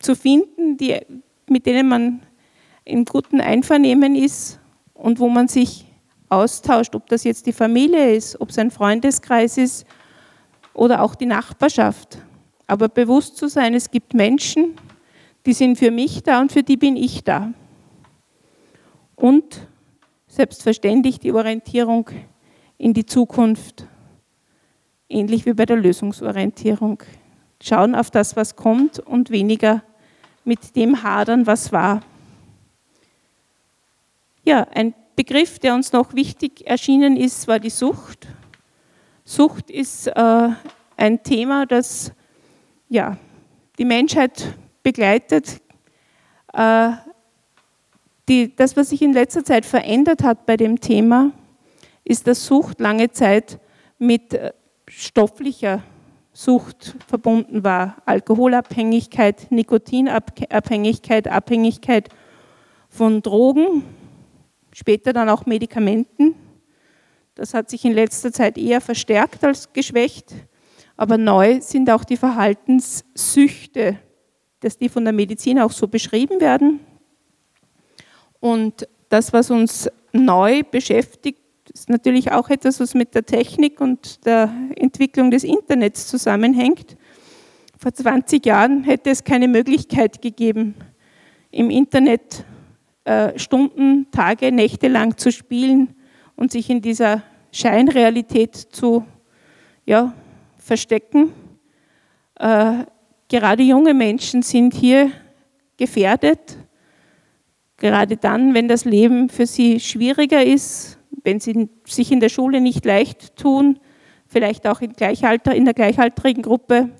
zu 0.00 0.16
finden, 0.16 0.76
die, 0.76 1.00
mit 1.48 1.64
denen 1.66 1.88
man 1.88 2.22
im 2.84 3.04
guten 3.04 3.40
Einvernehmen 3.40 4.16
ist 4.16 4.60
und 4.92 5.18
wo 5.18 5.28
man 5.28 5.48
sich 5.48 5.86
austauscht, 6.28 6.94
ob 6.94 7.06
das 7.08 7.24
jetzt 7.24 7.46
die 7.46 7.52
Familie 7.52 8.14
ist, 8.14 8.40
ob 8.40 8.50
es 8.50 8.58
ein 8.58 8.70
Freundeskreis 8.70 9.56
ist 9.56 9.86
oder 10.74 11.02
auch 11.02 11.14
die 11.14 11.26
Nachbarschaft. 11.26 12.18
Aber 12.66 12.88
bewusst 12.88 13.36
zu 13.36 13.48
sein, 13.48 13.74
es 13.74 13.90
gibt 13.90 14.12
Menschen, 14.12 14.74
die 15.46 15.52
sind 15.52 15.78
für 15.78 15.90
mich 15.90 16.22
da 16.22 16.40
und 16.40 16.52
für 16.52 16.62
die 16.62 16.76
bin 16.76 16.96
ich 16.96 17.24
da. 17.24 17.52
Und 19.16 19.68
selbstverständlich 20.26 21.20
die 21.20 21.32
Orientierung 21.32 22.10
in 22.78 22.92
die 22.92 23.06
Zukunft, 23.06 23.86
ähnlich 25.08 25.46
wie 25.46 25.54
bei 25.54 25.64
der 25.64 25.76
Lösungsorientierung. 25.76 27.02
Schauen 27.62 27.94
auf 27.94 28.10
das, 28.10 28.36
was 28.36 28.56
kommt 28.56 28.98
und 28.98 29.30
weniger 29.30 29.82
mit 30.44 30.76
dem 30.76 31.02
hadern, 31.02 31.46
was 31.46 31.72
war. 31.72 32.02
Ja, 34.44 34.66
ein 34.74 34.92
Begriff, 35.16 35.58
der 35.58 35.74
uns 35.74 35.92
noch 35.92 36.14
wichtig 36.14 36.66
erschienen 36.66 37.16
ist, 37.16 37.46
war 37.48 37.60
die 37.60 37.70
Sucht. 37.70 38.26
Sucht 39.24 39.70
ist 39.70 40.08
äh, 40.08 40.48
ein 40.96 41.22
Thema, 41.22 41.64
das 41.64 42.12
ja, 42.88 43.16
die 43.78 43.84
Menschheit 43.84 44.54
begleitet. 44.82 45.62
Äh, 46.52 46.92
die, 48.28 48.54
das, 48.54 48.76
was 48.76 48.90
sich 48.90 49.02
in 49.02 49.12
letzter 49.12 49.44
Zeit 49.44 49.66
verändert 49.66 50.22
hat 50.22 50.46
bei 50.46 50.56
dem 50.56 50.80
Thema, 50.80 51.32
ist, 52.04 52.26
dass 52.26 52.46
Sucht 52.46 52.80
lange 52.80 53.10
Zeit 53.10 53.58
mit 53.98 54.34
äh, 54.34 54.52
stofflicher 54.88 55.82
Sucht 56.32 56.96
verbunden 57.06 57.64
war. 57.64 57.96
Alkoholabhängigkeit, 58.06 59.50
Nikotinabhängigkeit, 59.50 61.28
Abhängigkeit 61.28 62.08
von 62.88 63.22
Drogen, 63.22 63.84
später 64.72 65.12
dann 65.12 65.28
auch 65.28 65.46
Medikamenten. 65.46 66.34
Das 67.34 67.54
hat 67.54 67.70
sich 67.70 67.84
in 67.84 67.92
letzter 67.92 68.32
Zeit 68.32 68.58
eher 68.58 68.80
verstärkt 68.80 69.44
als 69.44 69.72
geschwächt. 69.72 70.34
Aber 70.96 71.18
neu 71.18 71.60
sind 71.60 71.90
auch 71.90 72.04
die 72.04 72.16
Verhaltenssüchte, 72.16 73.98
dass 74.60 74.78
die 74.78 74.88
von 74.88 75.04
der 75.04 75.12
Medizin 75.12 75.58
auch 75.58 75.72
so 75.72 75.88
beschrieben 75.88 76.40
werden. 76.40 76.80
Und 78.44 78.86
das, 79.08 79.32
was 79.32 79.50
uns 79.50 79.88
neu 80.12 80.64
beschäftigt, 80.70 81.40
ist 81.72 81.88
natürlich 81.88 82.30
auch 82.30 82.50
etwas, 82.50 82.78
was 82.78 82.92
mit 82.92 83.14
der 83.14 83.24
Technik 83.24 83.80
und 83.80 84.26
der 84.26 84.52
Entwicklung 84.76 85.30
des 85.30 85.44
Internets 85.44 86.08
zusammenhängt. 86.08 86.98
Vor 87.78 87.94
20 87.94 88.44
Jahren 88.44 88.84
hätte 88.84 89.08
es 89.08 89.24
keine 89.24 89.48
Möglichkeit 89.48 90.20
gegeben, 90.20 90.74
im 91.52 91.70
Internet 91.70 92.44
äh, 93.04 93.38
Stunden, 93.38 94.10
Tage, 94.10 94.52
Nächte 94.52 94.88
lang 94.88 95.16
zu 95.16 95.32
spielen 95.32 95.94
und 96.36 96.52
sich 96.52 96.68
in 96.68 96.82
dieser 96.82 97.22
Scheinrealität 97.50 98.54
zu 98.56 99.06
ja, 99.86 100.12
verstecken. 100.58 101.32
Äh, 102.38 102.84
gerade 103.26 103.62
junge 103.62 103.94
Menschen 103.94 104.42
sind 104.42 104.74
hier 104.74 105.10
gefährdet, 105.78 106.58
gerade 107.76 108.16
dann, 108.16 108.54
wenn 108.54 108.68
das 108.68 108.84
Leben 108.84 109.28
für 109.28 109.46
sie 109.46 109.80
schwieriger 109.80 110.44
ist, 110.44 110.98
wenn 111.22 111.40
sie 111.40 111.68
sich 111.86 112.12
in 112.12 112.20
der 112.20 112.28
Schule 112.28 112.60
nicht 112.60 112.84
leicht 112.84 113.36
tun, 113.36 113.78
vielleicht 114.26 114.66
auch 114.66 114.80
in, 114.80 114.92
Gleichalter, 114.92 115.54
in 115.54 115.64
der 115.64 115.74
gleichaltrigen 115.74 116.42
Gruppe 116.42 116.90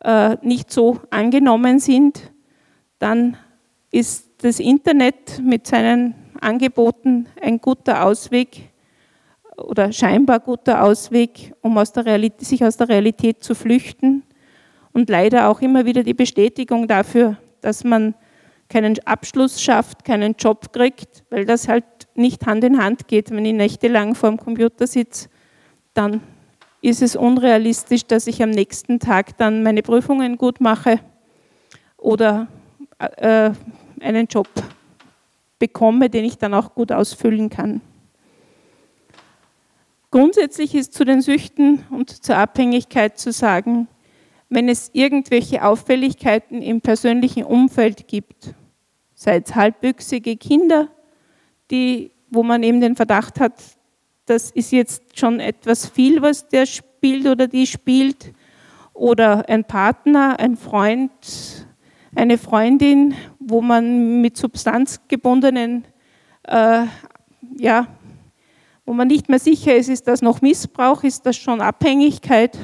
äh, 0.00 0.36
nicht 0.42 0.70
so 0.70 1.00
angenommen 1.10 1.78
sind, 1.78 2.32
dann 2.98 3.36
ist 3.90 4.30
das 4.38 4.58
Internet 4.58 5.40
mit 5.42 5.66
seinen 5.66 6.14
Angeboten 6.40 7.26
ein 7.40 7.60
guter 7.60 8.04
Ausweg 8.04 8.72
oder 9.56 9.92
scheinbar 9.92 10.40
guter 10.40 10.82
Ausweg, 10.82 11.52
um 11.60 11.76
aus 11.78 11.96
Realität, 11.96 12.46
sich 12.46 12.64
aus 12.64 12.76
der 12.76 12.88
Realität 12.88 13.44
zu 13.44 13.54
flüchten. 13.54 14.24
Und 14.92 15.08
leider 15.08 15.48
auch 15.48 15.60
immer 15.60 15.86
wieder 15.86 16.02
die 16.02 16.14
Bestätigung 16.14 16.86
dafür, 16.88 17.36
dass 17.60 17.84
man 17.84 18.14
keinen 18.72 18.98
Abschluss 19.04 19.60
schafft, 19.60 20.04
keinen 20.04 20.34
Job 20.38 20.72
kriegt, 20.72 21.24
weil 21.28 21.44
das 21.44 21.68
halt 21.68 21.84
nicht 22.14 22.46
Hand 22.46 22.64
in 22.64 22.82
Hand 22.82 23.06
geht. 23.06 23.30
Wenn 23.30 23.44
ich 23.44 23.52
nächtelang 23.52 24.14
vor 24.14 24.30
dem 24.30 24.38
Computer 24.38 24.86
sitze, 24.86 25.28
dann 25.92 26.22
ist 26.80 27.02
es 27.02 27.14
unrealistisch, 27.14 28.06
dass 28.06 28.26
ich 28.26 28.42
am 28.42 28.50
nächsten 28.50 28.98
Tag 28.98 29.36
dann 29.36 29.62
meine 29.62 29.82
Prüfungen 29.82 30.38
gut 30.38 30.60
mache 30.60 31.00
oder 31.98 32.48
äh, 32.98 33.50
einen 34.00 34.26
Job 34.26 34.48
bekomme, 35.58 36.08
den 36.08 36.24
ich 36.24 36.38
dann 36.38 36.54
auch 36.54 36.74
gut 36.74 36.90
ausfüllen 36.90 37.50
kann. 37.50 37.82
Grundsätzlich 40.10 40.74
ist 40.74 40.94
zu 40.94 41.04
den 41.04 41.20
Süchten 41.20 41.84
und 41.90 42.24
zur 42.24 42.36
Abhängigkeit 42.36 43.18
zu 43.18 43.32
sagen, 43.32 43.86
wenn 44.48 44.68
es 44.68 44.90
irgendwelche 44.92 45.64
Auffälligkeiten 45.64 46.60
im 46.62 46.80
persönlichen 46.80 47.44
Umfeld 47.44 48.08
gibt, 48.08 48.54
sei 49.22 49.42
es 49.44 49.54
halbwüchsige 49.54 50.36
Kinder, 50.36 50.88
die, 51.70 52.10
wo 52.30 52.42
man 52.42 52.62
eben 52.62 52.80
den 52.80 52.96
Verdacht 52.96 53.38
hat, 53.38 53.62
das 54.26 54.50
ist 54.50 54.72
jetzt 54.72 55.18
schon 55.18 55.38
etwas 55.38 55.86
viel, 55.88 56.22
was 56.22 56.48
der 56.48 56.66
spielt 56.66 57.26
oder 57.26 57.46
die 57.46 57.66
spielt, 57.66 58.32
oder 58.94 59.48
ein 59.48 59.64
Partner, 59.64 60.38
ein 60.38 60.56
Freund, 60.56 61.10
eine 62.14 62.36
Freundin, 62.36 63.14
wo 63.38 63.62
man 63.62 64.20
mit 64.20 64.36
substanzgebundenen, 64.36 65.84
äh, 66.42 66.84
ja, 67.56 67.86
wo 68.84 68.92
man 68.92 69.08
nicht 69.08 69.28
mehr 69.28 69.38
sicher 69.38 69.74
ist, 69.74 69.88
ist 69.88 70.08
das 70.08 70.20
noch 70.20 70.42
Missbrauch, 70.42 71.04
ist 71.04 71.24
das 71.24 71.36
schon 71.36 71.60
Abhängigkeit 71.60 72.58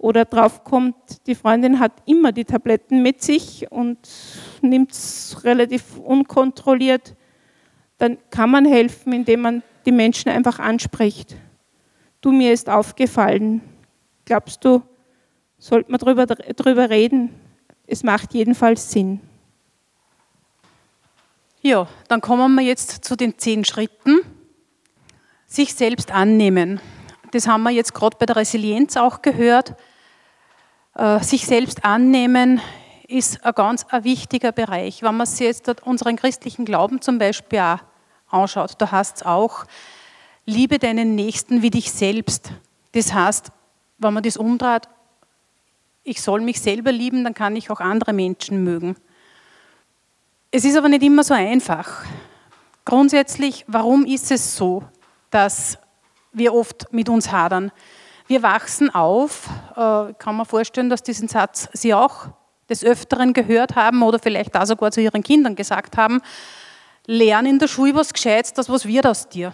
oder 0.00 0.24
drauf 0.24 0.64
kommt, 0.64 0.96
die 1.26 1.34
Freundin 1.34 1.78
hat 1.78 1.92
immer 2.06 2.32
die 2.32 2.46
Tabletten 2.46 3.02
mit 3.02 3.22
sich 3.22 3.70
und 3.70 3.98
nimmt 4.62 4.92
es 4.92 5.44
relativ 5.44 5.98
unkontrolliert, 5.98 7.14
dann 7.98 8.16
kann 8.30 8.50
man 8.50 8.64
helfen, 8.64 9.12
indem 9.12 9.42
man 9.42 9.62
die 9.84 9.92
Menschen 9.92 10.30
einfach 10.30 10.58
anspricht. 10.58 11.36
Du, 12.22 12.32
mir 12.32 12.50
ist 12.54 12.70
aufgefallen. 12.70 13.60
Glaubst 14.24 14.64
du, 14.64 14.82
sollte 15.58 15.90
man 15.90 16.00
darüber, 16.00 16.24
darüber 16.24 16.88
reden? 16.88 17.34
Es 17.86 18.02
macht 18.02 18.32
jedenfalls 18.32 18.90
Sinn. 18.90 19.20
Ja, 21.60 21.88
dann 22.08 22.22
kommen 22.22 22.54
wir 22.54 22.62
jetzt 22.62 23.04
zu 23.04 23.16
den 23.16 23.38
zehn 23.38 23.66
Schritten. 23.66 24.20
Sich 25.44 25.74
selbst 25.74 26.10
annehmen. 26.10 26.80
Das 27.32 27.46
haben 27.46 27.64
wir 27.64 27.70
jetzt 27.70 27.92
gerade 27.92 28.16
bei 28.18 28.24
der 28.24 28.36
Resilienz 28.36 28.96
auch 28.96 29.20
gehört. 29.20 29.74
Äh, 30.94 31.20
sich 31.20 31.46
selbst 31.46 31.84
annehmen 31.84 32.60
ist 33.06 33.44
ein 33.44 33.54
ganz 33.54 33.84
ein 33.88 34.04
wichtiger 34.04 34.52
Bereich. 34.52 35.02
Wenn 35.02 35.16
man 35.16 35.26
sich 35.26 35.46
jetzt 35.46 35.82
unseren 35.82 36.16
christlichen 36.16 36.64
Glauben 36.64 37.00
zum 37.00 37.18
Beispiel 37.18 37.60
auch 37.60 37.78
anschaut, 38.28 38.74
da 38.78 38.90
heißt 38.90 39.18
es 39.18 39.22
auch, 39.24 39.64
liebe 40.46 40.78
deinen 40.78 41.14
Nächsten 41.14 41.62
wie 41.62 41.70
dich 41.70 41.92
selbst. 41.92 42.52
Das 42.92 43.12
heißt, 43.12 43.50
wenn 43.98 44.14
man 44.14 44.22
das 44.22 44.36
umdreht, 44.36 44.88
ich 46.02 46.22
soll 46.22 46.40
mich 46.40 46.60
selber 46.60 46.92
lieben, 46.92 47.24
dann 47.24 47.34
kann 47.34 47.56
ich 47.56 47.70
auch 47.70 47.80
andere 47.80 48.12
Menschen 48.12 48.64
mögen. 48.64 48.96
Es 50.50 50.64
ist 50.64 50.76
aber 50.76 50.88
nicht 50.88 51.02
immer 51.02 51.22
so 51.22 51.34
einfach. 51.34 52.04
Grundsätzlich, 52.84 53.64
warum 53.68 54.04
ist 54.04 54.30
es 54.32 54.56
so, 54.56 54.82
dass 55.30 55.78
wir 56.32 56.54
oft 56.54 56.92
mit 56.92 57.08
uns 57.08 57.30
hadern? 57.30 57.70
Wir 58.30 58.44
wachsen 58.44 58.94
auf, 58.94 59.48
äh, 59.72 60.14
kann 60.16 60.36
man 60.36 60.46
vorstellen, 60.46 60.88
dass 60.88 61.02
diesen 61.02 61.26
Satz 61.26 61.68
Sie 61.72 61.92
auch 61.92 62.28
des 62.68 62.84
Öfteren 62.84 63.32
gehört 63.32 63.74
haben 63.74 64.04
oder 64.04 64.20
vielleicht 64.20 64.56
auch 64.56 64.66
sogar 64.66 64.92
zu 64.92 65.00
Ihren 65.00 65.24
Kindern 65.24 65.56
gesagt 65.56 65.96
haben, 65.96 66.20
lern 67.06 67.44
in 67.44 67.58
der 67.58 67.66
Schule 67.66 67.96
was 67.96 68.12
Gescheites, 68.12 68.52
das 68.52 68.68
was 68.68 68.86
wird 68.86 69.04
aus 69.04 69.28
dir. 69.28 69.52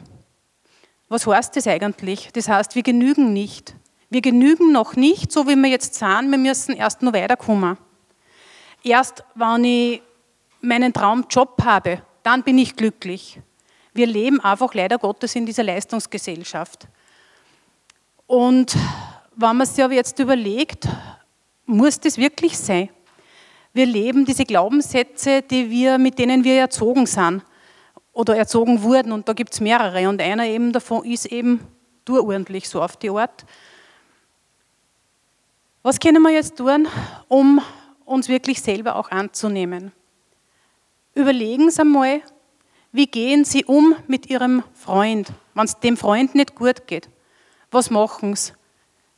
Was 1.09 1.27
heißt 1.27 1.57
das 1.57 1.67
eigentlich? 1.67 2.29
Das 2.35 2.49
heißt, 2.49 2.75
wir 2.75 2.83
genügen 2.83 3.33
nicht. 3.33 3.75
Wir 4.11 4.21
genügen 4.21 4.73
noch 4.73 4.95
nicht, 4.95 5.33
so 5.33 5.49
wie 5.49 5.57
wir 5.57 5.71
jetzt 5.71 5.95
sind, 5.95 6.31
wir 6.31 6.37
müssen 6.37 6.77
erst 6.77 7.01
noch 7.01 7.15
weiterkommen. 7.15 7.79
Erst 8.83 9.25
wenn 9.37 9.65
ich 9.65 10.03
meinen 10.61 10.93
Traumjob 10.93 11.65
habe, 11.65 12.03
dann 12.23 12.43
bin 12.43 12.59
ich 12.59 12.77
glücklich. 12.77 13.41
Wir 13.95 14.07
leben 14.07 14.39
einfach 14.41 14.75
leider 14.75 14.99
Gottes 14.99 15.35
in 15.35 15.47
dieser 15.47 15.63
Leistungsgesellschaft. 15.63 16.89
Und 18.27 18.77
wenn 19.37 19.57
man 19.57 19.67
sich 19.67 19.85
aber 19.85 19.95
jetzt 19.95 20.19
überlegt, 20.19 20.89
muss 21.65 22.01
das 22.01 22.19
wirklich 22.19 22.59
sein? 22.59 22.89
Wir 23.73 23.87
leben 23.87 24.25
diese 24.25 24.45
Glaubenssätze, 24.45 25.43
die 25.43 25.71
wir, 25.71 25.99
mit 25.99 26.19
denen 26.19 26.45
wir 26.45 26.55
erzogen 26.55 27.07
sind 27.07 27.43
oder 28.13 28.37
erzogen 28.37 28.83
wurden. 28.83 29.13
Und 29.13 29.29
da 29.29 29.33
gibt 29.33 29.53
es 29.53 29.61
mehrere. 29.61 30.09
Und 30.09 30.23
einer 30.23 30.47
eben 30.47 30.73
davon 30.73 31.05
ist 31.05 31.27
eben, 31.27 31.61
du 32.05 32.19
ordentlich 32.19 32.69
so 32.69 32.83
auf 32.83 32.97
die 32.97 33.11
Art. 33.11 33.45
Was 35.83 36.01
können 36.01 36.23
wir 36.23 36.31
jetzt 36.31 36.57
tun, 36.57 36.89
um 37.29 37.61
uns 38.07 38.29
wirklich 38.29 38.63
selber 38.63 38.97
auch 38.97 39.11
anzunehmen? 39.11 39.93
Überlegen 41.15 41.71
Sie 41.71 41.81
einmal, 41.83 42.23
wie 42.93 43.07
gehen 43.07 43.45
Sie 43.45 43.65
um 43.65 43.95
mit 44.07 44.31
Ihrem 44.31 44.63
Freund, 44.73 45.29
wenn 45.55 45.65
es 45.65 45.79
dem 45.79 45.97
Freund 45.97 46.35
nicht 46.35 46.55
gut 46.55 46.87
geht? 46.87 47.09
Was 47.71 47.91
machen 47.91 48.35
Sie? 48.37 48.53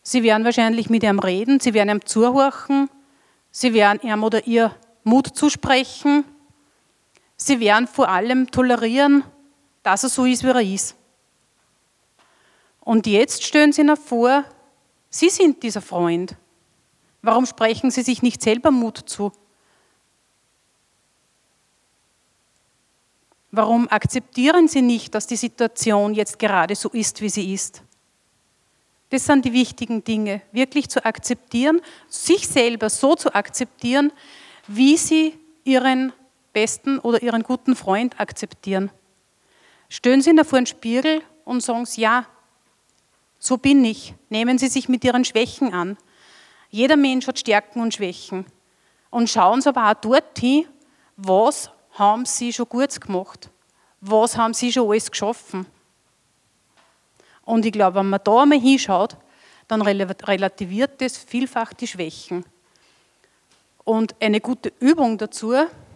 Sie 0.03 0.23
werden 0.23 0.45
wahrscheinlich 0.45 0.89
mit 0.89 1.03
ihm 1.03 1.19
reden, 1.19 1.61
Sie 1.61 1.75
werden 1.75 1.91
ihm 1.91 2.05
zuhören, 2.07 2.89
Sie 3.51 3.75
werden 3.75 4.01
ihm 4.03 4.25
oder 4.25 4.47
ihr 4.47 4.75
Mut 5.05 5.37
zusprechen, 5.37 6.25
Sie 7.37 7.61
werden 7.61 7.87
vor 7.87 8.09
allem 8.09 8.51
tolerieren, 8.51 9.23
dass 9.83 10.05
er 10.05 10.09
so 10.09 10.25
ist, 10.25 10.45
wie 10.45 10.49
er 10.49 10.63
ist. 10.63 10.97
Und 12.81 13.07
jetzt 13.07 13.45
stellen 13.45 13.73
Sie 13.73 13.83
sich 13.83 13.99
vor, 13.99 14.45
Sie 15.11 15.29
sind 15.29 15.63
dieser 15.63 15.83
Freund. 15.83 16.37
Warum 17.21 17.45
sprechen 17.45 17.91
Sie 17.91 18.03
sich 18.03 18.23
nicht 18.23 18.41
selber 18.41 18.71
Mut 18.71 18.99
zu? 18.99 19.33
Warum 23.51 23.89
akzeptieren 23.89 24.69
Sie 24.69 24.83
nicht, 24.83 25.15
dass 25.15 25.27
die 25.27 25.37
Situation 25.37 26.15
jetzt 26.15 26.39
gerade 26.39 26.75
so 26.75 26.91
ist, 26.91 27.21
wie 27.21 27.31
sie 27.31 27.53
ist? 27.53 27.83
Das 29.11 29.25
sind 29.25 29.44
die 29.44 29.53
wichtigen 29.53 30.05
Dinge, 30.05 30.42
wirklich 30.53 30.88
zu 30.88 31.05
akzeptieren, 31.05 31.81
sich 32.09 32.47
selber 32.47 32.90
so 32.90 33.14
zu 33.14 33.35
akzeptieren, 33.35 34.12
wie 34.66 34.97
Sie 34.97 35.35
Ihren 35.64 36.12
besten 36.53 36.99
oder 36.99 37.23
Ihren 37.23 37.42
guten 37.42 37.75
Freund 37.75 38.21
akzeptieren. 38.21 38.90
Stellen 39.88 40.21
Sie 40.21 40.31
ihn 40.31 40.44
vor 40.44 40.59
den 40.59 40.66
Spiegel 40.66 41.23
und 41.44 41.62
sagen 41.62 41.87
Sie, 41.87 42.03
ja, 42.03 42.27
so 43.38 43.57
bin 43.57 43.85
ich. 43.85 44.14
Nehmen 44.29 44.59
Sie 44.59 44.68
sich 44.68 44.88
mit 44.88 45.05
Ihren 45.05 45.25
Schwächen 45.25 45.73
an. 45.73 45.97
Jeder 46.71 46.97
Mensch 46.97 47.27
hat 47.27 47.38
Stärken 47.38 47.81
und 47.81 47.94
Schwächen. 47.94 48.44
Und 49.11 49.31
schauen 49.31 49.62
Sie 49.62 49.71
aber 49.71 49.90
auch 49.90 49.94
dorthin, 49.94 50.66
was 51.16 51.71
haben 51.92 52.27
Sie 52.27 52.53
schon 52.53 52.68
gut 52.68 53.01
gemacht? 53.01 53.51
Was 54.01 54.37
haben 54.37 54.53
Sie 54.53 54.73
schon 54.73 54.88
alles 54.88 55.11
geschaffen? 55.11 55.66
Und 57.49 57.65
ich 57.65 57.73
glaube, 57.73 58.01
wenn 58.01 58.11
man 58.11 58.21
da 58.23 58.43
einmal 58.43 58.61
hinschaut, 58.61 59.17
dann 59.69 59.81
relativiert 59.81 61.01
das 61.01 61.17
vielfach 61.17 61.73
die 61.73 61.87
Schwächen. 61.87 62.45
Und 63.85 64.15
eine 64.21 64.43
gute 64.43 64.71
Übung 64.81 65.17
dazu 65.17 65.55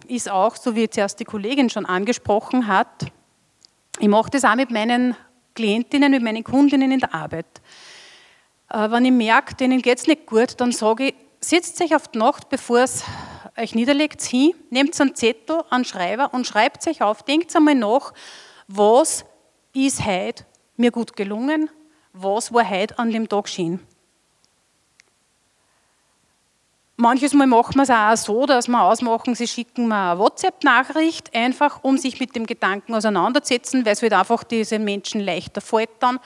ist 0.09 0.31
auch, 0.31 0.57
so 0.57 0.75
wie 0.75 0.89
zuerst 0.89 1.21
die 1.21 1.27
Kollegin 1.27 1.69
schon 1.69 1.85
angesprochen 1.85 2.69
hat, 2.69 3.05
ich 3.99 4.09
mache 4.09 4.31
das 4.31 4.47
auch 4.47 4.55
mit 4.55 4.71
meinen 4.71 5.15
Klientinnen, 5.55 6.11
mit 6.11 6.23
meinen 6.23 6.43
Kundinnen 6.43 6.91
in 6.91 7.01
der 7.01 7.15
Arbeit. 7.15 7.61
Äh, 8.71 8.91
wenn 8.91 9.05
ich 9.05 9.13
merke, 9.13 9.55
denen 9.55 9.83
geht 9.83 9.99
es 9.99 10.07
nicht 10.07 10.25
gut, 10.25 10.59
dann 10.59 10.73
sage 10.73 11.09
ich, 11.09 11.15
setzt 11.41 11.79
euch 11.83 11.95
auf 11.95 12.09
die 12.09 12.19
Nacht, 12.19 12.49
bevor 12.49 12.79
es 12.79 13.05
euch 13.59 13.75
niederlegt, 13.75 14.23
hin, 14.23 14.55
nehmt 14.71 14.99
einen 14.99 15.15
Zettel, 15.15 15.61
einen 15.69 15.85
Schreiber 15.85 16.33
und 16.33 16.47
schreibt 16.47 16.87
euch 16.87 17.03
auf, 17.03 17.23
denkt 17.25 17.55
einmal 17.55 17.75
nach, 17.75 18.15
was 18.69 19.27
ist 19.75 20.07
heute 20.07 20.47
mir 20.77 20.91
gut 20.91 21.17
gelungen, 21.17 21.71
was 22.13 22.53
war 22.53 22.69
heute 22.69 22.99
an 22.99 23.11
dem 23.11 23.29
Tag 23.29 23.49
schön. 23.49 23.81
Manches 26.97 27.33
Mal 27.33 27.47
machen 27.47 27.77
wir 27.77 27.83
es 27.83 27.91
auch 27.91 28.17
so, 28.17 28.47
dass 28.47 28.69
wir 28.69 28.81
ausmachen, 28.81 29.35
sie 29.35 29.49
schicken 29.49 29.89
mir 29.89 30.13
eine 30.13 30.21
WhatsApp-Nachricht, 30.21 31.35
einfach 31.35 31.83
um 31.83 31.99
sich 31.99 32.21
mit 32.21 32.37
dem 32.37 32.47
Gedanken 32.47 32.95
auseinanderzusetzen, 32.95 33.85
weil 33.85 33.95
es 33.95 34.03
halt 34.03 34.13
einfach 34.13 34.45
diesen 34.45 34.85
Menschen 34.85 35.21
leichter 35.21 35.61
fällt 35.61 35.91
dann. 36.01 36.21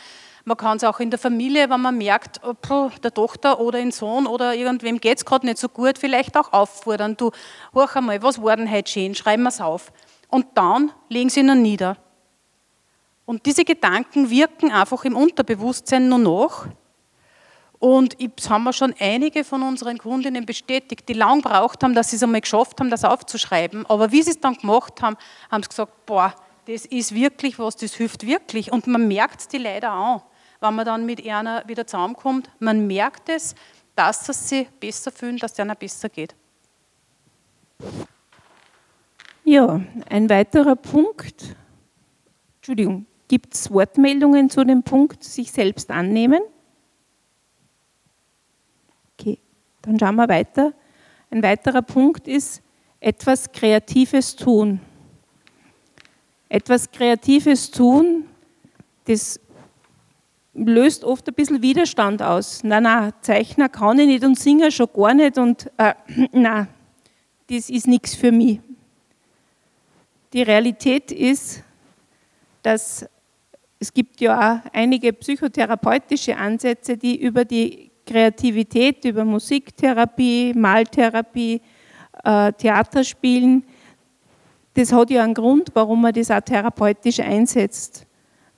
Man 0.44 0.56
kann 0.56 0.76
es 0.76 0.84
auch 0.84 1.00
in 1.00 1.10
der 1.10 1.18
Familie, 1.18 1.70
wenn 1.70 1.80
man 1.80 1.96
merkt, 1.96 2.40
oh, 2.44 2.90
der 3.02 3.14
Tochter 3.14 3.58
oder 3.58 3.78
den 3.78 3.90
Sohn 3.90 4.26
oder 4.26 4.54
irgendwem 4.54 5.00
geht 5.00 5.18
es 5.18 5.24
gerade 5.24 5.46
nicht 5.46 5.58
so 5.58 5.68
gut, 5.68 5.98
vielleicht 5.98 6.36
auch 6.36 6.52
auffordern. 6.52 7.16
Du, 7.16 7.30
hör 7.72 7.96
einmal, 7.96 8.22
was 8.22 8.42
war 8.42 8.56
denn 8.56 8.70
heute 8.70 8.90
schön? 8.90 9.14
Schreiben 9.14 9.44
wir 9.44 9.48
es 9.48 9.60
auf. 9.60 9.92
Und 10.28 10.46
dann 10.54 10.92
legen 11.08 11.30
sie 11.30 11.40
ihn 11.40 11.62
nieder. 11.62 11.96
Und 13.26 13.44
diese 13.44 13.64
Gedanken 13.64 14.30
wirken 14.30 14.72
einfach 14.72 15.04
im 15.04 15.16
Unterbewusstsein 15.16 16.08
nur 16.08 16.18
noch 16.18 16.66
und 17.78 18.16
das 18.36 18.48
haben 18.48 18.64
wir 18.64 18.72
schon 18.72 18.94
einige 18.98 19.44
von 19.44 19.62
unseren 19.62 19.98
Kundinnen 19.98 20.46
bestätigt, 20.46 21.08
die 21.08 21.12
lang 21.12 21.42
braucht 21.42 21.82
haben, 21.82 21.94
dass 21.94 22.10
sie 22.10 22.16
es 22.16 22.22
einmal 22.22 22.40
geschafft 22.40 22.80
haben, 22.80 22.90
das 22.90 23.04
aufzuschreiben. 23.04 23.84
Aber 23.86 24.12
wie 24.12 24.22
sie 24.22 24.30
es 24.30 24.40
dann 24.40 24.54
gemacht 24.54 25.02
haben, 25.02 25.16
haben 25.50 25.62
sie 25.62 25.68
gesagt, 25.68 26.06
boah, 26.06 26.34
das 26.66 26.86
ist 26.86 27.14
wirklich 27.14 27.58
was, 27.58 27.76
das 27.76 27.94
hilft 27.94 28.26
wirklich. 28.26 28.72
Und 28.72 28.86
man 28.86 29.06
merkt 29.06 29.40
es 29.40 29.48
die 29.48 29.58
leider 29.58 29.94
auch, 29.94 30.24
wenn 30.60 30.74
man 30.74 30.86
dann 30.86 31.04
mit 31.04 31.26
einer 31.26 31.68
wieder 31.68 31.86
zusammenkommt. 31.86 32.50
Man 32.60 32.86
merkt 32.86 33.28
es, 33.28 33.54
dass 33.94 34.26
sie 34.48 34.66
besser 34.80 35.12
fühlen, 35.12 35.36
dass 35.36 35.52
es 35.52 35.58
ihnen 35.58 35.76
besser 35.78 36.08
geht. 36.08 36.34
Ja, 39.44 39.80
ein 40.08 40.28
weiterer 40.30 40.76
Punkt. 40.76 41.54
Entschuldigung, 42.56 43.06
gibt 43.28 43.54
es 43.54 43.70
Wortmeldungen 43.70 44.50
zu 44.50 44.64
dem 44.64 44.82
Punkt 44.82 45.24
sich 45.24 45.52
selbst 45.52 45.90
annehmen? 45.90 46.40
Dann 49.86 49.98
schauen 50.00 50.16
wir 50.16 50.28
weiter. 50.28 50.72
Ein 51.30 51.42
weiterer 51.42 51.82
Punkt 51.82 52.26
ist 52.26 52.60
etwas 52.98 53.52
Kreatives 53.52 54.34
tun. 54.34 54.80
Etwas 56.48 56.90
Kreatives 56.90 57.70
tun, 57.70 58.26
das 59.04 59.40
löst 60.54 61.04
oft 61.04 61.28
ein 61.28 61.34
bisschen 61.34 61.62
Widerstand 61.62 62.22
aus. 62.22 62.64
Nein, 62.64 62.82
nein, 62.82 63.12
Zeichner 63.20 63.68
kann 63.68 63.98
ich 63.98 64.06
nicht 64.06 64.24
und 64.24 64.38
Singer 64.38 64.70
schon 64.70 64.88
gar 64.92 65.14
nicht 65.14 65.38
und 65.38 65.70
äh, 65.76 65.94
nein, 66.32 66.68
das 67.48 67.70
ist 67.70 67.86
nichts 67.86 68.14
für 68.14 68.32
mich. 68.32 68.60
Die 70.32 70.42
Realität 70.42 71.12
ist, 71.12 71.62
dass 72.62 73.06
es 73.78 73.92
gibt 73.92 74.20
ja 74.20 74.38
auch 74.62 74.70
einige 74.72 75.12
psychotherapeutische 75.12 76.36
Ansätze, 76.36 76.96
die 76.96 77.20
über 77.20 77.44
die 77.44 77.90
Kreativität, 78.06 79.04
über 79.04 79.24
Musiktherapie, 79.24 80.54
Maltherapie, 80.54 81.60
äh, 82.24 82.52
Theaterspielen. 82.52 83.64
Das 84.74 84.92
hat 84.92 85.10
ja 85.10 85.24
einen 85.24 85.34
Grund, 85.34 85.70
warum 85.74 86.02
man 86.02 86.12
das 86.12 86.30
auch 86.30 86.40
therapeutisch 86.40 87.20
einsetzt. 87.20 88.06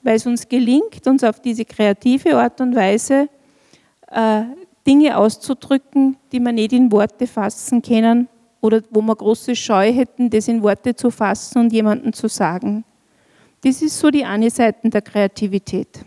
Weil 0.02 0.16
es 0.16 0.26
uns 0.26 0.48
gelingt, 0.48 1.06
uns 1.06 1.24
auf 1.24 1.40
diese 1.40 1.64
kreative 1.64 2.36
Art 2.36 2.60
und 2.60 2.76
Weise 2.76 3.28
äh, 4.10 4.42
Dinge 4.86 5.16
auszudrücken, 5.16 6.16
die 6.30 6.40
man 6.40 6.54
nicht 6.54 6.72
in 6.72 6.92
Worte 6.92 7.26
fassen 7.26 7.82
können 7.82 8.28
oder 8.60 8.82
wo 8.90 9.02
wir 9.02 9.16
große 9.16 9.56
Scheu 9.56 9.92
hätten, 9.92 10.30
das 10.30 10.48
in 10.48 10.62
Worte 10.62 10.94
zu 10.94 11.10
fassen 11.10 11.58
und 11.58 11.72
jemandem 11.72 12.12
zu 12.12 12.28
sagen. 12.28 12.84
Das 13.62 13.82
ist 13.82 13.98
so 13.98 14.10
die 14.10 14.24
eine 14.24 14.50
Seite 14.50 14.88
der 14.88 15.02
Kreativität. 15.02 16.04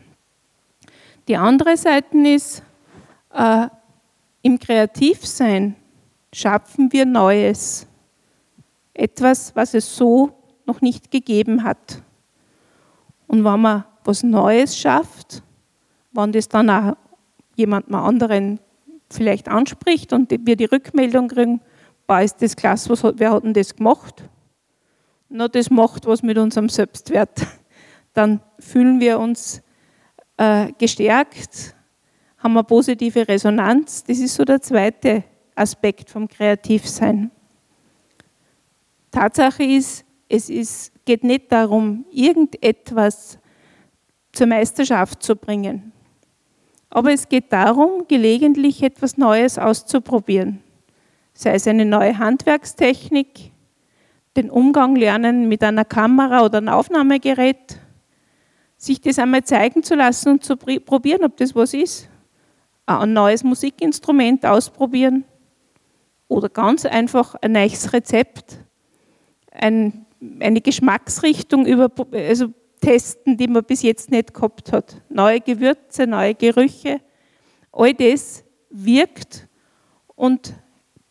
Die 1.27 1.35
andere 1.35 1.77
Seite 1.77 2.17
ist, 2.17 2.63
äh, 3.33 3.67
Im 4.43 4.57
Kreativsein 4.57 5.75
schaffen 6.33 6.91
wir 6.91 7.05
Neues. 7.05 7.85
Etwas, 8.93 9.55
was 9.55 9.73
es 9.73 9.95
so 9.95 10.31
noch 10.65 10.81
nicht 10.81 11.11
gegeben 11.11 11.63
hat. 11.63 12.01
Und 13.27 13.43
wenn 13.43 13.61
man 13.61 13.85
was 14.03 14.23
Neues 14.23 14.77
schafft, 14.77 15.43
wenn 16.11 16.31
das 16.31 16.49
dann 16.49 16.69
auch 16.69 16.97
jemand 17.55 17.93
anderen 17.93 18.59
vielleicht 19.09 19.47
anspricht 19.47 20.11
und 20.11 20.31
wir 20.31 20.55
die 20.55 20.65
Rückmeldung 20.65 21.27
kriegen, 21.27 21.61
boah, 22.07 22.21
ist 22.21 22.41
das 22.41 22.55
klasse, 22.55 22.89
was, 22.89 23.03
wer 23.17 23.31
hat 23.31 23.43
denn 23.43 23.53
das 23.53 23.75
gemacht? 23.75 24.23
Na, 25.33 25.47
das 25.47 25.69
macht 25.69 26.05
was 26.07 26.23
mit 26.23 26.37
unserem 26.37 26.67
Selbstwert. 26.67 27.47
Dann 28.13 28.41
fühlen 28.59 28.99
wir 28.99 29.17
uns 29.17 29.61
äh, 30.35 30.73
gestärkt, 30.77 31.73
haben 32.37 32.53
wir 32.53 32.63
positive 32.63 33.25
Resonanz. 33.25 34.03
Das 34.03 34.19
ist 34.19 34.35
so 34.35 34.43
der 34.43 34.61
zweite 34.61 35.23
Aspekt 35.55 36.09
vom 36.09 36.27
Kreativsein. 36.27 37.31
Tatsache 39.09 39.63
ist, 39.63 40.03
es 40.27 40.49
ist, 40.49 40.91
geht 41.05 41.23
nicht 41.23 41.49
darum, 41.49 42.05
irgendetwas 42.11 43.39
zur 44.33 44.47
Meisterschaft 44.47 45.23
zu 45.23 45.37
bringen. 45.37 45.93
Aber 46.89 47.13
es 47.13 47.29
geht 47.29 47.53
darum, 47.53 48.05
gelegentlich 48.09 48.83
etwas 48.83 49.17
Neues 49.17 49.57
auszuprobieren. 49.57 50.61
Sei 51.33 51.53
es 51.53 51.67
eine 51.67 51.85
neue 51.85 52.17
Handwerkstechnik, 52.17 53.53
den 54.37 54.49
Umgang 54.49 54.95
lernen 54.95 55.47
mit 55.47 55.63
einer 55.63 55.85
Kamera 55.85 56.45
oder 56.45 56.59
einem 56.59 56.69
Aufnahmegerät, 56.69 57.79
sich 58.77 59.01
das 59.01 59.19
einmal 59.19 59.43
zeigen 59.43 59.83
zu 59.83 59.95
lassen 59.95 60.29
und 60.29 60.43
zu 60.43 60.57
probieren, 60.57 61.23
ob 61.23 61.37
das 61.37 61.55
was 61.55 61.73
ist 61.73 62.09
ein 62.99 63.13
neues 63.13 63.43
Musikinstrument 63.43 64.45
ausprobieren 64.45 65.25
oder 66.27 66.49
ganz 66.49 66.85
einfach 66.85 67.35
ein 67.35 67.53
neues 67.53 67.93
Rezept, 67.93 68.57
ein, 69.51 70.05
eine 70.39 70.61
Geschmacksrichtung 70.61 71.65
über, 71.65 71.91
also 72.11 72.47
testen, 72.79 73.37
die 73.37 73.47
man 73.47 73.63
bis 73.63 73.81
jetzt 73.83 74.11
nicht 74.11 74.33
gehabt 74.33 74.71
hat. 74.71 75.01
Neue 75.09 75.41
Gewürze, 75.41 76.07
neue 76.07 76.35
Gerüche, 76.35 76.99
all 77.71 77.93
das 77.93 78.43
wirkt 78.69 79.47
und 80.15 80.53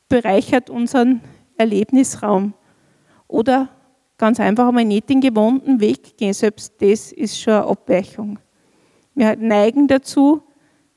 bereichert 0.08 0.70
unseren 0.70 1.20
Erlebnisraum. 1.56 2.54
Oder 3.30 3.68
ganz 4.18 4.40
einfach 4.40 4.68
einmal 4.68 4.84
nicht 4.84 5.08
den 5.08 5.20
gewohnten 5.20 5.80
Weg 5.80 6.16
gehen. 6.16 6.32
Selbst 6.32 6.74
das 6.80 7.12
ist 7.12 7.40
schon 7.40 7.54
eine 7.54 7.66
Abweichung. 7.66 8.38
Wir 9.14 9.36
neigen 9.36 9.86
dazu, 9.86 10.42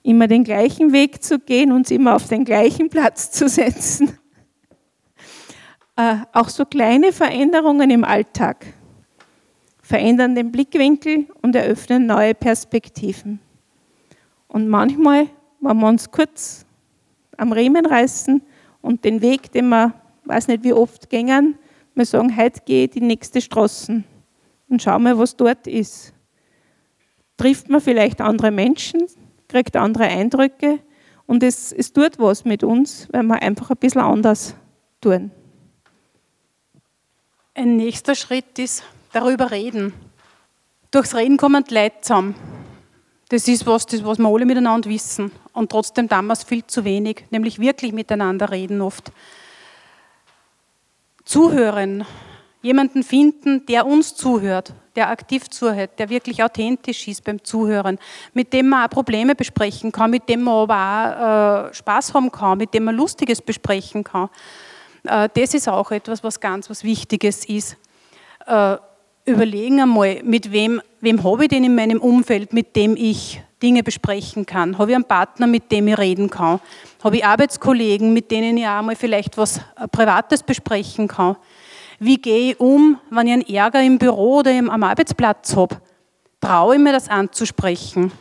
immer 0.01 0.27
den 0.27 0.43
gleichen 0.43 0.91
Weg 0.93 1.23
zu 1.23 1.38
gehen, 1.38 1.71
uns 1.71 1.91
immer 1.91 2.15
auf 2.15 2.27
den 2.27 2.43
gleichen 2.43 2.89
Platz 2.89 3.31
zu 3.31 3.47
setzen. 3.47 4.17
Äh, 5.95 6.15
auch 6.31 6.49
so 6.49 6.65
kleine 6.65 7.11
Veränderungen 7.11 7.91
im 7.91 8.03
Alltag 8.03 8.65
verändern 9.84 10.34
den 10.34 10.51
Blickwinkel 10.51 11.27
und 11.43 11.55
eröffnen 11.55 12.07
neue 12.07 12.34
Perspektiven. 12.34 13.39
Und 14.47 14.69
manchmal, 14.69 15.27
wenn 15.59 15.77
wir 15.77 15.88
uns 15.88 16.09
kurz 16.09 16.65
am 17.38 17.51
Riemen 17.51 17.86
reißen 17.86 18.41
und 18.81 19.05
den 19.05 19.21
Weg, 19.21 19.51
den 19.51 19.69
wir, 19.69 19.93
weiß 20.25 20.47
nicht 20.47 20.63
wie 20.63 20.73
oft 20.73 21.11
gängen, 21.11 21.59
wir 21.96 22.06
sagen, 22.06 22.36
heute 22.36 22.62
gehe 22.66 22.86
ich 22.86 22.91
die 22.91 23.02
nächste 23.02 23.41
Straße 23.41 24.04
und 24.70 24.82
schau 24.82 25.00
mal, 25.00 25.18
was 25.18 25.36
dort 25.36 25.68
ist. 25.68 26.14
Trifft 27.38 27.70
man 27.70 27.82
vielleicht 27.82 28.22
andere 28.22 28.52
Menschen, 28.52 29.06
kriegt 29.48 29.76
andere 29.76 30.06
Eindrücke 30.06 30.80
und 31.26 31.44
es, 31.44 31.72
es 31.72 31.94
tut 31.94 32.20
was 32.20 32.46
mit 32.46 32.64
uns, 32.64 33.08
weil 33.12 33.24
wir 33.24 33.41
einfach 33.41 33.70
ein 33.70 33.78
bisschen 33.78 34.02
anders 34.02 34.56
tun. 35.02 35.32
Ein 37.56 37.78
nächster 37.78 38.16
Schritt 38.16 38.58
ist 38.58 38.84
darüber 39.12 39.52
reden. 39.52 39.94
Durchs 40.89 41.16
Reden 41.16 41.38
kommen 41.38 41.64
Leute 41.70 41.96
zusammen. 42.02 42.36
Das 43.30 43.48
ist 43.48 43.66
was, 43.66 43.86
das, 43.86 44.04
was 44.04 44.20
wir 44.20 44.28
alle 44.28 44.46
miteinander 44.46 44.89
wissen. 44.89 45.32
Und 45.54 45.72
trotzdem 45.72 46.08
damals 46.08 46.44
viel 46.44 46.66
zu 46.66 46.84
wenig, 46.84 47.26
nämlich 47.32 47.60
wirklich 47.60 47.94
miteinander 47.94 48.52
reden 48.52 48.82
oft. 48.82 49.12
Zuhören, 51.26 52.05
jemanden 52.61 53.03
finden, 53.03 53.65
der 53.65 53.86
uns 53.86 54.15
zuhört, 54.15 54.74
der 54.95 55.09
aktiv 55.09 55.49
zuhört, 55.49 55.91
der 55.97 56.09
wirklich 56.09 56.43
authentisch 56.43 57.07
ist 57.07 57.24
beim 57.24 57.43
Zuhören, 57.43 57.97
mit 58.34 58.53
dem 58.53 58.69
man 58.69 58.86
auch 58.86 58.89
Probleme 58.89 59.36
besprechen 59.36 59.91
kann, 59.91 60.11
mit 60.11 60.30
dem 60.30 60.43
man 60.43 60.69
aber 60.69 61.67
auch 61.67 61.69
äh, 61.69 61.74
Spaß 61.74 62.13
haben 62.13 62.32
kann, 62.32 62.57
mit 62.57 62.74
dem 62.74 62.86
man 62.86 62.95
Lustiges 62.95 63.41
besprechen 63.41 64.03
kann. 64.03 64.30
Äh, 65.03 65.30
das 65.34 65.53
ist 65.53 65.67
auch 65.67 65.91
etwas, 65.91 66.24
was 66.24 66.39
ganz 66.39 66.69
was 66.69 66.84
Wichtiges 66.84 67.45
ist. 67.45 67.78
Äh, 68.45 68.78
überlegen 69.26 69.82
einmal, 69.82 70.21
mit 70.24 70.51
wem, 70.51 70.82
wem 71.01 71.24
habe 71.24 71.43
ich 71.43 71.49
denn 71.49 71.63
in 71.63 71.76
meinem 71.76 71.99
Umfeld, 71.99 72.53
mit 72.53 72.76
dem 72.76 72.95
ich 72.97 73.41
Dinge 73.61 73.84
besprechen 73.84 74.45
kann? 74.45 74.78
Habe 74.78 74.91
ich 74.91 74.95
einen 74.95 75.05
Partner, 75.05 75.47
mit 75.47 75.71
dem 75.71 75.88
ich 75.88 75.97
reden 75.97 76.30
kann? 76.30 76.59
Habe 77.03 77.17
ich 77.17 77.26
Arbeitskollegen, 77.26 78.13
mit 78.13 78.32
denen 78.32 78.57
ich 78.57 78.67
auch 78.67 78.82
mal 78.82 78.95
vielleicht 78.95 79.38
was 79.38 79.57
äh, 79.57 79.88
Privates 79.89 80.43
besprechen 80.43 81.07
kann? 81.07 81.38
Wie 81.99 82.17
gehe 82.17 82.51
ich 82.51 82.59
um, 82.59 82.99
wenn 83.09 83.28
ich 83.28 83.34
einen 83.34 83.47
Ärger 83.47 83.82
im 83.82 83.97
Büro 83.97 84.39
oder 84.39 84.51
am 84.51 84.84
Arbeitsplatz 84.84 85.55
habe? 85.55 85.78
Traue 86.41 86.76
ich 86.76 86.82
mir 86.82 86.91
das 86.91 87.07
anzusprechen? 87.07 88.11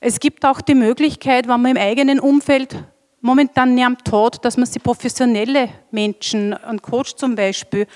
Es 0.00 0.20
gibt 0.20 0.44
auch 0.46 0.60
die 0.60 0.74
Möglichkeit, 0.74 1.48
wenn 1.48 1.60
man 1.60 1.72
im 1.72 1.82
eigenen 1.82 2.20
Umfeld 2.20 2.76
momentan 3.20 3.74
niemand 3.74 4.10
hat, 4.10 4.44
dass 4.44 4.56
man 4.56 4.66
sich 4.66 4.82
professionelle 4.82 5.70
Menschen, 5.90 6.54
einen 6.54 6.80
Coach 6.80 7.14
zum 7.16 7.34
Beispiel, 7.34 7.86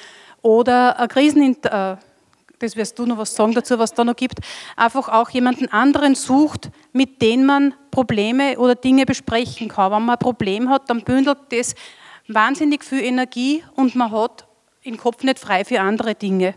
oder 0.42 0.98
ein 0.98 1.08
Krisen, 1.08 1.56
äh, 1.64 1.96
das 2.58 2.76
wirst 2.76 2.98
du 2.98 3.06
noch 3.06 3.18
was 3.18 3.34
sagen 3.34 3.54
dazu, 3.54 3.78
was 3.78 3.94
da 3.94 4.04
noch 4.04 4.16
gibt, 4.16 4.40
einfach 4.76 5.08
auch 5.08 5.30
jemanden 5.30 5.68
anderen 5.68 6.14
sucht, 6.14 6.70
mit 6.92 7.22
dem 7.22 7.46
man 7.46 7.74
Probleme 7.90 8.58
oder 8.58 8.74
Dinge 8.74 9.06
besprechen 9.06 9.68
kann. 9.68 9.92
Wenn 9.92 10.04
man 10.04 10.16
ein 10.16 10.18
Problem 10.18 10.68
hat, 10.68 10.90
dann 10.90 11.02
bündelt 11.02 11.38
das 11.50 11.74
wahnsinnig 12.26 12.84
viel 12.84 13.02
Energie 13.02 13.62
und 13.74 13.94
man 13.94 14.10
hat 14.10 14.46
den 14.84 14.96
Kopf 14.96 15.22
nicht 15.22 15.38
frei 15.38 15.64
für 15.64 15.80
andere 15.80 16.14
Dinge. 16.14 16.54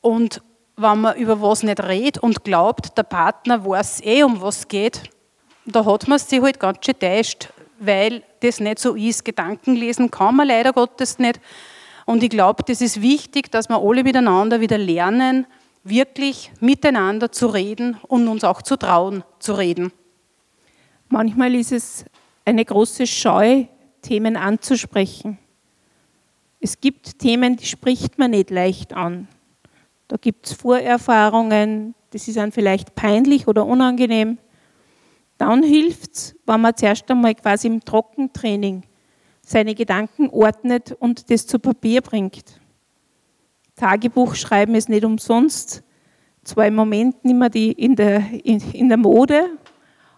Und 0.00 0.42
wenn 0.76 1.00
man 1.00 1.16
über 1.16 1.40
was 1.40 1.62
nicht 1.62 1.82
redet 1.82 2.18
und 2.18 2.44
glaubt, 2.44 2.96
der 2.96 3.04
Partner 3.04 3.64
weiß 3.64 4.02
eh, 4.04 4.22
um 4.22 4.40
was 4.40 4.68
geht, 4.68 5.02
da 5.64 5.84
hat 5.84 6.08
man 6.08 6.18
sich 6.18 6.40
halt 6.40 6.58
ganz 6.58 6.84
schön 6.84 6.98
täuscht, 6.98 7.48
weil 7.78 8.22
das 8.40 8.58
nicht 8.58 8.78
so 8.78 8.94
ist. 8.94 9.24
Gedanken 9.24 9.74
lesen 9.74 10.10
kann 10.10 10.36
man 10.36 10.48
leider 10.48 10.72
Gottes 10.72 11.18
nicht. 11.18 11.40
Und 12.12 12.22
ich 12.22 12.28
glaube, 12.28 12.62
das 12.62 12.82
ist 12.82 13.00
wichtig, 13.00 13.50
dass 13.50 13.70
wir 13.70 13.78
alle 13.78 14.04
miteinander 14.04 14.60
wieder 14.60 14.76
lernen, 14.76 15.46
wirklich 15.82 16.52
miteinander 16.60 17.32
zu 17.32 17.46
reden 17.46 17.96
und 18.06 18.28
uns 18.28 18.44
auch 18.44 18.60
zu 18.60 18.76
trauen, 18.76 19.24
zu 19.38 19.54
reden. 19.54 19.92
Manchmal 21.08 21.54
ist 21.54 21.72
es 21.72 22.04
eine 22.44 22.66
große 22.66 23.06
Scheu, 23.06 23.64
Themen 24.02 24.36
anzusprechen. 24.36 25.38
Es 26.60 26.78
gibt 26.82 27.18
Themen, 27.18 27.56
die 27.56 27.64
spricht 27.64 28.18
man 28.18 28.32
nicht 28.32 28.50
leicht 28.50 28.92
an. 28.92 29.26
Da 30.08 30.18
gibt 30.18 30.44
es 30.44 30.52
Vorerfahrungen, 30.52 31.94
das 32.10 32.28
ist 32.28 32.36
dann 32.36 32.52
vielleicht 32.52 32.94
peinlich 32.94 33.48
oder 33.48 33.64
unangenehm. 33.64 34.36
Dann 35.38 35.62
hilft 35.62 36.12
es, 36.12 36.36
wenn 36.44 36.60
man 36.60 36.76
zuerst 36.76 37.10
einmal 37.10 37.34
quasi 37.34 37.68
im 37.68 37.82
Trockentraining 37.82 38.82
seine 39.44 39.74
Gedanken 39.74 40.30
ordnet 40.30 40.92
und 40.92 41.30
das 41.30 41.46
zu 41.46 41.58
Papier 41.58 42.00
bringt. 42.00 42.60
Tagebuch 43.76 44.34
schreiben 44.34 44.74
ist 44.74 44.88
nicht 44.88 45.04
umsonst 45.04 45.82
zwar 46.44 46.66
im 46.66 46.74
Moment 46.74 47.24
nicht 47.24 47.36
mehr 47.36 47.50
die 47.50 47.72
in, 47.72 47.96
der, 47.96 48.22
in, 48.44 48.60
in 48.72 48.88
der 48.88 48.98
Mode, 48.98 49.50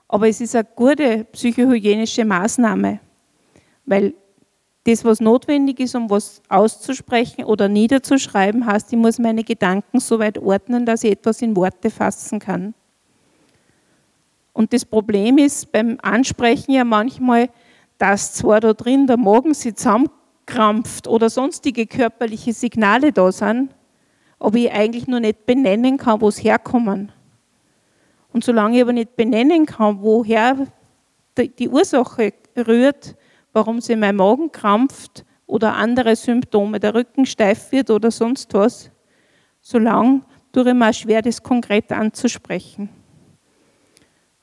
aber 0.08 0.28
es 0.28 0.40
ist 0.40 0.54
eine 0.54 0.66
gute 0.74 1.24
psychohygienische 1.24 2.24
Maßnahme, 2.24 3.00
weil 3.84 4.14
das, 4.84 5.04
was 5.04 5.20
notwendig 5.20 5.80
ist, 5.80 5.94
um 5.94 6.10
was 6.10 6.42
auszusprechen 6.48 7.44
oder 7.44 7.68
niederzuschreiben, 7.68 8.66
heißt, 8.66 8.92
ich 8.92 8.98
muss 8.98 9.18
meine 9.18 9.42
Gedanken 9.42 9.98
so 9.98 10.18
weit 10.18 10.38
ordnen, 10.38 10.84
dass 10.84 11.04
ich 11.04 11.12
etwas 11.12 11.40
in 11.40 11.56
Worte 11.56 11.90
fassen 11.90 12.38
kann. 12.38 12.74
Und 14.52 14.72
das 14.72 14.84
Problem 14.84 15.38
ist 15.38 15.72
beim 15.72 15.98
Ansprechen 16.02 16.72
ja 16.72 16.84
manchmal, 16.84 17.48
dass 17.98 18.34
zwar 18.34 18.60
da 18.60 18.72
drin 18.72 19.06
der 19.06 19.16
Magen 19.16 19.54
sich 19.54 19.76
zusammenkrampft 19.76 21.06
oder 21.06 21.30
sonstige 21.30 21.86
körperliche 21.86 22.52
Signale 22.52 23.12
da 23.12 23.30
sind, 23.32 23.74
aber 24.38 24.56
ich 24.56 24.72
eigentlich 24.72 25.06
nur 25.06 25.20
nicht 25.20 25.46
benennen 25.46 25.96
kann, 25.96 26.20
wo 26.20 26.28
es 26.28 26.42
herkommen. 26.42 27.12
Und 28.32 28.44
solange 28.44 28.76
ich 28.76 28.82
aber 28.82 28.92
nicht 28.92 29.16
benennen 29.16 29.64
kann, 29.64 30.02
woher 30.02 30.66
die 31.36 31.68
Ursache 31.68 32.32
rührt, 32.56 33.16
warum 33.52 33.80
sich 33.80 33.96
mein 33.96 34.16
Magen 34.16 34.50
krampft 34.50 35.24
oder 35.46 35.74
andere 35.74 36.16
Symptome, 36.16 36.80
der 36.80 36.94
Rücken 36.94 37.26
steif 37.26 37.70
wird 37.72 37.90
oder 37.90 38.10
sonst 38.10 38.52
was, 38.54 38.90
solange 39.60 40.22
tue 40.52 40.68
ich 40.68 40.74
mir 40.74 40.92
schwer, 40.92 41.22
das 41.22 41.42
konkret 41.42 41.90
anzusprechen. 41.92 42.88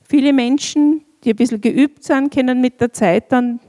Viele 0.02 0.32
Menschen, 0.32 1.04
die 1.24 1.30
ein 1.30 1.36
bisschen 1.36 1.60
geübt 1.60 2.04
sind, 2.04 2.32
können 2.32 2.60
mit 2.60 2.80
der 2.80 2.92
Zeit 2.92 3.30
dann 3.32 3.60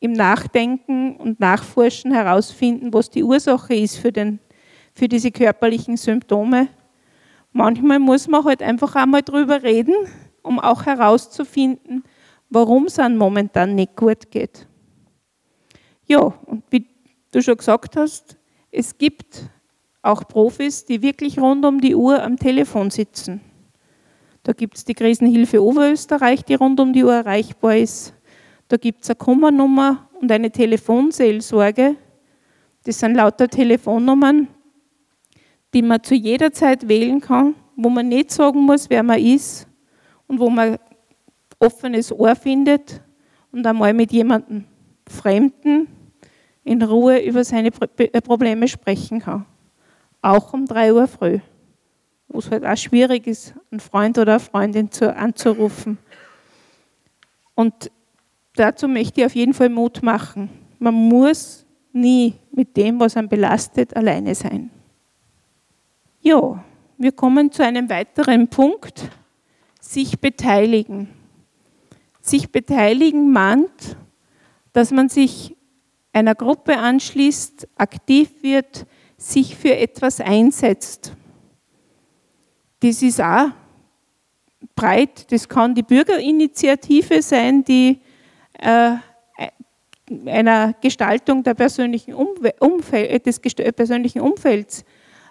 im 0.00 0.12
Nachdenken 0.12 1.16
und 1.16 1.38
Nachforschen 1.38 2.12
herausfinden, 2.12 2.92
was 2.92 3.10
die 3.10 3.22
Ursache 3.22 3.74
ist 3.74 3.98
für, 3.98 4.10
den, 4.10 4.40
für 4.94 5.08
diese 5.08 5.30
körperlichen 5.30 5.96
Symptome. 5.96 6.68
Manchmal 7.52 7.98
muss 7.98 8.26
man 8.26 8.44
halt 8.44 8.62
einfach 8.62 8.96
einmal 8.96 9.22
drüber 9.22 9.62
reden, 9.62 9.94
um 10.42 10.58
auch 10.58 10.86
herauszufinden, 10.86 12.02
warum 12.50 12.86
es 12.86 12.98
einem 12.98 13.16
momentan 13.16 13.74
nicht 13.74 13.94
gut 13.94 14.30
geht. 14.30 14.66
Ja, 16.06 16.18
und 16.18 16.64
wie 16.70 16.86
du 17.30 17.42
schon 17.42 17.56
gesagt 17.56 17.96
hast, 17.96 18.36
es 18.72 18.98
gibt 18.98 19.44
auch 20.02 20.26
Profis, 20.26 20.84
die 20.84 21.00
wirklich 21.00 21.38
rund 21.38 21.64
um 21.64 21.80
die 21.80 21.94
Uhr 21.94 22.22
am 22.22 22.36
Telefon 22.36 22.90
sitzen. 22.90 23.40
Da 24.44 24.52
gibt 24.52 24.76
es 24.76 24.84
die 24.84 24.94
Krisenhilfe 24.94 25.62
Oberösterreich, 25.62 26.44
die 26.44 26.54
rund 26.54 26.80
um 26.80 26.92
die 26.92 27.04
Uhr 27.04 27.14
erreichbar 27.14 27.76
ist. 27.76 28.12
Da 28.66 28.76
gibt 28.76 29.04
es 29.04 29.10
eine 29.10 29.16
Kummernummer 29.16 30.08
und 30.20 30.32
eine 30.32 30.50
Telefonseelsorge. 30.50 31.94
Das 32.84 32.98
sind 32.98 33.14
lauter 33.14 33.46
Telefonnummern, 33.46 34.48
die 35.72 35.82
man 35.82 36.02
zu 36.02 36.16
jeder 36.16 36.52
Zeit 36.52 36.88
wählen 36.88 37.20
kann, 37.20 37.54
wo 37.76 37.88
man 37.88 38.08
nicht 38.08 38.32
sagen 38.32 38.62
muss, 38.62 38.90
wer 38.90 39.04
man 39.04 39.20
ist 39.20 39.68
und 40.26 40.40
wo 40.40 40.50
man 40.50 40.76
offenes 41.60 42.10
Ohr 42.10 42.34
findet 42.34 43.00
und 43.52 43.64
einmal 43.64 43.94
mit 43.94 44.10
jemandem 44.10 44.64
Fremden 45.06 45.86
in 46.64 46.82
Ruhe 46.82 47.20
über 47.20 47.44
seine 47.44 47.70
Probleme 47.70 48.66
sprechen 48.66 49.20
kann. 49.20 49.46
Auch 50.20 50.52
um 50.52 50.66
3 50.66 50.94
Uhr 50.94 51.06
früh 51.06 51.38
wo 52.32 52.38
es 52.38 52.50
halt 52.50 52.64
auch 52.64 52.76
schwierig 52.76 53.26
ist, 53.26 53.54
einen 53.70 53.80
Freund 53.80 54.18
oder 54.18 54.32
eine 54.32 54.40
Freundin 54.40 54.90
zu, 54.90 55.14
anzurufen. 55.14 55.98
Und 57.54 57.90
dazu 58.54 58.88
möchte 58.88 59.20
ich 59.20 59.26
auf 59.26 59.34
jeden 59.34 59.54
Fall 59.54 59.68
Mut 59.68 60.02
machen. 60.02 60.50
Man 60.78 60.94
muss 60.94 61.64
nie 61.92 62.34
mit 62.50 62.76
dem, 62.76 62.98
was 62.98 63.16
einen 63.16 63.28
belastet, 63.28 63.94
alleine 63.96 64.34
sein. 64.34 64.70
Ja, 66.20 66.64
wir 66.98 67.12
kommen 67.12 67.50
zu 67.50 67.64
einem 67.64 67.90
weiteren 67.90 68.48
Punkt, 68.48 69.10
sich 69.80 70.20
beteiligen. 70.20 71.08
Sich 72.20 72.50
beteiligen 72.50 73.32
meint, 73.32 73.96
dass 74.72 74.90
man 74.92 75.08
sich 75.08 75.56
einer 76.12 76.34
Gruppe 76.34 76.78
anschließt, 76.78 77.68
aktiv 77.76 78.30
wird, 78.42 78.86
sich 79.16 79.56
für 79.56 79.76
etwas 79.76 80.20
einsetzt. 80.20 81.14
Das 82.82 83.00
ist 83.00 83.20
auch 83.20 83.50
breit. 84.74 85.30
Das 85.30 85.48
kann 85.48 85.72
die 85.72 85.84
Bürgerinitiative 85.84 87.22
sein, 87.22 87.62
die 87.62 88.00
äh, 88.58 88.96
einer 90.26 90.74
Gestaltung 90.80 91.44
der 91.44 91.54
persönlichen 91.54 92.12
Umfeld, 92.12 93.24
des 93.24 93.38
persönlichen 93.38 94.20
Umfelds 94.20 94.84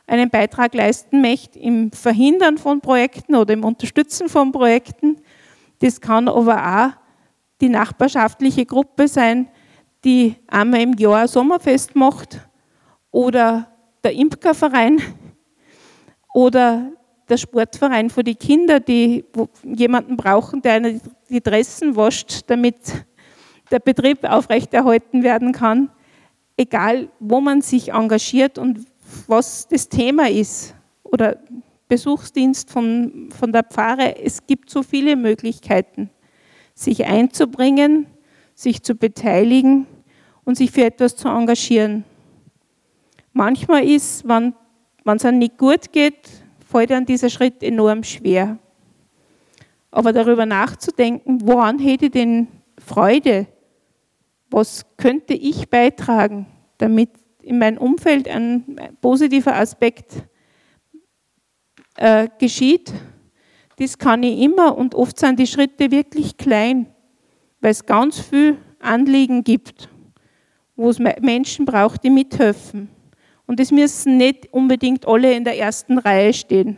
einen 0.07 0.29
Beitrag 0.29 0.73
leisten 0.73 1.19
möchte 1.19 1.59
im 1.59 1.91
Verhindern 1.91 2.57
von 2.57 2.79
Projekten 2.79 3.35
oder 3.35 3.53
im 3.53 3.65
Unterstützen 3.65 4.29
von 4.29 4.53
Projekten. 4.53 5.17
Das 5.79 5.99
kann 5.99 6.29
aber 6.29 6.55
auch 6.55 6.91
die 7.59 7.69
nachbarschaftliche 7.69 8.65
Gruppe 8.65 9.09
sein, 9.09 9.49
die 10.05 10.35
einmal 10.47 10.81
im 10.81 10.93
Jahr 10.93 11.27
Sommerfest 11.27 11.97
macht 11.97 12.39
oder 13.11 13.67
der 14.05 14.13
Imkerverein 14.13 15.01
oder 16.33 16.93
der 17.31 17.37
Sportverein 17.37 18.09
für 18.09 18.23
die 18.25 18.35
Kinder, 18.35 18.81
die 18.81 19.23
jemanden 19.63 20.17
brauchen, 20.17 20.61
der 20.61 20.99
die 21.29 21.41
Dressen 21.41 21.95
wascht, 21.95 22.41
damit 22.47 22.75
der 23.71 23.79
Betrieb 23.79 24.25
aufrechterhalten 24.25 25.23
werden 25.23 25.53
kann. 25.53 25.89
Egal, 26.57 27.07
wo 27.19 27.39
man 27.39 27.61
sich 27.61 27.93
engagiert 27.93 28.57
und 28.57 28.85
was 29.27 29.67
das 29.69 29.87
Thema 29.87 30.29
ist 30.29 30.75
oder 31.03 31.37
Besuchsdienst 31.87 32.69
von, 32.69 33.29
von 33.37 33.53
der 33.53 33.63
Pfarre, 33.63 34.17
es 34.17 34.45
gibt 34.45 34.69
so 34.69 34.83
viele 34.83 35.15
Möglichkeiten, 35.15 36.09
sich 36.73 37.05
einzubringen, 37.05 38.07
sich 38.55 38.83
zu 38.83 38.95
beteiligen 38.95 39.87
und 40.43 40.55
sich 40.55 40.71
für 40.71 40.83
etwas 40.83 41.15
zu 41.15 41.29
engagieren. 41.29 42.03
Manchmal 43.31 43.85
ist, 43.85 44.27
wenn 44.27 44.53
es 45.05 45.23
einem 45.23 45.39
nicht 45.39 45.57
gut 45.57 45.93
geht, 45.93 46.40
fällt 46.71 46.91
einem 46.91 47.05
dieser 47.05 47.29
Schritt 47.29 47.61
enorm 47.61 48.03
schwer. 48.03 48.57
Aber 49.91 50.13
darüber 50.13 50.45
nachzudenken, 50.45 51.39
woran 51.43 51.79
hätte 51.79 52.05
ich 52.05 52.11
denn 52.11 52.47
Freude? 52.77 53.47
Was 54.49 54.85
könnte 54.97 55.33
ich 55.33 55.69
beitragen, 55.69 56.47
damit 56.77 57.09
in 57.41 57.59
meinem 57.59 57.77
Umfeld 57.77 58.27
ein 58.27 58.79
positiver 59.01 59.55
Aspekt 59.55 60.13
äh, 61.97 62.29
geschieht? 62.39 62.93
Das 63.77 63.97
kann 63.97 64.23
ich 64.23 64.39
immer 64.39 64.77
und 64.77 64.95
oft 64.95 65.19
sind 65.19 65.39
die 65.39 65.47
Schritte 65.47 65.91
wirklich 65.91 66.37
klein, 66.37 66.87
weil 67.59 67.71
es 67.71 67.85
ganz 67.85 68.19
viel 68.19 68.57
Anliegen 68.79 69.43
gibt, 69.43 69.89
wo 70.75 70.89
es 70.89 70.99
Menschen 70.99 71.65
braucht, 71.65 72.03
die 72.03 72.09
mithelfen. 72.09 72.89
Und 73.51 73.59
es 73.59 73.69
müssen 73.69 74.15
nicht 74.15 74.47
unbedingt 74.53 75.05
alle 75.05 75.33
in 75.33 75.43
der 75.43 75.59
ersten 75.59 75.97
Reihe 75.97 76.31
stehen. 76.31 76.77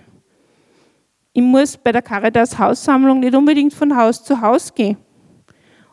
Ich 1.32 1.44
muss 1.44 1.78
bei 1.78 1.92
der 1.92 2.02
Caritas 2.02 2.58
Haussammlung 2.58 3.20
nicht 3.20 3.36
unbedingt 3.36 3.76
von 3.76 3.96
Haus 3.96 4.24
zu 4.24 4.42
Haus 4.42 4.74
gehen. 4.74 4.98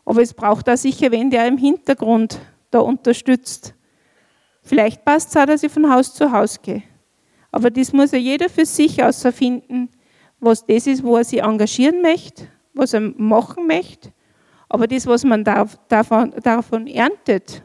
Aber 0.07 0.23
es 0.23 0.33
braucht 0.33 0.67
da 0.67 0.79
sicher 0.79 1.11
wen, 1.11 1.29
der 1.29 1.47
im 1.47 1.59
Hintergrund 1.59 2.41
da 2.71 2.79
unterstützt. 2.79 3.75
Vielleicht 4.63 5.05
passt 5.05 5.29
es 5.29 5.37
auch, 5.37 5.45
dass 5.45 5.63
ich 5.63 5.71
von 5.71 5.93
Haus 5.93 6.15
zu 6.15 6.33
Haus 6.33 6.63
gehe. 6.63 6.83
Aber 7.53 7.69
das 7.69 7.93
muss 7.93 8.13
ja 8.13 8.19
jeder 8.19 8.49
für 8.49 8.65
sich 8.65 9.05
außerfinden, 9.05 9.91
was 10.39 10.65
das 10.65 10.87
ist, 10.87 11.05
wo 11.05 11.19
er 11.19 11.25
sich 11.25 11.43
engagieren 11.43 12.01
möchte, 12.01 12.49
was 12.73 12.95
er 12.95 13.01
machen 13.03 13.67
möchte. 13.67 14.15
Aber 14.71 14.87
das, 14.87 15.07
was 15.07 15.25
man 15.25 15.45
davon, 15.45 16.33
davon 16.43 16.87
erntet, 16.87 17.63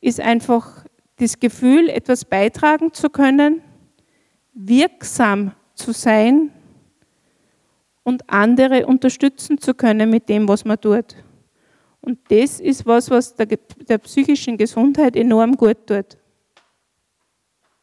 ist 0.00 0.18
einfach 0.18 0.86
das 1.16 1.38
Gefühl, 1.38 1.88
etwas 1.88 2.24
beitragen 2.24 2.92
zu 2.92 3.10
können, 3.10 3.62
wirksam 4.54 5.52
zu 5.74 5.92
sein 5.92 6.50
und 8.02 8.28
andere 8.28 8.86
unterstützen 8.86 9.58
zu 9.58 9.74
können 9.74 10.10
mit 10.10 10.28
dem, 10.28 10.48
was 10.48 10.64
man 10.64 10.80
tut. 10.80 11.16
Und 12.00 12.18
das 12.30 12.58
ist 12.58 12.84
was, 12.84 13.10
was 13.10 13.36
der, 13.36 13.46
der 13.46 13.98
psychischen 13.98 14.56
Gesundheit 14.56 15.14
enorm 15.16 15.56
gut 15.56 15.86
tut. 15.86 16.18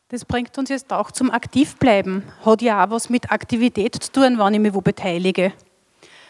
Das 0.09 0.25
bringt 0.25 0.57
uns 0.57 0.69
jetzt 0.69 0.91
auch 0.91 1.11
zum 1.11 1.31
Aktivbleiben. 1.31 2.23
Hat 2.43 2.61
ja 2.61 2.83
auch 2.83 2.89
was 2.89 3.09
mit 3.09 3.31
Aktivität 3.31 3.95
zu 4.03 4.11
tun, 4.11 4.39
wenn 4.39 4.53
ich 4.55 4.59
mich 4.59 4.73
wo 4.73 4.81
beteilige. 4.81 5.53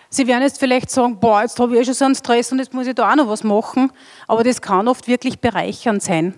Sie 0.09 0.27
werden 0.27 0.41
jetzt 0.41 0.59
vielleicht 0.59 0.89
sagen, 0.91 1.19
boah, 1.19 1.41
jetzt 1.41 1.59
habe 1.59 1.73
ich 1.73 1.81
eh 1.81 1.85
schon 1.85 1.93
so 1.93 2.05
einen 2.05 2.15
Stress 2.15 2.51
und 2.51 2.59
jetzt 2.59 2.73
muss 2.73 2.87
ich 2.87 2.95
da 2.95 3.11
auch 3.11 3.15
noch 3.15 3.27
was 3.27 3.43
machen. 3.43 3.91
Aber 4.27 4.43
das 4.43 4.61
kann 4.61 4.87
oft 4.87 5.07
wirklich 5.07 5.39
bereichernd 5.39 6.03
sein. 6.03 6.35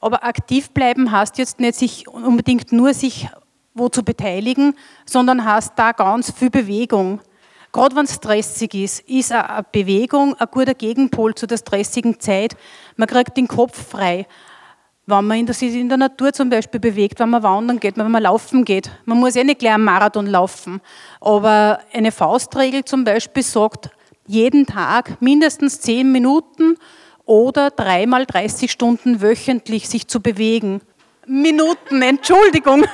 Aber 0.00 0.24
aktiv 0.24 0.70
bleiben 0.70 1.10
heißt 1.10 1.38
jetzt 1.38 1.60
nicht 1.60 1.74
sich 1.74 2.08
unbedingt 2.08 2.72
nur 2.72 2.94
sich 2.94 3.28
wo 3.74 3.88
zu 3.88 4.02
beteiligen, 4.02 4.74
sondern 5.06 5.44
heißt 5.44 5.72
da 5.76 5.92
ganz 5.92 6.32
viel 6.32 6.50
Bewegung. 6.50 7.20
Gerade 7.72 7.94
wenn 7.96 8.04
es 8.04 8.14
stressig 8.14 8.74
ist, 8.74 9.00
ist 9.00 9.32
eine 9.32 9.64
Bewegung 9.70 10.34
ein 10.34 10.48
guter 10.50 10.74
Gegenpol 10.74 11.34
zu 11.34 11.46
der 11.46 11.58
stressigen 11.58 12.18
Zeit. 12.18 12.56
Man 12.96 13.08
kriegt 13.08 13.36
den 13.36 13.46
Kopf 13.46 13.90
frei. 13.90 14.26
Wenn 15.06 15.26
man 15.26 15.46
sich 15.48 15.74
in 15.74 15.88
der 15.88 15.98
Natur 15.98 16.32
zum 16.32 16.50
Beispiel 16.50 16.80
bewegt, 16.80 17.18
wenn 17.20 17.30
man 17.30 17.42
wandern 17.42 17.80
geht, 17.80 17.96
wenn 17.96 18.10
man 18.10 18.22
laufen 18.22 18.64
geht. 18.64 18.90
Man 19.04 19.18
muss 19.18 19.34
ja 19.34 19.44
nicht 19.44 19.60
gleich 19.60 19.74
einen 19.74 19.84
Marathon 19.84 20.26
laufen. 20.26 20.80
Aber 21.20 21.80
eine 21.92 22.12
Faustregel 22.12 22.84
zum 22.84 23.04
Beispiel 23.04 23.42
sagt, 23.42 23.90
jeden 24.26 24.66
Tag 24.66 25.20
mindestens 25.20 25.80
zehn 25.80 26.12
Minuten 26.12 26.76
oder 27.28 27.70
dreimal 27.70 28.24
30 28.24 28.72
Stunden 28.72 29.20
wöchentlich 29.20 29.86
sich 29.86 30.08
zu 30.08 30.20
bewegen. 30.20 30.80
Minuten, 31.26 32.00
Entschuldigung. 32.00 32.86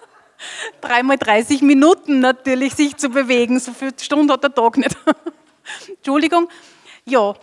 dreimal 0.80 1.18
30 1.18 1.60
Minuten 1.60 2.20
natürlich 2.20 2.74
sich 2.74 2.96
zu 2.96 3.10
bewegen. 3.10 3.60
So 3.60 3.72
viele 3.72 3.92
Stunden 4.00 4.32
hat 4.32 4.42
der 4.42 4.54
Tag 4.54 4.78
nicht. 4.78 4.96
Entschuldigung. 5.88 6.48
Ja, 7.04 7.34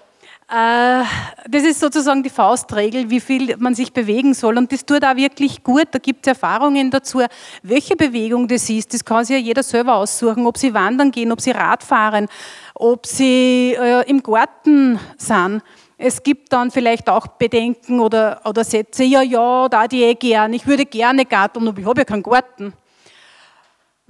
äh, 0.49 1.03
das 1.47 1.63
ist 1.63 1.79
sozusagen 1.79 2.23
die 2.23 2.31
Faustregel, 2.31 3.07
wie 3.11 3.19
viel 3.19 3.55
man 3.57 3.75
sich 3.75 3.93
bewegen 3.93 4.33
soll. 4.33 4.57
Und 4.57 4.71
das 4.71 4.83
tut 4.83 5.05
auch 5.05 5.15
wirklich 5.15 5.63
gut. 5.63 5.89
Da 5.91 5.99
gibt 5.99 6.25
es 6.25 6.31
Erfahrungen 6.31 6.89
dazu. 6.89 7.21
Welche 7.61 7.95
Bewegung 7.95 8.47
das 8.47 8.67
ist, 8.71 8.91
das 8.91 9.05
kann 9.05 9.23
sich 9.23 9.35
ja 9.35 9.41
jeder 9.41 9.61
selber 9.61 9.97
aussuchen. 9.97 10.47
Ob 10.47 10.57
sie 10.57 10.73
wandern 10.73 11.11
gehen, 11.11 11.31
ob 11.31 11.41
sie 11.41 11.51
Rad 11.51 11.83
fahren, 11.83 12.27
ob 12.73 13.05
sie 13.05 13.77
äh, 13.79 14.09
im 14.09 14.23
Garten 14.23 14.99
sind. 15.15 15.61
Es 16.03 16.23
gibt 16.23 16.51
dann 16.51 16.71
vielleicht 16.71 17.07
auch 17.09 17.27
Bedenken 17.27 17.99
oder, 17.99 18.41
oder 18.43 18.63
Sätze, 18.63 19.03
ja, 19.03 19.21
ja, 19.21 19.69
da 19.69 19.87
die 19.87 20.01
eh 20.01 20.15
gern, 20.15 20.51
ich 20.51 20.65
würde 20.65 20.83
gerne 20.83 21.25
Garten, 21.25 21.67
aber 21.67 21.79
ich 21.79 21.85
habe 21.85 22.01
ja 22.01 22.05
keinen 22.05 22.23
Garten. 22.23 22.73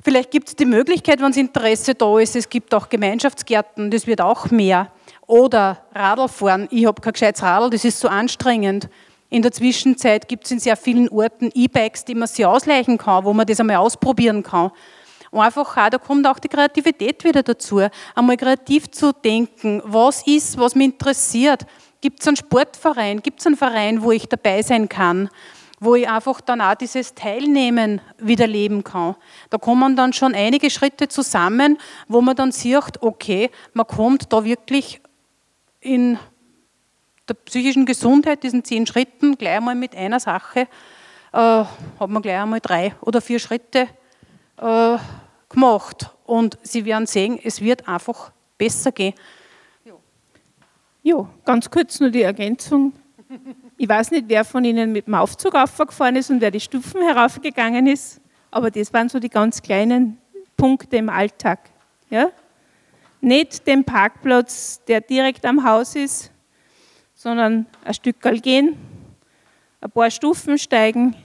Vielleicht 0.01 0.31
gibt 0.31 0.47
es 0.47 0.55
die 0.55 0.63
Möglichkeit, 0.63 1.19
wenn 1.19 1.27
das 1.27 1.37
Interesse 1.37 1.93
da 1.93 2.17
ist, 2.17 2.37
es 2.37 2.47
gibt 2.47 2.73
auch 2.73 2.87
Gemeinschaftsgärten, 2.87 3.91
das 3.91 4.07
wird 4.07 4.21
auch 4.21 4.49
mehr. 4.51 4.89
Oder 5.27 5.83
Radlfahren, 5.93 6.69
ich 6.71 6.85
habe 6.85 7.01
kein 7.01 7.11
gescheites 7.11 7.43
Radl, 7.43 7.69
das 7.69 7.83
ist 7.83 7.99
so 7.99 8.07
anstrengend. 8.07 8.87
In 9.29 9.41
der 9.41 9.51
Zwischenzeit 9.51 10.29
gibt 10.29 10.45
es 10.45 10.51
in 10.51 10.59
sehr 10.59 10.77
vielen 10.77 11.09
Orten 11.09 11.51
E-Bikes, 11.53 12.05
die 12.05 12.15
man 12.15 12.29
sich 12.29 12.45
ausleichen 12.45 12.99
kann, 12.99 13.25
wo 13.25 13.33
man 13.33 13.45
das 13.45 13.59
einmal 13.59 13.75
ausprobieren 13.75 14.43
kann. 14.43 14.71
Einfach 15.31 15.77
auch, 15.77 15.89
da 15.89 15.97
kommt 15.97 16.27
auch 16.27 16.39
die 16.39 16.49
Kreativität 16.49 17.23
wieder 17.23 17.41
dazu, 17.41 17.81
einmal 18.15 18.37
kreativ 18.37 18.91
zu 18.91 19.13
denken, 19.13 19.81
was 19.85 20.27
ist, 20.27 20.57
was 20.57 20.75
mich 20.75 20.85
interessiert. 20.87 21.65
Gibt 22.01 22.19
es 22.19 22.27
einen 22.27 22.35
Sportverein, 22.35 23.21
gibt 23.21 23.39
es 23.39 23.45
einen 23.45 23.55
Verein, 23.55 24.01
wo 24.01 24.11
ich 24.11 24.27
dabei 24.27 24.61
sein 24.61 24.89
kann? 24.89 25.29
wo 25.83 25.95
ich 25.95 26.07
einfach 26.07 26.41
dann 26.41 26.61
auch 26.61 26.75
dieses 26.75 27.15
Teilnehmen 27.15 28.01
wieder 28.19 28.45
leben 28.45 28.83
kann. 28.83 29.15
Da 29.49 29.57
kommen 29.57 29.95
dann 29.95 30.13
schon 30.13 30.35
einige 30.35 30.69
Schritte 30.69 31.07
zusammen, 31.07 31.79
wo 32.07 32.21
man 32.21 32.35
dann 32.35 32.51
sieht, 32.51 33.01
okay, 33.01 33.49
man 33.73 33.87
kommt 33.87 34.31
da 34.31 34.43
wirklich 34.43 35.01
in 35.79 36.19
der 37.27 37.33
psychischen 37.33 37.87
Gesundheit, 37.87 38.43
diesen 38.43 38.63
zehn 38.63 38.85
Schritten, 38.85 39.39
gleich 39.39 39.57
einmal 39.57 39.73
mit 39.73 39.95
einer 39.95 40.19
Sache, 40.19 40.67
äh, 41.33 41.37
hat 41.37 42.09
man 42.09 42.21
gleich 42.21 42.39
einmal 42.39 42.59
drei 42.59 42.93
oder 43.01 43.19
vier 43.19 43.39
Schritte 43.39 43.87
äh, 44.57 44.97
gemacht. 45.51 46.09
Und 46.25 46.57
Sie 46.63 46.85
werden 46.85 47.05
sehen, 47.05 47.39
es 47.43 47.61
wird 47.61 47.87
einfach 47.87 48.31
besser 48.57 48.91
gehen. 48.91 49.13
Ja, 51.03 51.27
ganz 51.45 51.69
kurz 51.69 51.99
nur 51.99 52.11
die 52.11 52.21
Ergänzung. 52.21 52.93
Ich 53.77 53.89
weiß 53.89 54.11
nicht, 54.11 54.25
wer 54.27 54.45
von 54.45 54.63
Ihnen 54.63 54.91
mit 54.91 55.07
dem 55.07 55.15
Aufzug 55.15 55.55
aufgefahren 55.55 56.15
ist 56.15 56.29
und 56.29 56.41
wer 56.41 56.51
die 56.51 56.59
Stufen 56.59 57.01
heraufgegangen 57.01 57.87
ist, 57.87 58.21
aber 58.51 58.69
das 58.69 58.93
waren 58.93 59.09
so 59.09 59.19
die 59.19 59.29
ganz 59.29 59.61
kleinen 59.61 60.17
Punkte 60.57 60.97
im 60.97 61.09
Alltag. 61.09 61.71
Ja? 62.09 62.29
Nicht 63.19 63.65
den 63.65 63.83
Parkplatz, 63.83 64.81
der 64.87 65.01
direkt 65.01 65.45
am 65.45 65.63
Haus 65.63 65.95
ist, 65.95 66.31
sondern 67.15 67.65
ein 67.83 67.93
Stück 67.93 68.21
gehen, 68.43 68.77
ein 69.79 69.89
paar 69.89 70.11
Stufen 70.11 70.59
steigen. 70.59 71.15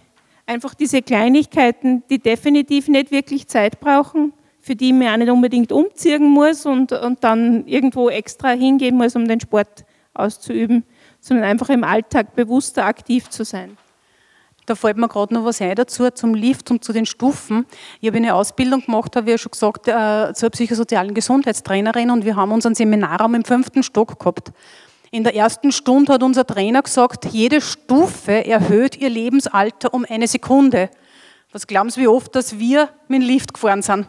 Einfach 0.47 0.75
diese 0.75 1.03
Kleinigkeiten, 1.03 2.05
die 2.09 2.21
definitiv 2.21 2.89
nicht 2.89 3.11
wirklich 3.11 3.49
Zeit 3.49 3.81
brauchen, 3.81 4.33
für 4.61 4.77
die 4.77 4.93
man 4.93 5.09
auch 5.09 5.17
nicht 5.17 5.31
unbedingt 5.31 5.73
umziehen 5.73 6.29
muss 6.29 6.67
und, 6.67 6.93
und 6.93 7.23
dann 7.25 7.67
irgendwo 7.67 8.09
extra 8.09 8.51
hingehen 8.51 8.97
muss, 8.97 9.17
um 9.17 9.27
den 9.27 9.41
Sport 9.41 9.85
auszuüben, 10.15 10.85
sondern 11.21 11.47
einfach 11.47 11.69
im 11.69 11.85
Alltag 11.85 12.35
bewusster 12.35 12.85
aktiv 12.85 13.29
zu 13.29 13.45
sein. 13.45 13.77
Da 14.67 14.75
fällt 14.75 14.97
mir 14.97 15.09
gerade 15.09 15.33
noch 15.33 15.45
was 15.45 15.61
ein 15.61 15.77
dazu, 15.77 16.11
zum 16.11 16.35
Lift 16.35 16.73
und 16.73 16.83
zu 16.83 16.93
den 16.93 17.07
Stufen. 17.07 17.67
Ich 18.01 18.09
habe 18.09 18.17
eine 18.17 18.35
Ausbildung 18.35 18.85
gemacht, 18.85 19.15
habe 19.15 19.27
ich 19.27 19.33
ja 19.33 19.39
schon 19.39 19.53
gesagt, 19.53 19.87
äh, 19.87 20.35
zur 20.35 20.51
psychosozialen 20.51 21.15
Gesundheitstrainerin 21.15 22.11
und 22.11 22.25
wir 22.25 22.35
haben 22.35 22.51
unseren 22.51 22.75
Seminarraum 22.75 23.37
im 23.37 23.45
fünften 23.45 23.85
Stock 23.85 24.19
gehabt. 24.19 24.53
In 25.11 25.25
der 25.25 25.35
ersten 25.35 25.73
Stunde 25.73 26.13
hat 26.13 26.23
unser 26.23 26.47
Trainer 26.47 26.83
gesagt, 26.83 27.27
jede 27.27 27.61
Stufe 27.61 28.45
erhöht 28.45 28.97
ihr 28.97 29.09
Lebensalter 29.09 29.95
um 29.95 30.05
eine 30.09 30.27
Sekunde. 30.27 30.91
Was 31.53 31.67
glauben 31.67 31.91
Sie, 31.91 32.01
wie 32.01 32.09
oft, 32.09 32.35
dass 32.35 32.59
wir 32.59 32.89
mit 33.09 33.23
dem 33.23 33.29
Lift 33.29 33.55
gefahren 33.55 33.83
sind? 33.83 34.07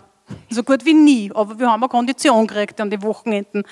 So 0.49 0.63
gut 0.63 0.83
wie 0.85 0.93
nie, 0.93 1.31
aber 1.33 1.57
wir 1.57 1.71
haben 1.71 1.81
eine 1.81 1.89
Kondition 1.89 2.47
gekriegt 2.47 2.81
an 2.81 2.89
den 2.89 3.01
Wochenenden, 3.03 3.63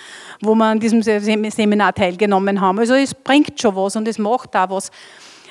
wo 0.42 0.56
wir 0.56 0.66
an 0.66 0.80
diesem 0.80 1.02
Seminar 1.02 1.94
teilgenommen 1.94 2.62
haben. 2.62 2.80
Also 2.80 2.94
es 2.94 3.14
bringt 3.14 3.60
schon 3.60 3.76
was 3.76 3.96
und 3.96 4.08
es 4.08 4.18
macht 4.18 4.56
auch 4.56 4.70
was. 4.70 4.90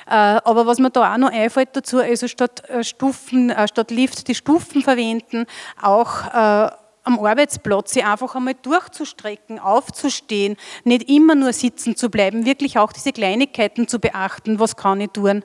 Äh, 0.07 0.39
aber 0.43 0.65
was 0.65 0.79
mir 0.79 0.89
da 0.91 1.13
auch 1.13 1.17
noch 1.17 1.31
einfällt 1.31 1.69
dazu, 1.73 1.99
also 1.99 2.27
statt 2.27 2.67
äh, 2.69 2.83
Stufen, 2.83 3.49
äh, 3.49 3.67
statt 3.67 3.91
Lift 3.91 4.27
die 4.27 4.35
Stufen 4.35 4.81
verwenden, 4.81 5.45
auch 5.81 6.71
am 7.05 7.19
Arbeitsplatz 7.19 7.93
sich 7.93 8.03
einfach 8.03 8.35
einmal 8.35 8.55
durchzustrecken, 8.61 9.59
aufzustehen, 9.59 10.57
nicht 10.83 11.09
immer 11.09 11.35
nur 11.35 11.53
sitzen 11.53 11.95
zu 11.95 12.09
bleiben, 12.09 12.45
wirklich 12.45 12.77
auch 12.77 12.91
diese 12.91 13.13
Kleinigkeiten 13.13 13.87
zu 13.87 13.99
beachten, 13.99 14.59
was 14.59 14.75
kann 14.75 14.99
ich 14.99 15.11
tun. 15.11 15.43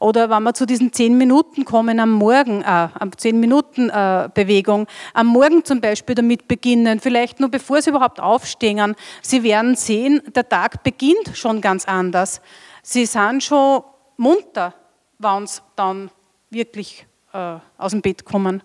Oder 0.00 0.30
wenn 0.30 0.42
wir 0.44 0.54
zu 0.54 0.64
diesen 0.64 0.92
zehn 0.92 1.16
Minuten 1.18 1.64
kommen 1.64 1.98
am 1.98 2.12
Morgen, 2.12 2.62
äh, 2.62 2.88
zehn 3.16 3.40
Minuten 3.40 3.90
äh, 3.90 4.28
Bewegung, 4.32 4.86
am 5.12 5.26
Morgen 5.28 5.64
zum 5.64 5.80
Beispiel 5.80 6.14
damit 6.14 6.46
beginnen, 6.46 7.00
vielleicht 7.00 7.40
nur 7.40 7.48
bevor 7.48 7.82
Sie 7.82 7.90
überhaupt 7.90 8.20
aufstehen, 8.20 8.94
Sie 9.22 9.42
werden 9.42 9.74
sehen, 9.74 10.22
der 10.34 10.48
Tag 10.48 10.84
beginnt 10.84 11.30
schon 11.34 11.60
ganz 11.60 11.86
anders. 11.86 12.40
Sie 12.82 13.06
sind 13.06 13.42
schon 13.42 13.82
munter, 14.16 14.74
wenn 15.18 15.46
Sie 15.46 15.60
dann 15.74 16.10
wirklich 16.50 17.06
äh, 17.32 17.56
aus 17.76 17.90
dem 17.90 18.02
Bett 18.02 18.24
kommen. 18.24 18.62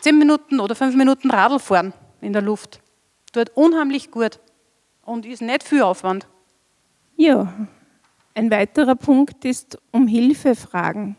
Zehn 0.00 0.18
Minuten 0.18 0.60
oder 0.60 0.74
fünf 0.74 0.94
Minuten 0.94 1.30
Radl 1.30 1.58
fahren 1.58 1.92
in 2.20 2.32
der 2.32 2.42
Luft. 2.42 2.80
Tut 3.32 3.50
unheimlich 3.54 4.10
gut 4.10 4.40
und 5.02 5.26
ist 5.26 5.42
nicht 5.42 5.62
viel 5.62 5.82
Aufwand. 5.82 6.26
Ja, 7.16 7.52
ein 8.34 8.50
weiterer 8.50 8.94
Punkt 8.94 9.44
ist 9.44 9.78
um 9.90 10.06
Hilfe 10.06 10.54
fragen. 10.54 11.16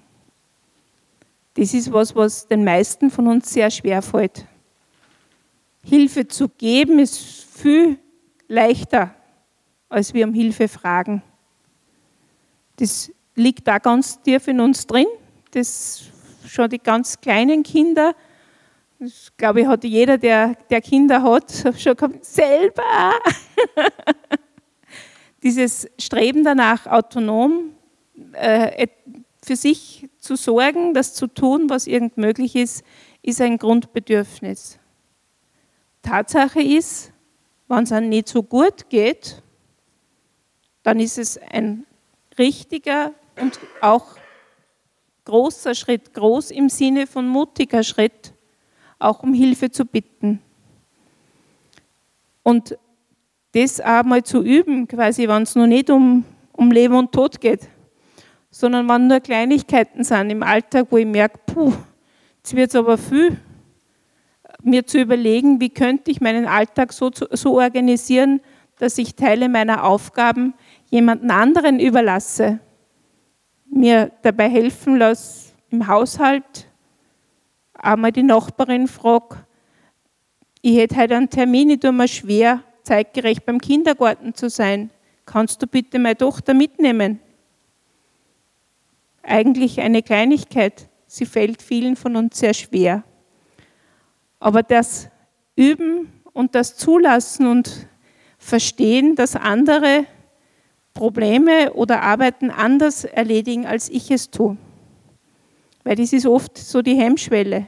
Das 1.55 1.73
ist 1.73 1.91
was, 1.91 2.15
was 2.15 2.47
den 2.47 2.63
meisten 2.63 3.11
von 3.11 3.27
uns 3.27 3.51
sehr 3.51 3.69
schwer 3.69 4.01
fällt. 4.01 4.45
Hilfe 5.83 6.27
zu 6.27 6.47
geben 6.47 6.99
ist 6.99 7.19
viel 7.19 7.99
leichter, 8.47 9.13
als 9.89 10.13
wir 10.13 10.25
um 10.25 10.33
Hilfe 10.33 10.67
fragen. 10.67 11.21
Das 12.77 13.11
liegt 13.35 13.67
da 13.67 13.79
ganz 13.79 14.21
tief 14.21 14.47
in 14.47 14.61
uns 14.61 14.87
drin. 14.87 15.07
Das 15.51 16.03
schon 16.47 16.69
die 16.69 16.79
ganz 16.79 17.19
kleinen 17.19 17.63
Kinder, 17.63 18.15
das 18.99 19.31
glaube 19.37 19.61
ich, 19.61 19.67
hat 19.67 19.83
jeder, 19.85 20.17
der, 20.17 20.55
der 20.69 20.81
Kinder 20.81 21.23
hat, 21.23 21.51
schon 21.77 21.95
gehabt, 21.95 22.25
selber. 22.25 23.13
dieses 25.43 25.87
Streben 25.97 26.43
danach, 26.43 26.85
autonom 26.85 27.71
äh, 28.33 28.87
für 29.41 29.55
sich 29.55 30.09
zu 30.19 30.35
sorgen, 30.35 30.93
das 30.93 31.13
zu 31.13 31.27
tun, 31.27 31.69
was 31.69 31.87
irgend 31.87 32.17
möglich 32.17 32.57
ist, 32.57 32.83
ist 33.21 33.39
ein 33.39 33.57
Grundbedürfnis. 33.57 34.79
Tatsache 36.01 36.61
ist, 36.61 37.13
wenn 37.69 37.83
es 37.83 37.91
einem 37.91 38.09
nicht 38.09 38.27
so 38.27 38.43
gut 38.43 38.89
geht, 38.89 39.41
dann 40.83 40.99
ist 40.99 41.17
es 41.17 41.37
ein 41.37 41.85
richtiger 42.37 43.13
und 43.39 43.59
auch 43.79 44.17
großer 45.25 45.75
Schritt, 45.75 46.13
groß 46.13 46.51
im 46.51 46.69
Sinne 46.69 47.07
von 47.07 47.27
mutiger 47.27 47.83
Schritt, 47.83 48.33
auch 48.99 49.23
um 49.23 49.33
Hilfe 49.33 49.71
zu 49.71 49.85
bitten. 49.85 50.41
Und 52.43 52.77
das 53.53 53.81
auch 53.81 54.03
mal 54.03 54.23
zu 54.23 54.43
üben, 54.43 54.87
quasi, 54.87 55.27
wenn 55.27 55.43
es 55.43 55.55
noch 55.55 55.67
nicht 55.67 55.89
um, 55.89 56.23
um 56.51 56.71
Leben 56.71 56.95
und 56.95 57.11
Tod 57.11 57.41
geht, 57.41 57.67
sondern 58.51 58.87
wenn 58.87 59.07
nur 59.07 59.19
Kleinigkeiten 59.19 60.03
sind 60.03 60.29
im 60.29 60.43
Alltag, 60.43 60.87
wo 60.89 60.97
ich 60.97 61.05
merke, 61.05 61.39
puh, 61.45 61.73
jetzt 62.37 62.55
wird 62.55 62.69
es 62.69 62.75
aber 62.75 62.97
viel, 62.97 63.37
mir 64.61 64.85
zu 64.85 64.99
überlegen, 64.99 65.61
wie 65.61 65.69
könnte 65.69 66.11
ich 66.11 66.21
meinen 66.21 66.45
Alltag 66.45 66.93
so, 66.93 67.09
so 67.13 67.59
organisieren, 67.59 68.41
dass 68.77 68.97
ich 68.97 69.15
Teile 69.15 69.49
meiner 69.49 69.83
Aufgaben 69.83 70.53
jemanden 70.89 71.31
anderen 71.31 71.79
überlasse, 71.79 72.59
mir 73.69 74.11
dabei 74.21 74.49
helfen 74.49 74.97
lasse 74.97 75.53
im 75.69 75.87
Haushalt, 75.87 76.68
einmal 77.83 78.11
die 78.11 78.23
Nachbarin 78.23 78.87
frage, 78.87 79.37
ich 80.61 80.77
hätte 80.77 80.97
heute 80.97 81.15
einen 81.15 81.29
Termin, 81.29 81.69
ich 81.69 81.79
tue 81.79 81.91
mir 81.91 82.07
schwer, 82.07 82.63
zeitgerecht 82.83 83.45
beim 83.45 83.59
Kindergarten 83.59 84.33
zu 84.33 84.49
sein. 84.49 84.89
Kannst 85.25 85.61
du 85.61 85.67
bitte 85.67 85.99
meine 85.99 86.17
Tochter 86.17 86.53
mitnehmen? 86.53 87.19
Eigentlich 89.23 89.79
eine 89.79 90.01
Kleinigkeit. 90.01 90.89
Sie 91.07 91.25
fällt 91.25 91.61
vielen 91.61 91.95
von 91.95 92.15
uns 92.15 92.39
sehr 92.39 92.53
schwer. 92.53 93.03
Aber 94.39 94.63
das 94.63 95.09
Üben 95.55 96.11
und 96.33 96.55
das 96.55 96.77
Zulassen 96.77 97.47
und 97.47 97.87
Verstehen, 98.41 99.15
dass 99.15 99.35
andere 99.35 100.05
Probleme 100.93 101.73
oder 101.73 102.01
Arbeiten 102.01 102.49
anders 102.49 103.03
erledigen, 103.03 103.65
als 103.65 103.89
ich 103.89 104.11
es 104.11 104.31
tue. 104.31 104.57
Weil 105.89 105.95
das 105.95 106.13
ist 106.13 106.27
oft 106.27 106.55
so 106.55 106.83
die 106.83 106.93
Hemmschwelle. 106.93 107.67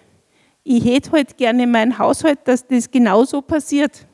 Ich 0.63 0.85
hätte 0.85 1.13
halt 1.13 1.37
gerne 1.37 1.63
in 1.63 1.71
meinem 1.71 1.97
Haushalt, 1.97 2.37
dass 2.43 2.67
das 2.67 2.91
genauso 2.91 3.41
passiert. 3.41 4.05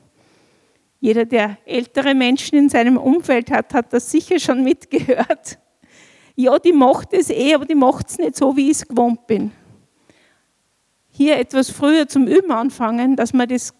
Jeder, 1.01 1.25
der 1.25 1.57
ältere 1.65 2.15
Menschen 2.15 2.57
in 2.57 2.69
seinem 2.69 2.95
Umfeld 2.95 3.51
hat, 3.51 3.73
hat 3.73 3.91
das 3.91 4.09
sicher 4.09 4.39
schon 4.39 4.63
mitgehört. 4.63 5.59
Ja, 6.37 6.57
die 6.57 6.71
macht 6.71 7.11
es 7.11 7.29
eh, 7.29 7.53
aber 7.53 7.65
die 7.65 7.75
macht 7.75 8.07
es 8.07 8.17
nicht 8.17 8.37
so, 8.37 8.55
wie 8.55 8.71
ich 8.71 8.77
es 8.77 8.87
gewohnt 8.87 9.27
bin. 9.27 9.51
Hier 11.09 11.37
etwas 11.37 11.69
früher 11.69 12.07
zum 12.07 12.27
Üben 12.27 12.51
anfangen, 12.51 13.17
dass 13.17 13.33
wir 13.33 13.45
das 13.45 13.73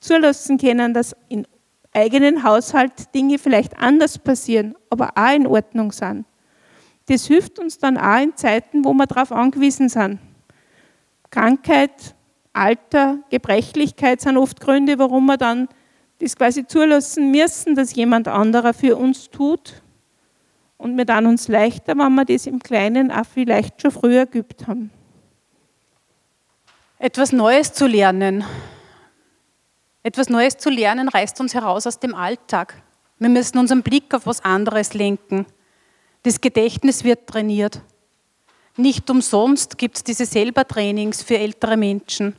zulassen 0.00 0.56
können, 0.56 0.94
dass 0.94 1.14
in 1.28 1.46
eigenen 1.92 2.42
Haushalt 2.42 3.14
Dinge 3.14 3.38
vielleicht 3.38 3.76
anders 3.76 4.18
passieren, 4.18 4.74
aber 4.88 5.10
auch 5.14 5.34
in 5.34 5.46
Ordnung 5.46 5.92
sind. 5.92 6.24
Das 7.06 7.26
hilft 7.26 7.58
uns 7.58 7.78
dann 7.78 7.98
auch 7.98 8.22
in 8.22 8.36
Zeiten, 8.36 8.84
wo 8.84 8.92
wir 8.94 9.06
darauf 9.06 9.32
angewiesen 9.32 9.88
sind. 9.88 10.18
Krankheit, 11.30 12.14
Alter, 12.52 13.18
Gebrechlichkeit 13.30 14.20
sind 14.20 14.36
oft 14.36 14.60
Gründe, 14.60 14.98
warum 14.98 15.26
wir 15.26 15.38
dann 15.38 15.68
das 16.18 16.36
quasi 16.36 16.66
zulassen 16.66 17.30
müssen, 17.30 17.74
dass 17.74 17.94
jemand 17.94 18.28
anderer 18.28 18.74
für 18.74 18.96
uns 18.96 19.30
tut. 19.30 19.82
Und 20.76 20.96
wir 20.96 21.04
dann 21.04 21.26
uns 21.26 21.48
leichter, 21.48 21.96
wenn 21.96 22.14
wir 22.14 22.24
das 22.24 22.46
im 22.46 22.58
Kleinen 22.58 23.10
auch 23.10 23.26
vielleicht 23.26 23.82
schon 23.82 23.92
früher 23.92 24.26
geübt 24.26 24.66
haben. 24.66 24.90
Etwas 26.98 27.32
Neues 27.32 27.72
zu 27.72 27.86
lernen. 27.86 28.44
Etwas 30.02 30.28
Neues 30.28 30.56
zu 30.56 30.70
lernen 30.70 31.08
reißt 31.08 31.40
uns 31.40 31.54
heraus 31.54 31.86
aus 31.86 31.98
dem 31.98 32.14
Alltag. 32.14 32.74
Wir 33.18 33.28
müssen 33.28 33.58
unseren 33.58 33.82
Blick 33.82 34.12
auf 34.14 34.26
was 34.26 34.44
anderes 34.44 34.94
lenken. 34.94 35.46
Das 36.22 36.40
Gedächtnis 36.40 37.02
wird 37.02 37.26
trainiert. 37.26 37.80
Nicht 38.76 39.10
umsonst 39.10 39.76
gibt 39.76 39.96
es 39.96 40.04
diese 40.04 40.24
Selber-Trainings 40.24 41.22
für 41.22 41.36
ältere 41.36 41.76
Menschen. 41.76 42.36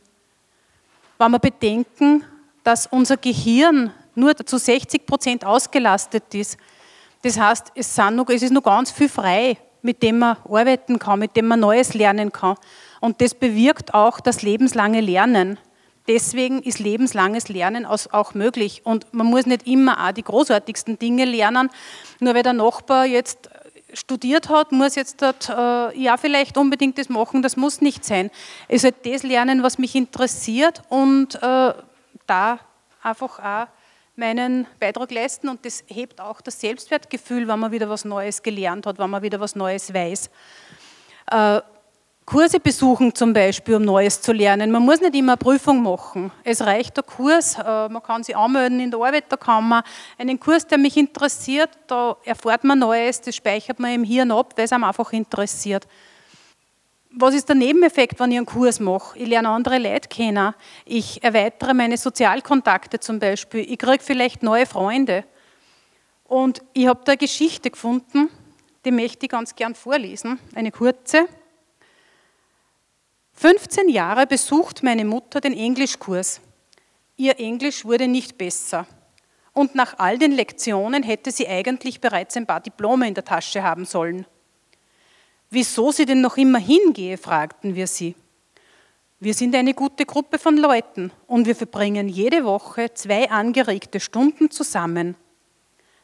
Wenn 1.17 1.31
wir 1.31 1.39
bedenken, 1.39 2.23
dass 2.63 2.87
unser 2.87 3.17
Gehirn 3.17 3.91
nur 4.15 4.35
zu 4.37 4.57
60 4.57 5.05
Prozent 5.05 5.45
ausgelastet 5.45 6.33
ist. 6.33 6.57
Das 7.23 7.39
heißt, 7.39 7.71
es, 7.75 7.97
noch, 7.97 8.29
es 8.29 8.41
ist 8.41 8.51
noch 8.51 8.63
ganz 8.63 8.91
viel 8.91 9.09
frei, 9.09 9.57
mit 9.81 10.01
dem 10.01 10.19
man 10.19 10.37
arbeiten 10.49 10.99
kann, 10.99 11.19
mit 11.19 11.35
dem 11.35 11.47
man 11.47 11.59
Neues 11.59 11.93
lernen 11.93 12.31
kann. 12.31 12.55
Und 13.01 13.21
das 13.21 13.33
bewirkt 13.33 13.93
auch 13.93 14.19
das 14.19 14.41
lebenslange 14.41 15.01
Lernen. 15.01 15.59
Deswegen 16.07 16.61
ist 16.61 16.79
lebenslanges 16.79 17.47
Lernen 17.47 17.85
auch 17.85 18.33
möglich. 18.33 18.81
Und 18.85 19.13
man 19.13 19.27
muss 19.27 19.45
nicht 19.45 19.67
immer 19.67 20.05
auch 20.05 20.11
die 20.11 20.23
großartigsten 20.23 20.99
Dinge 20.99 21.25
lernen. 21.25 21.69
Nur 22.19 22.35
weil 22.35 22.43
der 22.43 22.53
Nachbar 22.53 23.05
jetzt 23.05 23.49
studiert 23.93 24.49
hat, 24.49 24.71
muss 24.71 24.95
jetzt 24.95 25.21
dort, 25.21 25.49
äh, 25.49 25.97
ja 25.97 26.17
vielleicht 26.17 26.57
unbedingt 26.57 26.97
das 26.97 27.09
machen, 27.09 27.41
das 27.41 27.55
muss 27.55 27.81
nicht 27.81 28.03
sein. 28.05 28.31
Es 28.67 28.81
soll 28.81 28.93
das 29.03 29.23
lernen, 29.23 29.63
was 29.63 29.77
mich 29.77 29.95
interessiert 29.95 30.81
und 30.89 31.35
äh, 31.35 31.73
da 32.27 32.59
einfach 33.01 33.39
auch 33.39 33.67
meinen 34.15 34.67
Beitrag 34.79 35.11
leisten 35.11 35.49
und 35.49 35.65
das 35.65 35.83
hebt 35.87 36.21
auch 36.21 36.41
das 36.41 36.59
Selbstwertgefühl, 36.59 37.47
wenn 37.47 37.59
man 37.59 37.71
wieder 37.71 37.89
was 37.89 38.05
Neues 38.05 38.43
gelernt 38.43 38.85
hat, 38.85 38.99
wenn 38.99 39.09
man 39.09 39.21
wieder 39.21 39.39
was 39.39 39.55
Neues 39.55 39.93
weiß. 39.93 40.29
Äh, 41.31 41.61
Kurse 42.25 42.59
besuchen 42.59 43.13
zum 43.13 43.33
Beispiel, 43.33 43.75
um 43.75 43.83
Neues 43.83 44.21
zu 44.21 44.31
lernen. 44.31 44.71
Man 44.71 44.83
muss 44.83 45.01
nicht 45.01 45.13
immer 45.15 45.33
eine 45.33 45.37
Prüfung 45.37 45.83
machen. 45.83 46.31
Es 46.43 46.61
reicht 46.61 46.95
der 46.95 47.03
Kurs, 47.03 47.57
äh, 47.57 47.89
man 47.89 48.01
kann 48.01 48.23
sich 48.23 48.35
anmelden 48.35 48.79
in 48.79 48.91
der 48.91 48.99
Arbeiterkammer. 48.99 49.83
Einen 50.17 50.39
Kurs, 50.39 50.65
der 50.65 50.77
mich 50.77 50.95
interessiert, 50.95 51.69
da 51.87 52.15
erfährt 52.23 52.63
man 52.63 52.79
Neues, 52.79 53.19
das 53.19 53.35
speichert 53.35 53.79
man 53.79 53.91
im 53.91 54.03
Hirn 54.03 54.31
ab, 54.31 54.53
weil 54.55 54.65
es 54.65 54.71
einem 54.71 54.85
einfach 54.85 55.11
interessiert. 55.11 55.85
Was 57.11 57.35
ist 57.35 57.49
der 57.49 57.55
Nebeneffekt, 57.55 58.19
wenn 58.19 58.31
ich 58.31 58.37
einen 58.37 58.45
Kurs 58.45 58.79
mache? 58.79 59.19
Ich 59.19 59.27
lerne 59.27 59.49
andere 59.49 59.77
Leute 59.77 60.07
kennen. 60.07 60.53
Ich 60.85 61.23
erweitere 61.23 61.73
meine 61.73 61.97
Sozialkontakte 61.97 62.99
zum 62.99 63.19
Beispiel. 63.19 63.69
Ich 63.69 63.77
kriege 63.77 64.03
vielleicht 64.03 64.41
neue 64.41 64.65
Freunde. 64.65 65.25
Und 66.23 66.63
ich 66.73 66.87
habe 66.87 67.01
da 67.03 67.11
eine 67.11 67.17
Geschichte 67.17 67.69
gefunden, 67.69 68.29
die 68.85 68.91
möchte 68.91 69.25
ich 69.25 69.31
ganz 69.31 69.55
gern 69.55 69.75
vorlesen. 69.75 70.39
Eine 70.55 70.71
kurze. 70.71 71.27
15 73.33 73.89
Jahre 73.89 74.27
besucht 74.27 74.83
meine 74.83 75.05
Mutter 75.05 75.41
den 75.41 75.53
Englischkurs. 75.53 76.39
Ihr 77.17 77.39
Englisch 77.39 77.85
wurde 77.85 78.07
nicht 78.07 78.37
besser. 78.37 78.87
Und 79.53 79.75
nach 79.75 79.99
all 79.99 80.17
den 80.17 80.31
Lektionen 80.31 81.03
hätte 81.03 81.31
sie 81.31 81.47
eigentlich 81.47 82.01
bereits 82.01 82.37
ein 82.37 82.47
paar 82.47 82.59
Diplome 82.59 83.07
in 83.07 83.13
der 83.13 83.25
Tasche 83.25 83.61
haben 83.63 83.85
sollen. 83.85 84.25
Wieso 85.49 85.91
sie 85.91 86.05
denn 86.05 86.21
noch 86.21 86.37
immer 86.37 86.57
hingehe, 86.57 87.17
fragten 87.17 87.75
wir 87.75 87.85
sie. 87.85 88.15
Wir 89.19 89.33
sind 89.33 89.55
eine 89.55 89.73
gute 89.73 90.05
Gruppe 90.05 90.39
von 90.39 90.57
Leuten 90.57 91.11
und 91.27 91.45
wir 91.45 91.55
verbringen 91.55 92.09
jede 92.09 92.43
Woche 92.43 92.93
zwei 92.93 93.29
angeregte 93.29 93.99
Stunden 93.99 94.51
zusammen. 94.51 95.15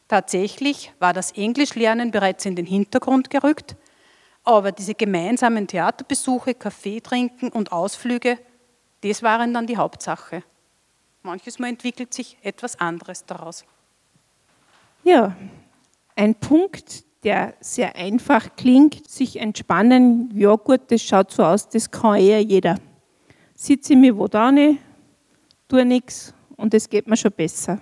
Tatsächlich 0.08 0.92
war 1.00 1.12
das 1.12 1.32
Englischlernen 1.32 2.12
bereits 2.12 2.46
in 2.46 2.56
den 2.56 2.66
Hintergrund 2.66 3.28
gerückt, 3.28 3.76
aber 4.44 4.72
diese 4.72 4.94
gemeinsamen 4.94 5.66
Theaterbesuche, 5.66 6.54
Kaffee 6.54 7.00
trinken 7.00 7.50
und 7.50 7.72
Ausflüge, 7.72 8.38
das 9.02 9.22
waren 9.22 9.54
dann 9.54 9.66
die 9.66 9.76
Hauptsache. 9.76 10.42
Manches 11.22 11.58
Mal 11.58 11.68
entwickelt 11.68 12.14
sich 12.14 12.36
etwas 12.42 12.80
anderes 12.80 13.24
daraus. 13.26 13.64
Ja, 15.04 15.36
ein 16.16 16.34
Punkt, 16.34 17.04
der 17.24 17.54
sehr 17.60 17.96
einfach 17.96 18.56
klingt, 18.56 19.08
sich 19.08 19.38
entspannen, 19.38 20.30
ja 20.34 20.54
gut, 20.56 20.80
das 20.88 21.02
schaut 21.02 21.30
so 21.30 21.44
aus, 21.44 21.68
das 21.68 21.90
kann 21.90 22.16
eher 22.16 22.42
jeder. 22.42 22.78
Sitze 23.54 23.96
mir 23.96 24.16
wo 24.16 24.26
da 24.26 24.50
tue 25.68 25.84
nichts 25.84 26.34
und 26.56 26.74
es 26.74 26.88
geht 26.88 27.06
mir 27.06 27.16
schon 27.16 27.32
besser. 27.32 27.80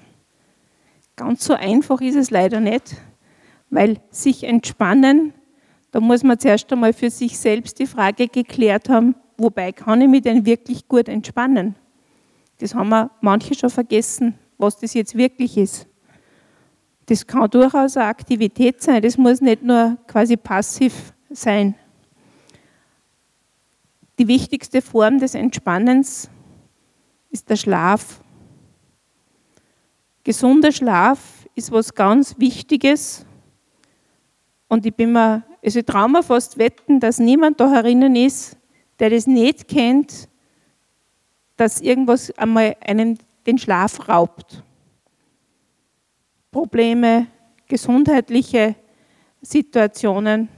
Ganz 1.17 1.45
so 1.45 1.55
einfach 1.55 2.01
ist 2.01 2.17
es 2.17 2.31
leider 2.31 2.61
nicht, 2.61 2.97
weil 3.71 4.01
sich 4.11 4.45
entspannen 4.45 5.33
da 5.91 6.01
muss 6.01 6.23
man 6.23 6.39
zuerst 6.39 6.71
einmal 6.73 6.93
für 6.93 7.11
sich 7.11 7.39
selbst 7.39 7.79
die 7.79 7.87
Frage 7.87 8.29
geklärt 8.29 8.89
haben, 8.89 9.15
wobei 9.37 9.73
kann 9.73 10.01
ich 10.01 10.09
mich 10.09 10.23
denn 10.23 10.45
wirklich 10.45 10.87
gut 10.87 11.09
entspannen? 11.09 11.75
Das 12.59 12.75
haben 12.75 12.89
wir 12.91 13.11
manche 13.21 13.55
schon 13.55 13.71
vergessen, 13.71 14.35
was 14.59 14.77
das 14.77 14.95
jetzt 14.95 15.17
wirklich 15.17 15.57
ist. 15.57 15.87
Das 17.07 17.27
kann 17.27 17.49
durchaus 17.49 17.97
eine 17.97 18.07
Aktivität 18.07 18.83
sein, 18.83 19.01
das 19.01 19.17
muss 19.17 19.41
nicht 19.41 19.63
nur 19.63 19.97
quasi 20.07 20.37
passiv 20.37 21.15
sein. 21.31 21.75
Die 24.19 24.29
wichtigste 24.29 24.83
Form 24.83 25.19
des 25.19 25.35
Entspannens 25.35 26.29
ist 27.31 27.49
der 27.49 27.57
Schlaf. 27.57 28.21
Gesunder 30.25 30.73
Schlaf 30.73 31.47
ist 31.55 31.73
was 31.73 31.95
ganz 31.95 32.35
Wichtiges 32.39 33.25
und 34.69 34.87
ich 34.87 34.95
bin 34.95 35.13
mir 35.13 35.43
also 35.65 35.81
ich 35.81 35.87
traue 35.87 36.09
mir 36.09 36.23
fast 36.23 36.59
wetten, 36.59 37.01
dass 37.01 37.19
niemand 37.19 37.61
da 37.61 37.71
herinnen 37.71 38.15
ist, 38.17 38.57
der 38.99 39.11
das 39.11 39.27
nicht 39.27 39.69
kennt, 39.69 40.29
dass 41.57 41.81
irgendwas 41.81 42.31
einmal 42.39 42.77
einen 42.81 43.19
den 43.47 43.59
Schlaf 43.59 44.09
raubt. 44.09 44.63
Probleme, 46.51 47.27
gesundheitliche 47.67 48.77
Situationen. 49.43 50.49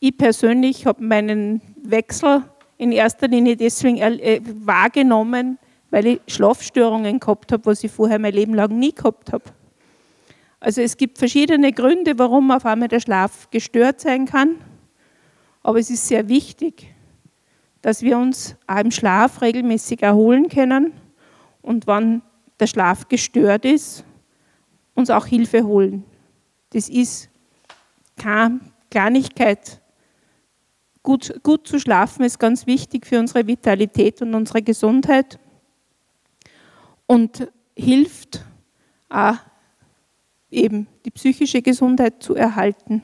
Ich 0.00 0.16
persönlich 0.16 0.86
habe 0.86 1.02
meinen 1.02 1.60
Wechsel 1.82 2.42
in 2.76 2.92
erster 2.92 3.28
Linie 3.28 3.56
deswegen 3.56 3.98
äh, 3.98 4.40
wahrgenommen, 4.42 5.58
weil 5.90 6.06
ich 6.06 6.20
Schlafstörungen 6.26 7.20
gehabt 7.20 7.52
habe, 7.52 7.66
was 7.66 7.84
ich 7.84 7.92
vorher 7.92 8.18
mein 8.18 8.34
Leben 8.34 8.54
lang 8.54 8.78
nie 8.78 8.92
gehabt 8.92 9.32
habe. 9.32 9.44
Also 10.64 10.80
es 10.80 10.96
gibt 10.96 11.18
verschiedene 11.18 11.72
Gründe, 11.72 12.18
warum 12.18 12.50
auf 12.50 12.64
einmal 12.64 12.88
der 12.88 13.00
Schlaf 13.00 13.50
gestört 13.50 14.00
sein 14.00 14.24
kann. 14.24 14.56
Aber 15.62 15.78
es 15.78 15.90
ist 15.90 16.08
sehr 16.08 16.26
wichtig, 16.30 16.86
dass 17.82 18.00
wir 18.00 18.16
uns 18.16 18.56
auch 18.66 18.78
im 18.78 18.90
Schlaf 18.90 19.42
regelmäßig 19.42 20.02
erholen 20.02 20.48
können 20.48 20.94
und 21.60 21.86
wenn 21.86 22.22
der 22.58 22.66
Schlaf 22.66 23.08
gestört 23.08 23.66
ist, 23.66 24.06
uns 24.94 25.10
auch 25.10 25.26
Hilfe 25.26 25.64
holen. 25.64 26.02
Das 26.70 26.88
ist 26.88 27.28
keine 28.16 28.60
Kleinigkeit. 28.90 29.82
Gut, 31.02 31.42
gut 31.42 31.68
zu 31.68 31.78
schlafen 31.78 32.24
ist 32.24 32.38
ganz 32.38 32.66
wichtig 32.66 33.06
für 33.06 33.18
unsere 33.18 33.46
Vitalität 33.46 34.22
und 34.22 34.34
unsere 34.34 34.62
Gesundheit 34.62 35.38
und 37.06 37.52
hilft 37.76 38.42
auch 39.10 39.36
eben 40.54 40.86
die 41.04 41.10
psychische 41.10 41.62
Gesundheit 41.62 42.22
zu 42.22 42.34
erhalten. 42.34 43.02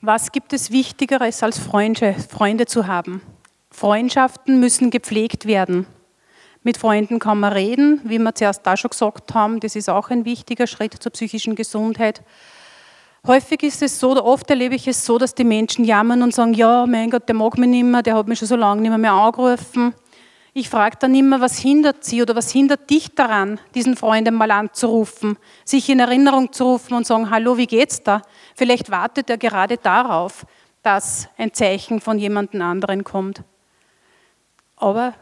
Was 0.00 0.32
gibt 0.32 0.52
es 0.52 0.70
Wichtigeres 0.70 1.42
als 1.42 1.58
Freunde, 1.58 2.14
Freunde 2.14 2.66
zu 2.66 2.86
haben? 2.86 3.22
Freundschaften 3.70 4.60
müssen 4.60 4.90
gepflegt 4.90 5.46
werden. 5.46 5.86
Mit 6.64 6.76
Freunden 6.76 7.18
kann 7.18 7.40
man 7.40 7.52
reden, 7.52 8.00
wie 8.04 8.18
wir 8.18 8.34
zuerst 8.34 8.66
da 8.66 8.76
schon 8.76 8.90
gesagt 8.90 9.34
haben, 9.34 9.58
das 9.60 9.74
ist 9.74 9.88
auch 9.88 10.10
ein 10.10 10.24
wichtiger 10.24 10.66
Schritt 10.66 10.94
zur 10.94 11.12
psychischen 11.12 11.56
Gesundheit. 11.56 12.22
Häufig 13.26 13.62
ist 13.62 13.82
es 13.82 13.98
so, 14.00 14.10
oder 14.10 14.24
oft 14.24 14.50
erlebe 14.50 14.74
ich 14.74 14.88
es 14.88 15.04
so, 15.04 15.18
dass 15.18 15.34
die 15.34 15.44
Menschen 15.44 15.84
jammern 15.84 16.22
und 16.22 16.34
sagen, 16.34 16.54
ja, 16.54 16.86
mein 16.86 17.10
Gott, 17.10 17.28
der 17.28 17.36
mag 17.36 17.56
mich 17.56 17.68
nicht 17.68 17.84
mehr, 17.84 18.02
der 18.02 18.16
hat 18.16 18.28
mich 18.28 18.38
schon 18.38 18.48
so 18.48 18.56
lange 18.56 18.80
nicht 18.80 18.90
mehr, 18.90 18.98
mehr 18.98 19.12
angerufen. 19.12 19.94
Ich 20.54 20.68
frage 20.68 20.98
dann 21.00 21.14
immer, 21.14 21.40
was 21.40 21.56
hindert 21.58 22.04
Sie 22.04 22.20
oder 22.20 22.36
was 22.36 22.50
hindert 22.50 22.90
dich 22.90 23.14
daran, 23.14 23.58
diesen 23.74 23.96
Freund 23.96 24.28
einmal 24.28 24.50
anzurufen, 24.50 25.38
sich 25.64 25.88
in 25.88 25.98
Erinnerung 25.98 26.52
zu 26.52 26.64
rufen 26.64 26.92
und 26.92 27.06
sagen, 27.06 27.30
hallo, 27.30 27.56
wie 27.56 27.66
geht's 27.66 28.02
da? 28.02 28.20
Vielleicht 28.54 28.90
wartet 28.90 29.30
er 29.30 29.38
gerade 29.38 29.78
darauf, 29.78 30.44
dass 30.82 31.28
ein 31.38 31.54
Zeichen 31.54 32.02
von 32.02 32.18
jemandem 32.18 32.60
anderen 32.60 33.02
kommt. 33.02 33.44
Aber 34.76 35.14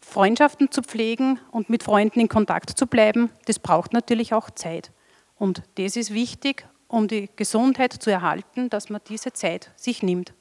Freundschaften 0.00 0.72
zu 0.72 0.82
pflegen 0.82 1.38
und 1.52 1.70
mit 1.70 1.84
Freunden 1.84 2.18
in 2.18 2.28
Kontakt 2.28 2.76
zu 2.76 2.88
bleiben, 2.88 3.30
das 3.44 3.60
braucht 3.60 3.92
natürlich 3.92 4.34
auch 4.34 4.50
Zeit. 4.50 4.90
Und 5.38 5.62
das 5.76 5.94
ist 5.94 6.12
wichtig, 6.12 6.66
um 6.88 7.06
die 7.06 7.30
Gesundheit 7.36 7.92
zu 7.92 8.10
erhalten, 8.10 8.68
dass 8.68 8.90
man 8.90 9.00
diese 9.08 9.32
Zeit 9.32 9.70
sich 9.76 10.02
nimmt 10.02 10.34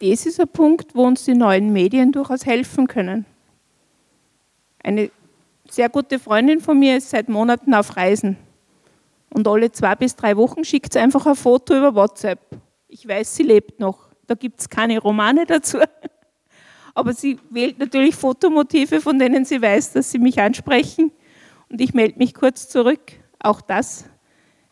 das 0.00 0.26
ist 0.26 0.40
ein 0.40 0.48
Punkt, 0.48 0.94
wo 0.94 1.04
uns 1.04 1.24
die 1.24 1.34
neuen 1.34 1.72
Medien 1.72 2.12
durchaus 2.12 2.46
helfen 2.46 2.86
können. 2.86 3.26
Eine 4.82 5.10
sehr 5.68 5.88
gute 5.88 6.18
Freundin 6.18 6.60
von 6.60 6.78
mir 6.78 6.96
ist 6.96 7.10
seit 7.10 7.28
Monaten 7.28 7.74
auf 7.74 7.96
Reisen. 7.96 8.36
Und 9.30 9.48
alle 9.48 9.72
zwei 9.72 9.94
bis 9.94 10.14
drei 10.14 10.36
Wochen 10.36 10.64
schickt 10.64 10.92
sie 10.92 10.98
einfach 11.00 11.26
ein 11.26 11.34
Foto 11.34 11.76
über 11.76 11.94
WhatsApp. 11.94 12.38
Ich 12.88 13.06
weiß, 13.06 13.34
sie 13.34 13.42
lebt 13.42 13.80
noch. 13.80 14.08
Da 14.26 14.34
gibt 14.34 14.60
es 14.60 14.68
keine 14.68 14.98
Romane 14.98 15.46
dazu. 15.46 15.78
Aber 16.94 17.12
sie 17.12 17.38
wählt 17.50 17.78
natürlich 17.78 18.14
Fotomotive, 18.14 19.00
von 19.00 19.18
denen 19.18 19.44
sie 19.44 19.60
weiß, 19.60 19.92
dass 19.92 20.10
sie 20.12 20.18
mich 20.18 20.40
ansprechen. 20.40 21.10
Und 21.68 21.80
ich 21.80 21.94
melde 21.94 22.18
mich 22.18 22.34
kurz 22.34 22.68
zurück. 22.68 23.00
Auch 23.40 23.60
das 23.60 24.04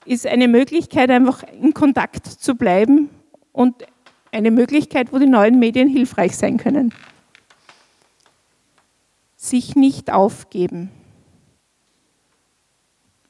ist 0.05 0.27
eine 0.27 0.47
Möglichkeit, 0.47 1.11
einfach 1.11 1.43
in 1.43 1.75
Kontakt 1.75 2.27
zu 2.27 2.55
bleiben 2.55 3.11
und 3.53 3.85
eine 4.33 4.51
Möglichkeit, 4.51 5.13
wo 5.13 5.19
die 5.19 5.27
neuen 5.27 5.59
Medien 5.59 5.89
hilfreich 5.89 6.37
sein 6.37 6.57
können. 6.57 6.93
Sich 9.37 9.77
nicht 9.77 10.11
aufgeben. 10.11 10.91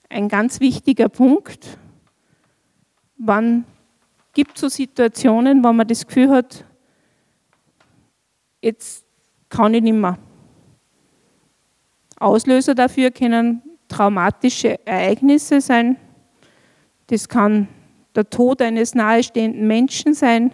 Ein 0.08 0.28
ganz 0.28 0.60
wichtiger 0.60 1.08
Punkt. 1.08 1.78
Wann 3.18 3.64
gibt 4.32 4.54
es 4.54 4.60
so 4.60 4.68
Situationen, 4.68 5.64
wo 5.64 5.72
man 5.72 5.88
das 5.88 6.06
Gefühl 6.06 6.30
hat, 6.30 6.64
jetzt 8.60 9.04
kann 9.48 9.74
ich 9.74 9.82
nicht 9.82 9.94
mehr. 9.94 10.18
Auslöser 12.18 12.74
dafür 12.74 13.10
können 13.10 13.62
traumatische 13.88 14.86
Ereignisse 14.86 15.60
sein. 15.60 15.96
Das 17.08 17.28
kann 17.28 17.68
der 18.14 18.30
Tod 18.30 18.62
eines 18.62 18.94
nahestehenden 18.94 19.66
Menschen 19.66 20.14
sein 20.14 20.52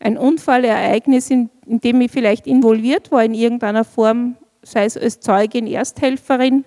ein 0.00 0.16
Unfallereignis, 0.16 1.30
in, 1.30 1.50
in 1.66 1.80
dem 1.80 2.00
ich 2.00 2.10
vielleicht 2.10 2.46
involviert 2.46 3.10
war 3.10 3.24
in 3.24 3.34
irgendeiner 3.34 3.84
Form, 3.84 4.36
sei 4.62 4.84
es 4.84 4.96
als 4.96 5.20
Zeugin, 5.20 5.66
Ersthelferin, 5.66 6.64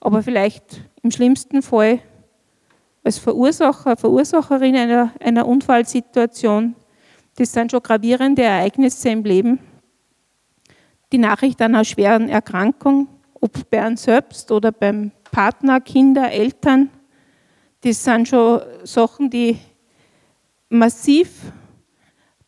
aber 0.00 0.22
vielleicht 0.22 0.82
im 1.02 1.10
schlimmsten 1.10 1.62
Fall 1.62 2.00
als 3.04 3.18
Verursacher, 3.18 3.96
Verursacherin 3.96 4.76
einer, 4.76 5.12
einer 5.20 5.46
Unfallsituation. 5.46 6.74
Das 7.36 7.52
sind 7.52 7.70
schon 7.70 7.82
gravierende 7.82 8.42
Ereignisse 8.42 9.10
im 9.10 9.24
Leben. 9.24 9.60
Die 11.12 11.18
Nachricht 11.18 11.62
einer 11.62 11.84
schweren 11.84 12.28
Erkrankung, 12.28 13.08
ob 13.40 13.70
bei 13.70 13.82
einem 13.82 13.96
selbst 13.96 14.50
oder 14.50 14.72
beim 14.72 15.12
Partner, 15.30 15.80
Kinder, 15.80 16.32
Eltern, 16.32 16.90
das 17.82 18.02
sind 18.02 18.26
schon 18.26 18.62
Sachen, 18.82 19.30
die 19.30 19.58
massiv 20.68 21.52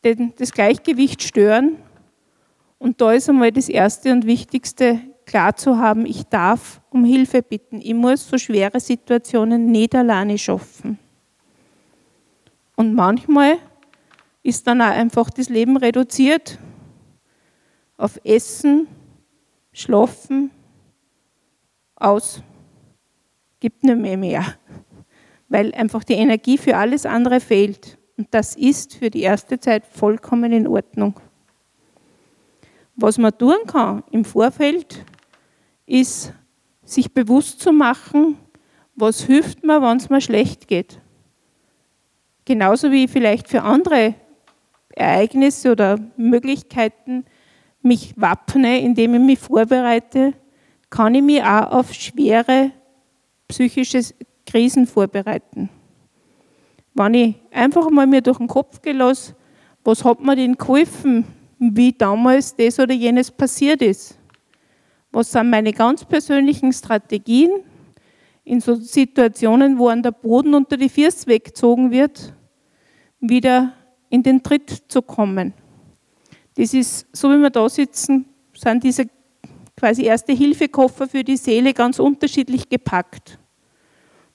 das 0.02 0.52
Gleichgewicht 0.52 1.22
stören. 1.22 1.76
Und 2.78 3.00
da 3.00 3.12
ist 3.12 3.28
einmal 3.28 3.52
das 3.52 3.68
Erste 3.68 4.12
und 4.12 4.26
Wichtigste 4.26 5.00
klar 5.26 5.56
zu 5.56 5.78
haben, 5.78 6.06
ich 6.06 6.24
darf 6.24 6.80
um 6.90 7.04
Hilfe 7.04 7.42
bitten. 7.42 7.80
Ich 7.80 7.94
muss 7.94 8.28
so 8.28 8.38
schwere 8.38 8.80
Situationen 8.80 9.70
nicht 9.70 9.94
alleine 9.94 10.38
schaffen. 10.38 10.98
Und 12.76 12.94
manchmal 12.94 13.58
ist 14.42 14.66
dann 14.66 14.80
auch 14.80 14.86
einfach 14.86 15.30
das 15.30 15.48
Leben 15.48 15.76
reduziert 15.76 16.58
auf 17.96 18.20
Essen, 18.24 18.86
Schlafen, 19.72 20.50
aus. 21.96 22.42
Gibt 23.60 23.82
nicht 23.82 23.98
mehr 23.98 24.16
mehr. 24.16 24.44
Weil 25.48 25.74
einfach 25.74 26.04
die 26.04 26.14
Energie 26.14 26.56
für 26.56 26.76
alles 26.76 27.04
andere 27.04 27.40
fehlt. 27.40 27.97
Und 28.18 28.26
das 28.32 28.56
ist 28.56 28.96
für 28.96 29.10
die 29.10 29.22
erste 29.22 29.60
Zeit 29.60 29.86
vollkommen 29.86 30.52
in 30.52 30.66
Ordnung. 30.66 31.20
Was 32.96 33.16
man 33.16 33.38
tun 33.38 33.58
kann 33.66 34.02
im 34.10 34.24
Vorfeld, 34.24 35.04
ist, 35.86 36.34
sich 36.84 37.14
bewusst 37.14 37.60
zu 37.60 37.72
machen, 37.72 38.36
was 38.96 39.22
hilft 39.22 39.64
mir, 39.64 39.80
wenn 39.80 39.98
es 39.98 40.10
mir 40.10 40.20
schlecht 40.20 40.66
geht. 40.66 41.00
Genauso 42.44 42.90
wie 42.90 43.06
vielleicht 43.06 43.48
für 43.48 43.62
andere 43.62 44.14
Ereignisse 44.90 45.70
oder 45.70 45.98
Möglichkeiten 46.16 47.24
mich 47.82 48.14
wappne, 48.16 48.80
indem 48.80 49.14
ich 49.14 49.20
mich 49.20 49.38
vorbereite, 49.38 50.32
kann 50.90 51.14
ich 51.14 51.22
mich 51.22 51.42
auch 51.42 51.70
auf 51.70 51.94
schwere 51.94 52.72
psychische 53.46 54.02
Krisen 54.44 54.86
vorbereiten. 54.88 55.70
Wenn 56.98 57.14
ich 57.14 57.36
einfach 57.52 57.88
mal 57.90 58.08
mir 58.08 58.20
durch 58.20 58.38
den 58.38 58.48
Kopf 58.48 58.82
gelasse, 58.82 59.36
was 59.84 60.04
hat 60.04 60.20
mir 60.20 60.34
denn 60.34 60.56
geholfen, 60.56 61.24
wie 61.60 61.92
damals 61.92 62.56
das 62.56 62.80
oder 62.80 62.92
jenes 62.92 63.30
passiert 63.30 63.82
ist? 63.82 64.18
Was 65.12 65.30
sind 65.30 65.48
meine 65.48 65.72
ganz 65.72 66.04
persönlichen 66.04 66.72
Strategien 66.72 67.50
in 68.42 68.60
so 68.60 68.74
Situationen, 68.74 69.78
wo 69.78 69.86
an 69.86 70.02
der 70.02 70.10
Boden 70.10 70.54
unter 70.54 70.76
die 70.76 70.88
Füße 70.88 71.28
weggezogen 71.28 71.92
wird, 71.92 72.34
wieder 73.20 73.74
in 74.10 74.24
den 74.24 74.42
Tritt 74.42 74.82
zu 74.88 75.00
kommen? 75.00 75.54
Das 76.56 76.74
ist, 76.74 77.06
so 77.12 77.30
wie 77.30 77.38
wir 77.38 77.50
da 77.50 77.68
sitzen, 77.68 78.26
sind 78.52 78.82
diese 78.82 79.06
quasi 79.76 80.02
erste 80.02 80.32
Hilfekoffer 80.32 81.06
für 81.06 81.22
die 81.22 81.36
Seele 81.36 81.72
ganz 81.74 82.00
unterschiedlich 82.00 82.68
gepackt. 82.68 83.38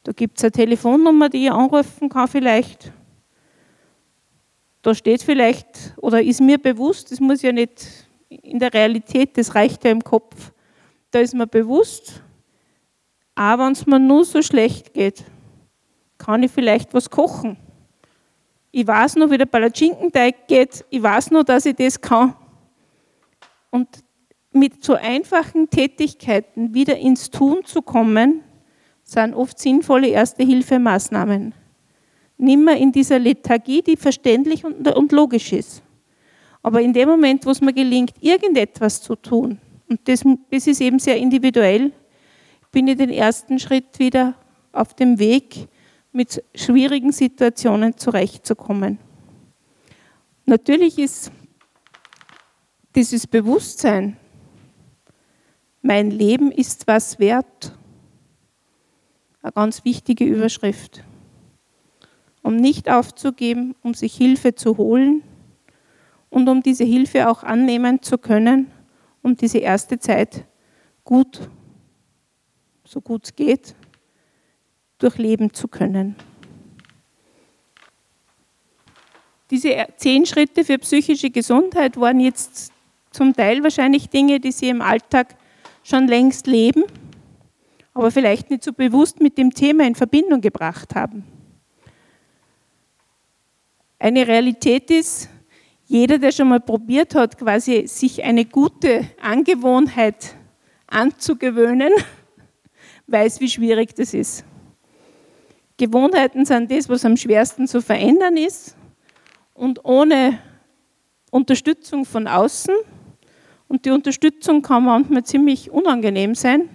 Da 0.04 0.12
gibt 0.12 0.38
es 0.38 0.44
eine 0.44 0.52
Telefonnummer, 0.52 1.30
die 1.30 1.46
ich 1.46 1.52
anrufen 1.52 2.10
kann 2.10 2.28
vielleicht. 2.28 2.92
Da 4.82 4.94
steht 4.94 5.24
vielleicht, 5.24 5.94
oder 5.98 6.22
ist 6.22 6.42
mir 6.42 6.58
bewusst, 6.58 7.12
das 7.12 7.22
muss 7.22 7.42
ja 7.42 7.54
nicht 7.54 7.88
in 8.28 8.60
der 8.60 8.74
Realität, 8.74 9.38
das 9.38 9.56
reicht 9.56 9.86
ja 9.86 9.92
im 9.92 10.04
Kopf, 10.04 10.52
da 11.12 11.20
ist 11.20 11.34
mir 11.34 11.48
bewusst, 11.48 12.22
auch 13.36 13.58
wenn 13.60 13.72
es 13.72 13.86
mir 13.86 14.00
nur 14.00 14.26
so 14.26 14.42
schlecht 14.42 14.94
geht, 14.94 15.24
kann 16.18 16.44
ich 16.44 16.52
vielleicht 16.52 16.94
was 16.94 17.10
kochen. 17.10 17.58
Ich 18.72 18.86
weiß 18.86 19.16
nur, 19.16 19.32
wie 19.32 19.38
der 19.38 19.46
Palatschinkenteig 19.46 20.48
geht, 20.48 20.84
ich 20.90 21.02
weiß 21.02 21.32
nur, 21.32 21.44
dass 21.44 21.66
ich 21.66 21.76
das 21.76 22.02
kann. 22.02 22.36
Und 23.72 23.88
mit 24.52 24.84
so 24.84 24.96
einfachen 24.96 25.70
Tätigkeiten 25.70 26.74
wieder 26.74 26.98
ins 26.98 27.30
Tun 27.30 27.64
zu 27.64 27.82
kommen, 27.82 28.42
sind 29.04 29.34
oft 29.34 29.60
sinnvolle 29.60 30.08
Erste-Hilfemaßnahmen. 30.08 31.54
Nimmer 32.38 32.76
in 32.78 32.92
dieser 32.92 33.20
Lethargie, 33.20 33.82
die 33.82 33.96
verständlich 33.96 34.64
und 34.66 35.12
logisch 35.12 35.54
ist. 35.54 35.84
Aber 36.62 36.82
in 36.82 36.94
dem 36.94 37.10
Moment, 37.10 37.46
wo 37.46 37.52
es 37.52 37.62
mir 37.62 37.74
gelingt, 37.74 38.14
irgendetwas 38.22 39.02
zu 39.02 39.16
tun, 39.16 39.60
und 39.90 40.00
das, 40.08 40.24
das 40.50 40.68
ist 40.68 40.82
eben 40.82 41.00
sehr 41.00 41.18
individuell, 41.18 41.92
bin 42.72 42.88
ich 42.88 42.98
den 42.98 43.12
ersten 43.12 43.60
Schritt 43.60 44.00
wieder 44.00 44.36
auf 44.72 44.94
dem 44.94 45.20
Weg, 45.20 45.68
mit 46.14 46.44
schwierigen 46.54 47.12
Situationen 47.12 47.98
zurechtzukommen. 47.98 49.00
Natürlich 50.46 51.00
ist 51.00 51.32
dieses 52.96 53.26
Bewusstsein, 53.26 54.18
mein 55.82 56.12
Leben 56.12 56.52
ist 56.52 56.88
was 56.88 57.20
wert, 57.20 57.76
eine 59.44 59.52
ganz 59.52 59.86
wichtige 59.86 60.26
Überschrift. 60.26 61.04
Um 62.42 62.56
nicht 62.56 62.90
aufzugeben, 62.90 63.76
um 63.84 63.94
sich 63.94 64.16
Hilfe 64.16 64.56
zu 64.56 64.78
holen 64.78 65.22
und 66.32 66.50
um 66.50 66.64
diese 66.64 66.84
Hilfe 66.84 67.30
auch 67.30 67.44
annehmen 67.44 68.02
zu 68.02 68.18
können 68.18 68.72
um 69.24 69.36
diese 69.36 69.58
erste 69.58 69.98
Zeit 69.98 70.46
gut, 71.04 71.50
so 72.84 73.02
gut 73.02 73.26
es 73.26 73.36
geht, 73.36 73.74
durchleben 75.00 75.54
zu 75.54 75.68
können. 75.68 76.16
Diese 79.50 79.88
zehn 79.98 80.26
Schritte 80.26 80.64
für 80.64 80.78
psychische 80.78 81.30
Gesundheit 81.30 81.98
waren 81.98 82.20
jetzt 82.20 82.72
zum 83.12 83.34
Teil 83.34 83.64
wahrscheinlich 83.64 84.10
Dinge, 84.10 84.40
die 84.40 84.52
Sie 84.52 84.70
im 84.70 84.82
Alltag 84.82 85.36
schon 85.84 86.08
längst 86.08 86.48
leben, 86.48 86.84
aber 87.94 88.12
vielleicht 88.12 88.50
nicht 88.50 88.64
so 88.64 88.74
bewusst 88.74 89.22
mit 89.22 89.38
dem 89.38 89.54
Thema 89.54 89.86
in 89.86 89.96
Verbindung 89.96 90.42
gebracht 90.42 90.96
haben. 90.96 91.24
Eine 94.00 94.28
Realität 94.28 94.90
ist, 94.92 95.30
jeder, 95.86 96.18
der 96.18 96.32
schon 96.32 96.50
mal 96.50 96.60
probiert 96.60 97.16
hat, 97.16 97.38
quasi 97.38 97.88
sich 97.88 98.24
eine 98.24 98.46
gute 98.46 99.08
Angewohnheit 99.22 100.36
anzugewöhnen, 100.88 101.92
weiß, 103.08 103.40
wie 103.40 103.50
schwierig 103.50 103.94
das 103.96 104.14
ist. 104.14 104.44
Gewohnheiten 105.78 106.46
sind 106.46 106.72
das, 106.72 106.90
was 106.90 107.06
am 107.06 107.18
schwersten 107.18 107.68
zu 107.68 107.82
verändern 107.82 108.38
ist 108.38 108.76
und 109.54 109.86
ohne 109.86 110.40
Unterstützung 111.32 112.06
von 112.06 112.28
außen. 112.28 112.74
Und 113.68 113.86
die 113.86 113.90
Unterstützung 113.90 114.62
kann 114.62 114.86
manchmal 114.86 115.24
ziemlich 115.24 115.72
unangenehm 115.72 116.36
sein, 116.36 116.70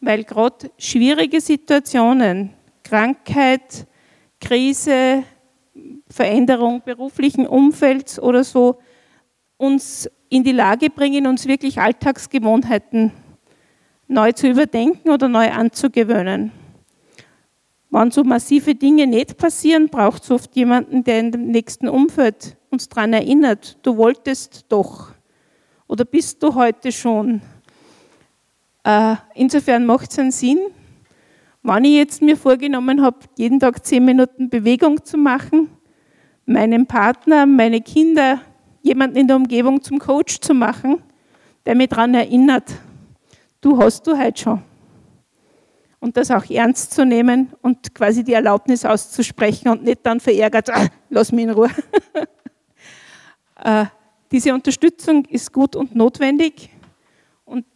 weil 0.00 0.24
gerade 0.24 0.70
schwierige 0.78 1.40
Situationen, 1.40 2.50
Krankheit, 2.82 3.86
Krise, 4.40 5.24
Veränderung 6.08 6.82
beruflichen 6.84 7.46
Umfelds 7.46 8.18
oder 8.18 8.42
so 8.42 8.80
uns 9.56 10.10
in 10.28 10.42
die 10.42 10.52
Lage 10.52 10.90
bringen, 10.90 11.26
uns 11.26 11.46
wirklich 11.46 11.78
Alltagsgewohnheiten 11.78 13.12
neu 14.08 14.32
zu 14.32 14.48
überdenken 14.48 15.10
oder 15.10 15.28
neu 15.28 15.50
anzugewöhnen. 15.50 16.52
Wenn 17.90 18.10
so 18.10 18.24
massive 18.24 18.74
Dinge 18.74 19.06
nicht 19.06 19.36
passieren, 19.36 19.88
braucht 19.88 20.22
es 20.22 20.30
oft 20.30 20.54
jemanden, 20.56 21.04
der 21.04 21.20
in 21.20 21.32
dem 21.32 21.46
nächsten 21.48 21.88
Umfeld 21.88 22.56
uns 22.70 22.88
daran 22.88 23.12
erinnert, 23.12 23.78
du 23.82 23.96
wolltest 23.96 24.66
doch 24.68 25.12
oder 25.88 26.04
bist 26.04 26.40
du 26.42 26.54
heute 26.54 26.92
schon. 26.92 27.42
Äh, 28.84 29.16
insofern 29.34 29.84
macht 29.84 30.10
es 30.10 30.18
einen 30.18 30.30
Sinn, 30.30 30.58
wenn 31.62 31.84
ich 31.84 31.96
jetzt 31.96 32.22
mir 32.22 32.36
vorgenommen 32.36 33.02
habe, 33.02 33.18
jeden 33.36 33.60
Tag 33.60 33.84
zehn 33.84 34.04
Minuten 34.04 34.48
Bewegung 34.48 35.04
zu 35.04 35.18
machen, 35.18 35.68
meinen 36.46 36.86
Partner, 36.86 37.44
meine 37.44 37.82
Kinder, 37.82 38.40
jemanden 38.82 39.16
in 39.16 39.26
der 39.26 39.36
Umgebung 39.36 39.82
zum 39.82 39.98
Coach 39.98 40.40
zu 40.40 40.54
machen, 40.54 41.02
der 41.66 41.74
mich 41.74 41.88
daran 41.90 42.14
erinnert, 42.14 42.72
du 43.60 43.78
hast 43.78 44.06
du 44.06 44.16
heute 44.16 44.40
schon. 44.40 44.62
Und 45.98 46.16
das 46.16 46.30
auch 46.30 46.48
ernst 46.48 46.94
zu 46.94 47.04
nehmen 47.04 47.52
und 47.60 47.94
quasi 47.94 48.24
die 48.24 48.32
Erlaubnis 48.32 48.86
auszusprechen 48.86 49.68
und 49.68 49.84
nicht 49.84 50.00
dann 50.02 50.18
verärgert, 50.18 50.70
ah, 50.70 50.86
lass 51.10 51.30
mich 51.30 51.44
in 51.44 51.50
Ruhe. 51.50 51.68
äh, 53.62 53.84
diese 54.32 54.54
Unterstützung 54.54 55.26
ist 55.26 55.52
gut 55.52 55.76
und 55.76 55.94
notwendig. 55.94 56.70
Und 57.44 57.66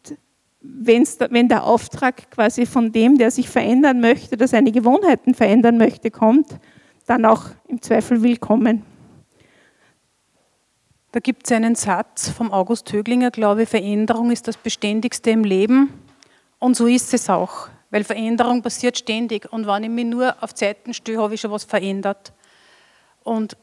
wenn's, 0.65 1.19
wenn 1.31 1.49
der 1.49 1.65
Auftrag 1.65 2.31
quasi 2.31 2.67
von 2.67 2.91
dem, 2.91 3.19
der 3.19 3.31
sich 3.31 3.49
verändern 3.49 4.01
möchte, 4.01 4.37
der 4.37 4.49
seine 4.49 4.73
Gewohnheiten 4.73 5.35
verändern 5.35 5.77
möchte, 5.77 6.11
kommt, 6.11 6.59
dann 7.07 7.25
auch 7.27 7.45
im 7.69 7.83
Zweifel 7.83 8.23
willkommen. 8.23 8.83
Da 11.13 11.21
gibt 11.21 11.47
es 11.47 11.53
einen 11.53 11.75
Satz 11.75 12.31
vom 12.31 12.51
August 12.51 12.93
Höglinger, 12.93 13.31
glaube 13.31 13.65
ich, 13.65 13.69
Veränderung 13.69 14.31
ist 14.31 14.49
das 14.49 14.57
Beständigste 14.57 15.31
im 15.31 15.45
Leben. 15.45 15.93
Und 16.59 16.77
so 16.77 16.87
ist 16.87 17.13
es 17.15 17.29
auch, 17.29 17.69
weil 17.91 18.03
Veränderung 18.03 18.63
passiert 18.63 18.99
ständig. 18.99 19.53
Und 19.53 19.67
wenn 19.67 19.85
ich 19.85 19.91
mich 19.91 20.07
nur 20.07 20.35
auf 20.43 20.55
Zeiten 20.55 20.95
stehe, 20.95 21.19
habe 21.19 21.35
ich 21.35 21.41
schon 21.41 21.51
was 21.51 21.65
verändert. 21.65 22.33
Und 23.23 23.57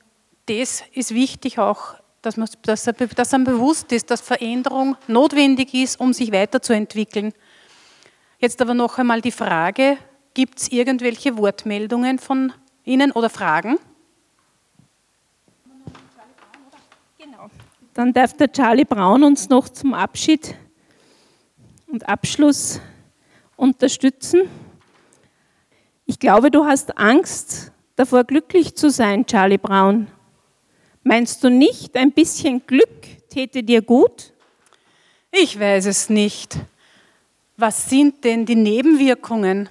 das 0.46 0.84
ist 0.94 1.14
wichtig 1.14 1.60
auch, 1.60 1.96
dass, 2.22 2.38
man, 2.38 2.48
dass, 2.64 2.84
dass 3.16 3.34
einem 3.34 3.44
bewusst 3.44 3.92
ist, 3.92 4.12
dass 4.12 4.22
Veränderung 4.22 4.96
notwendig 5.08 5.74
ist, 5.74 6.00
um 6.00 6.14
sich 6.14 6.32
weiterzuentwickeln. 6.32 7.34
Jetzt 8.40 8.62
aber 8.62 8.74
noch 8.74 8.98
einmal 8.98 9.22
die 9.22 9.32
Frage, 9.32 9.98
gibt 10.34 10.60
es 10.60 10.72
irgendwelche 10.72 11.38
Wortmeldungen 11.38 12.20
von 12.20 12.54
Ihnen 12.84 13.12
oder 13.12 13.30
Fragen? 13.30 13.78
Genau. 17.18 17.50
Dann 17.94 18.14
darf 18.14 18.34
der 18.34 18.52
Charlie 18.52 18.86
Braun 18.86 19.24
uns 19.24 19.50
noch 19.50 19.70
zum 19.70 19.94
Abschied 19.94 20.56
und 21.88 22.08
Abschluss 22.08 22.80
unterstützen. 23.56 24.50
Ich 26.06 26.20
glaube, 26.20 26.52
du 26.52 26.66
hast 26.66 26.98
Angst 26.98 27.72
davor, 27.96 28.24
glücklich 28.24 28.76
zu 28.76 28.90
sein, 28.90 29.26
Charlie 29.26 29.58
Brown. 29.58 30.08
Meinst 31.04 31.44
du 31.44 31.50
nicht, 31.50 31.96
ein 31.98 32.12
bisschen 32.12 32.66
Glück 32.66 33.30
täte 33.30 33.64
dir 33.64 33.82
gut? 33.82 34.34
Ich 35.32 35.60
weiß 35.60 35.86
es 35.88 36.10
nicht. 36.10 36.58
Was 37.58 37.90
sind 37.90 38.24
denn 38.24 38.46
die 38.46 38.56
Nebenwirkungen? 38.56 39.70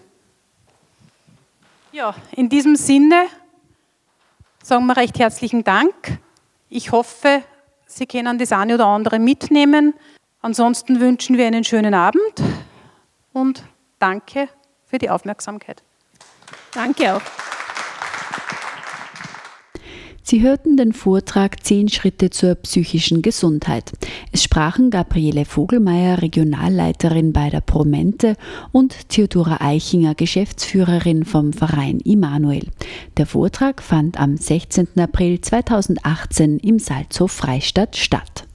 Ja, 1.93 2.15
in 2.33 2.49
diesem 2.49 2.77
Sinne 2.77 3.27
sagen 4.63 4.87
wir 4.87 4.97
recht 4.97 5.19
herzlichen 5.19 5.65
Dank. 5.65 6.19
Ich 6.69 6.93
hoffe, 6.93 7.43
Sie 7.87 8.07
können 8.07 8.39
das 8.39 8.53
eine 8.53 8.75
oder 8.75 8.87
andere 8.87 9.19
mitnehmen. 9.19 9.95
Ansonsten 10.41 11.01
wünschen 11.01 11.37
wir 11.37 11.47
einen 11.47 11.65
schönen 11.65 11.93
Abend 11.93 12.23
und 13.33 13.65
danke 13.99 14.49
für 14.87 14.99
die 14.99 15.11
Aufmerksamkeit. 15.11 15.83
Danke 16.73 17.17
auch. 17.17 17.50
Sie 20.31 20.43
hörten 20.43 20.77
den 20.77 20.93
Vortrag 20.93 21.65
Zehn 21.65 21.89
Schritte 21.89 22.31
zur 22.31 22.55
psychischen 22.55 23.21
Gesundheit. 23.21 23.91
Es 24.31 24.45
sprachen 24.45 24.91
Gabriele 24.91 25.45
Vogelmeier, 25.45 26.23
Regionalleiterin 26.23 27.33
bei 27.33 27.51
der 27.51 27.61
Promente 27.61 28.37
und 28.71 29.09
Theodora 29.09 29.57
Eichinger, 29.61 30.15
Geschäftsführerin 30.15 31.25
vom 31.25 31.53
Verein 31.53 31.99
Immanuel. 31.99 32.69
Der 33.17 33.27
Vortrag 33.27 33.83
fand 33.83 34.21
am 34.21 34.37
16. 34.37 35.01
April 35.01 35.41
2018 35.41 36.61
im 36.61 36.79
Salzhof 36.79 37.33
Freistadt 37.33 37.97
statt. 37.97 38.47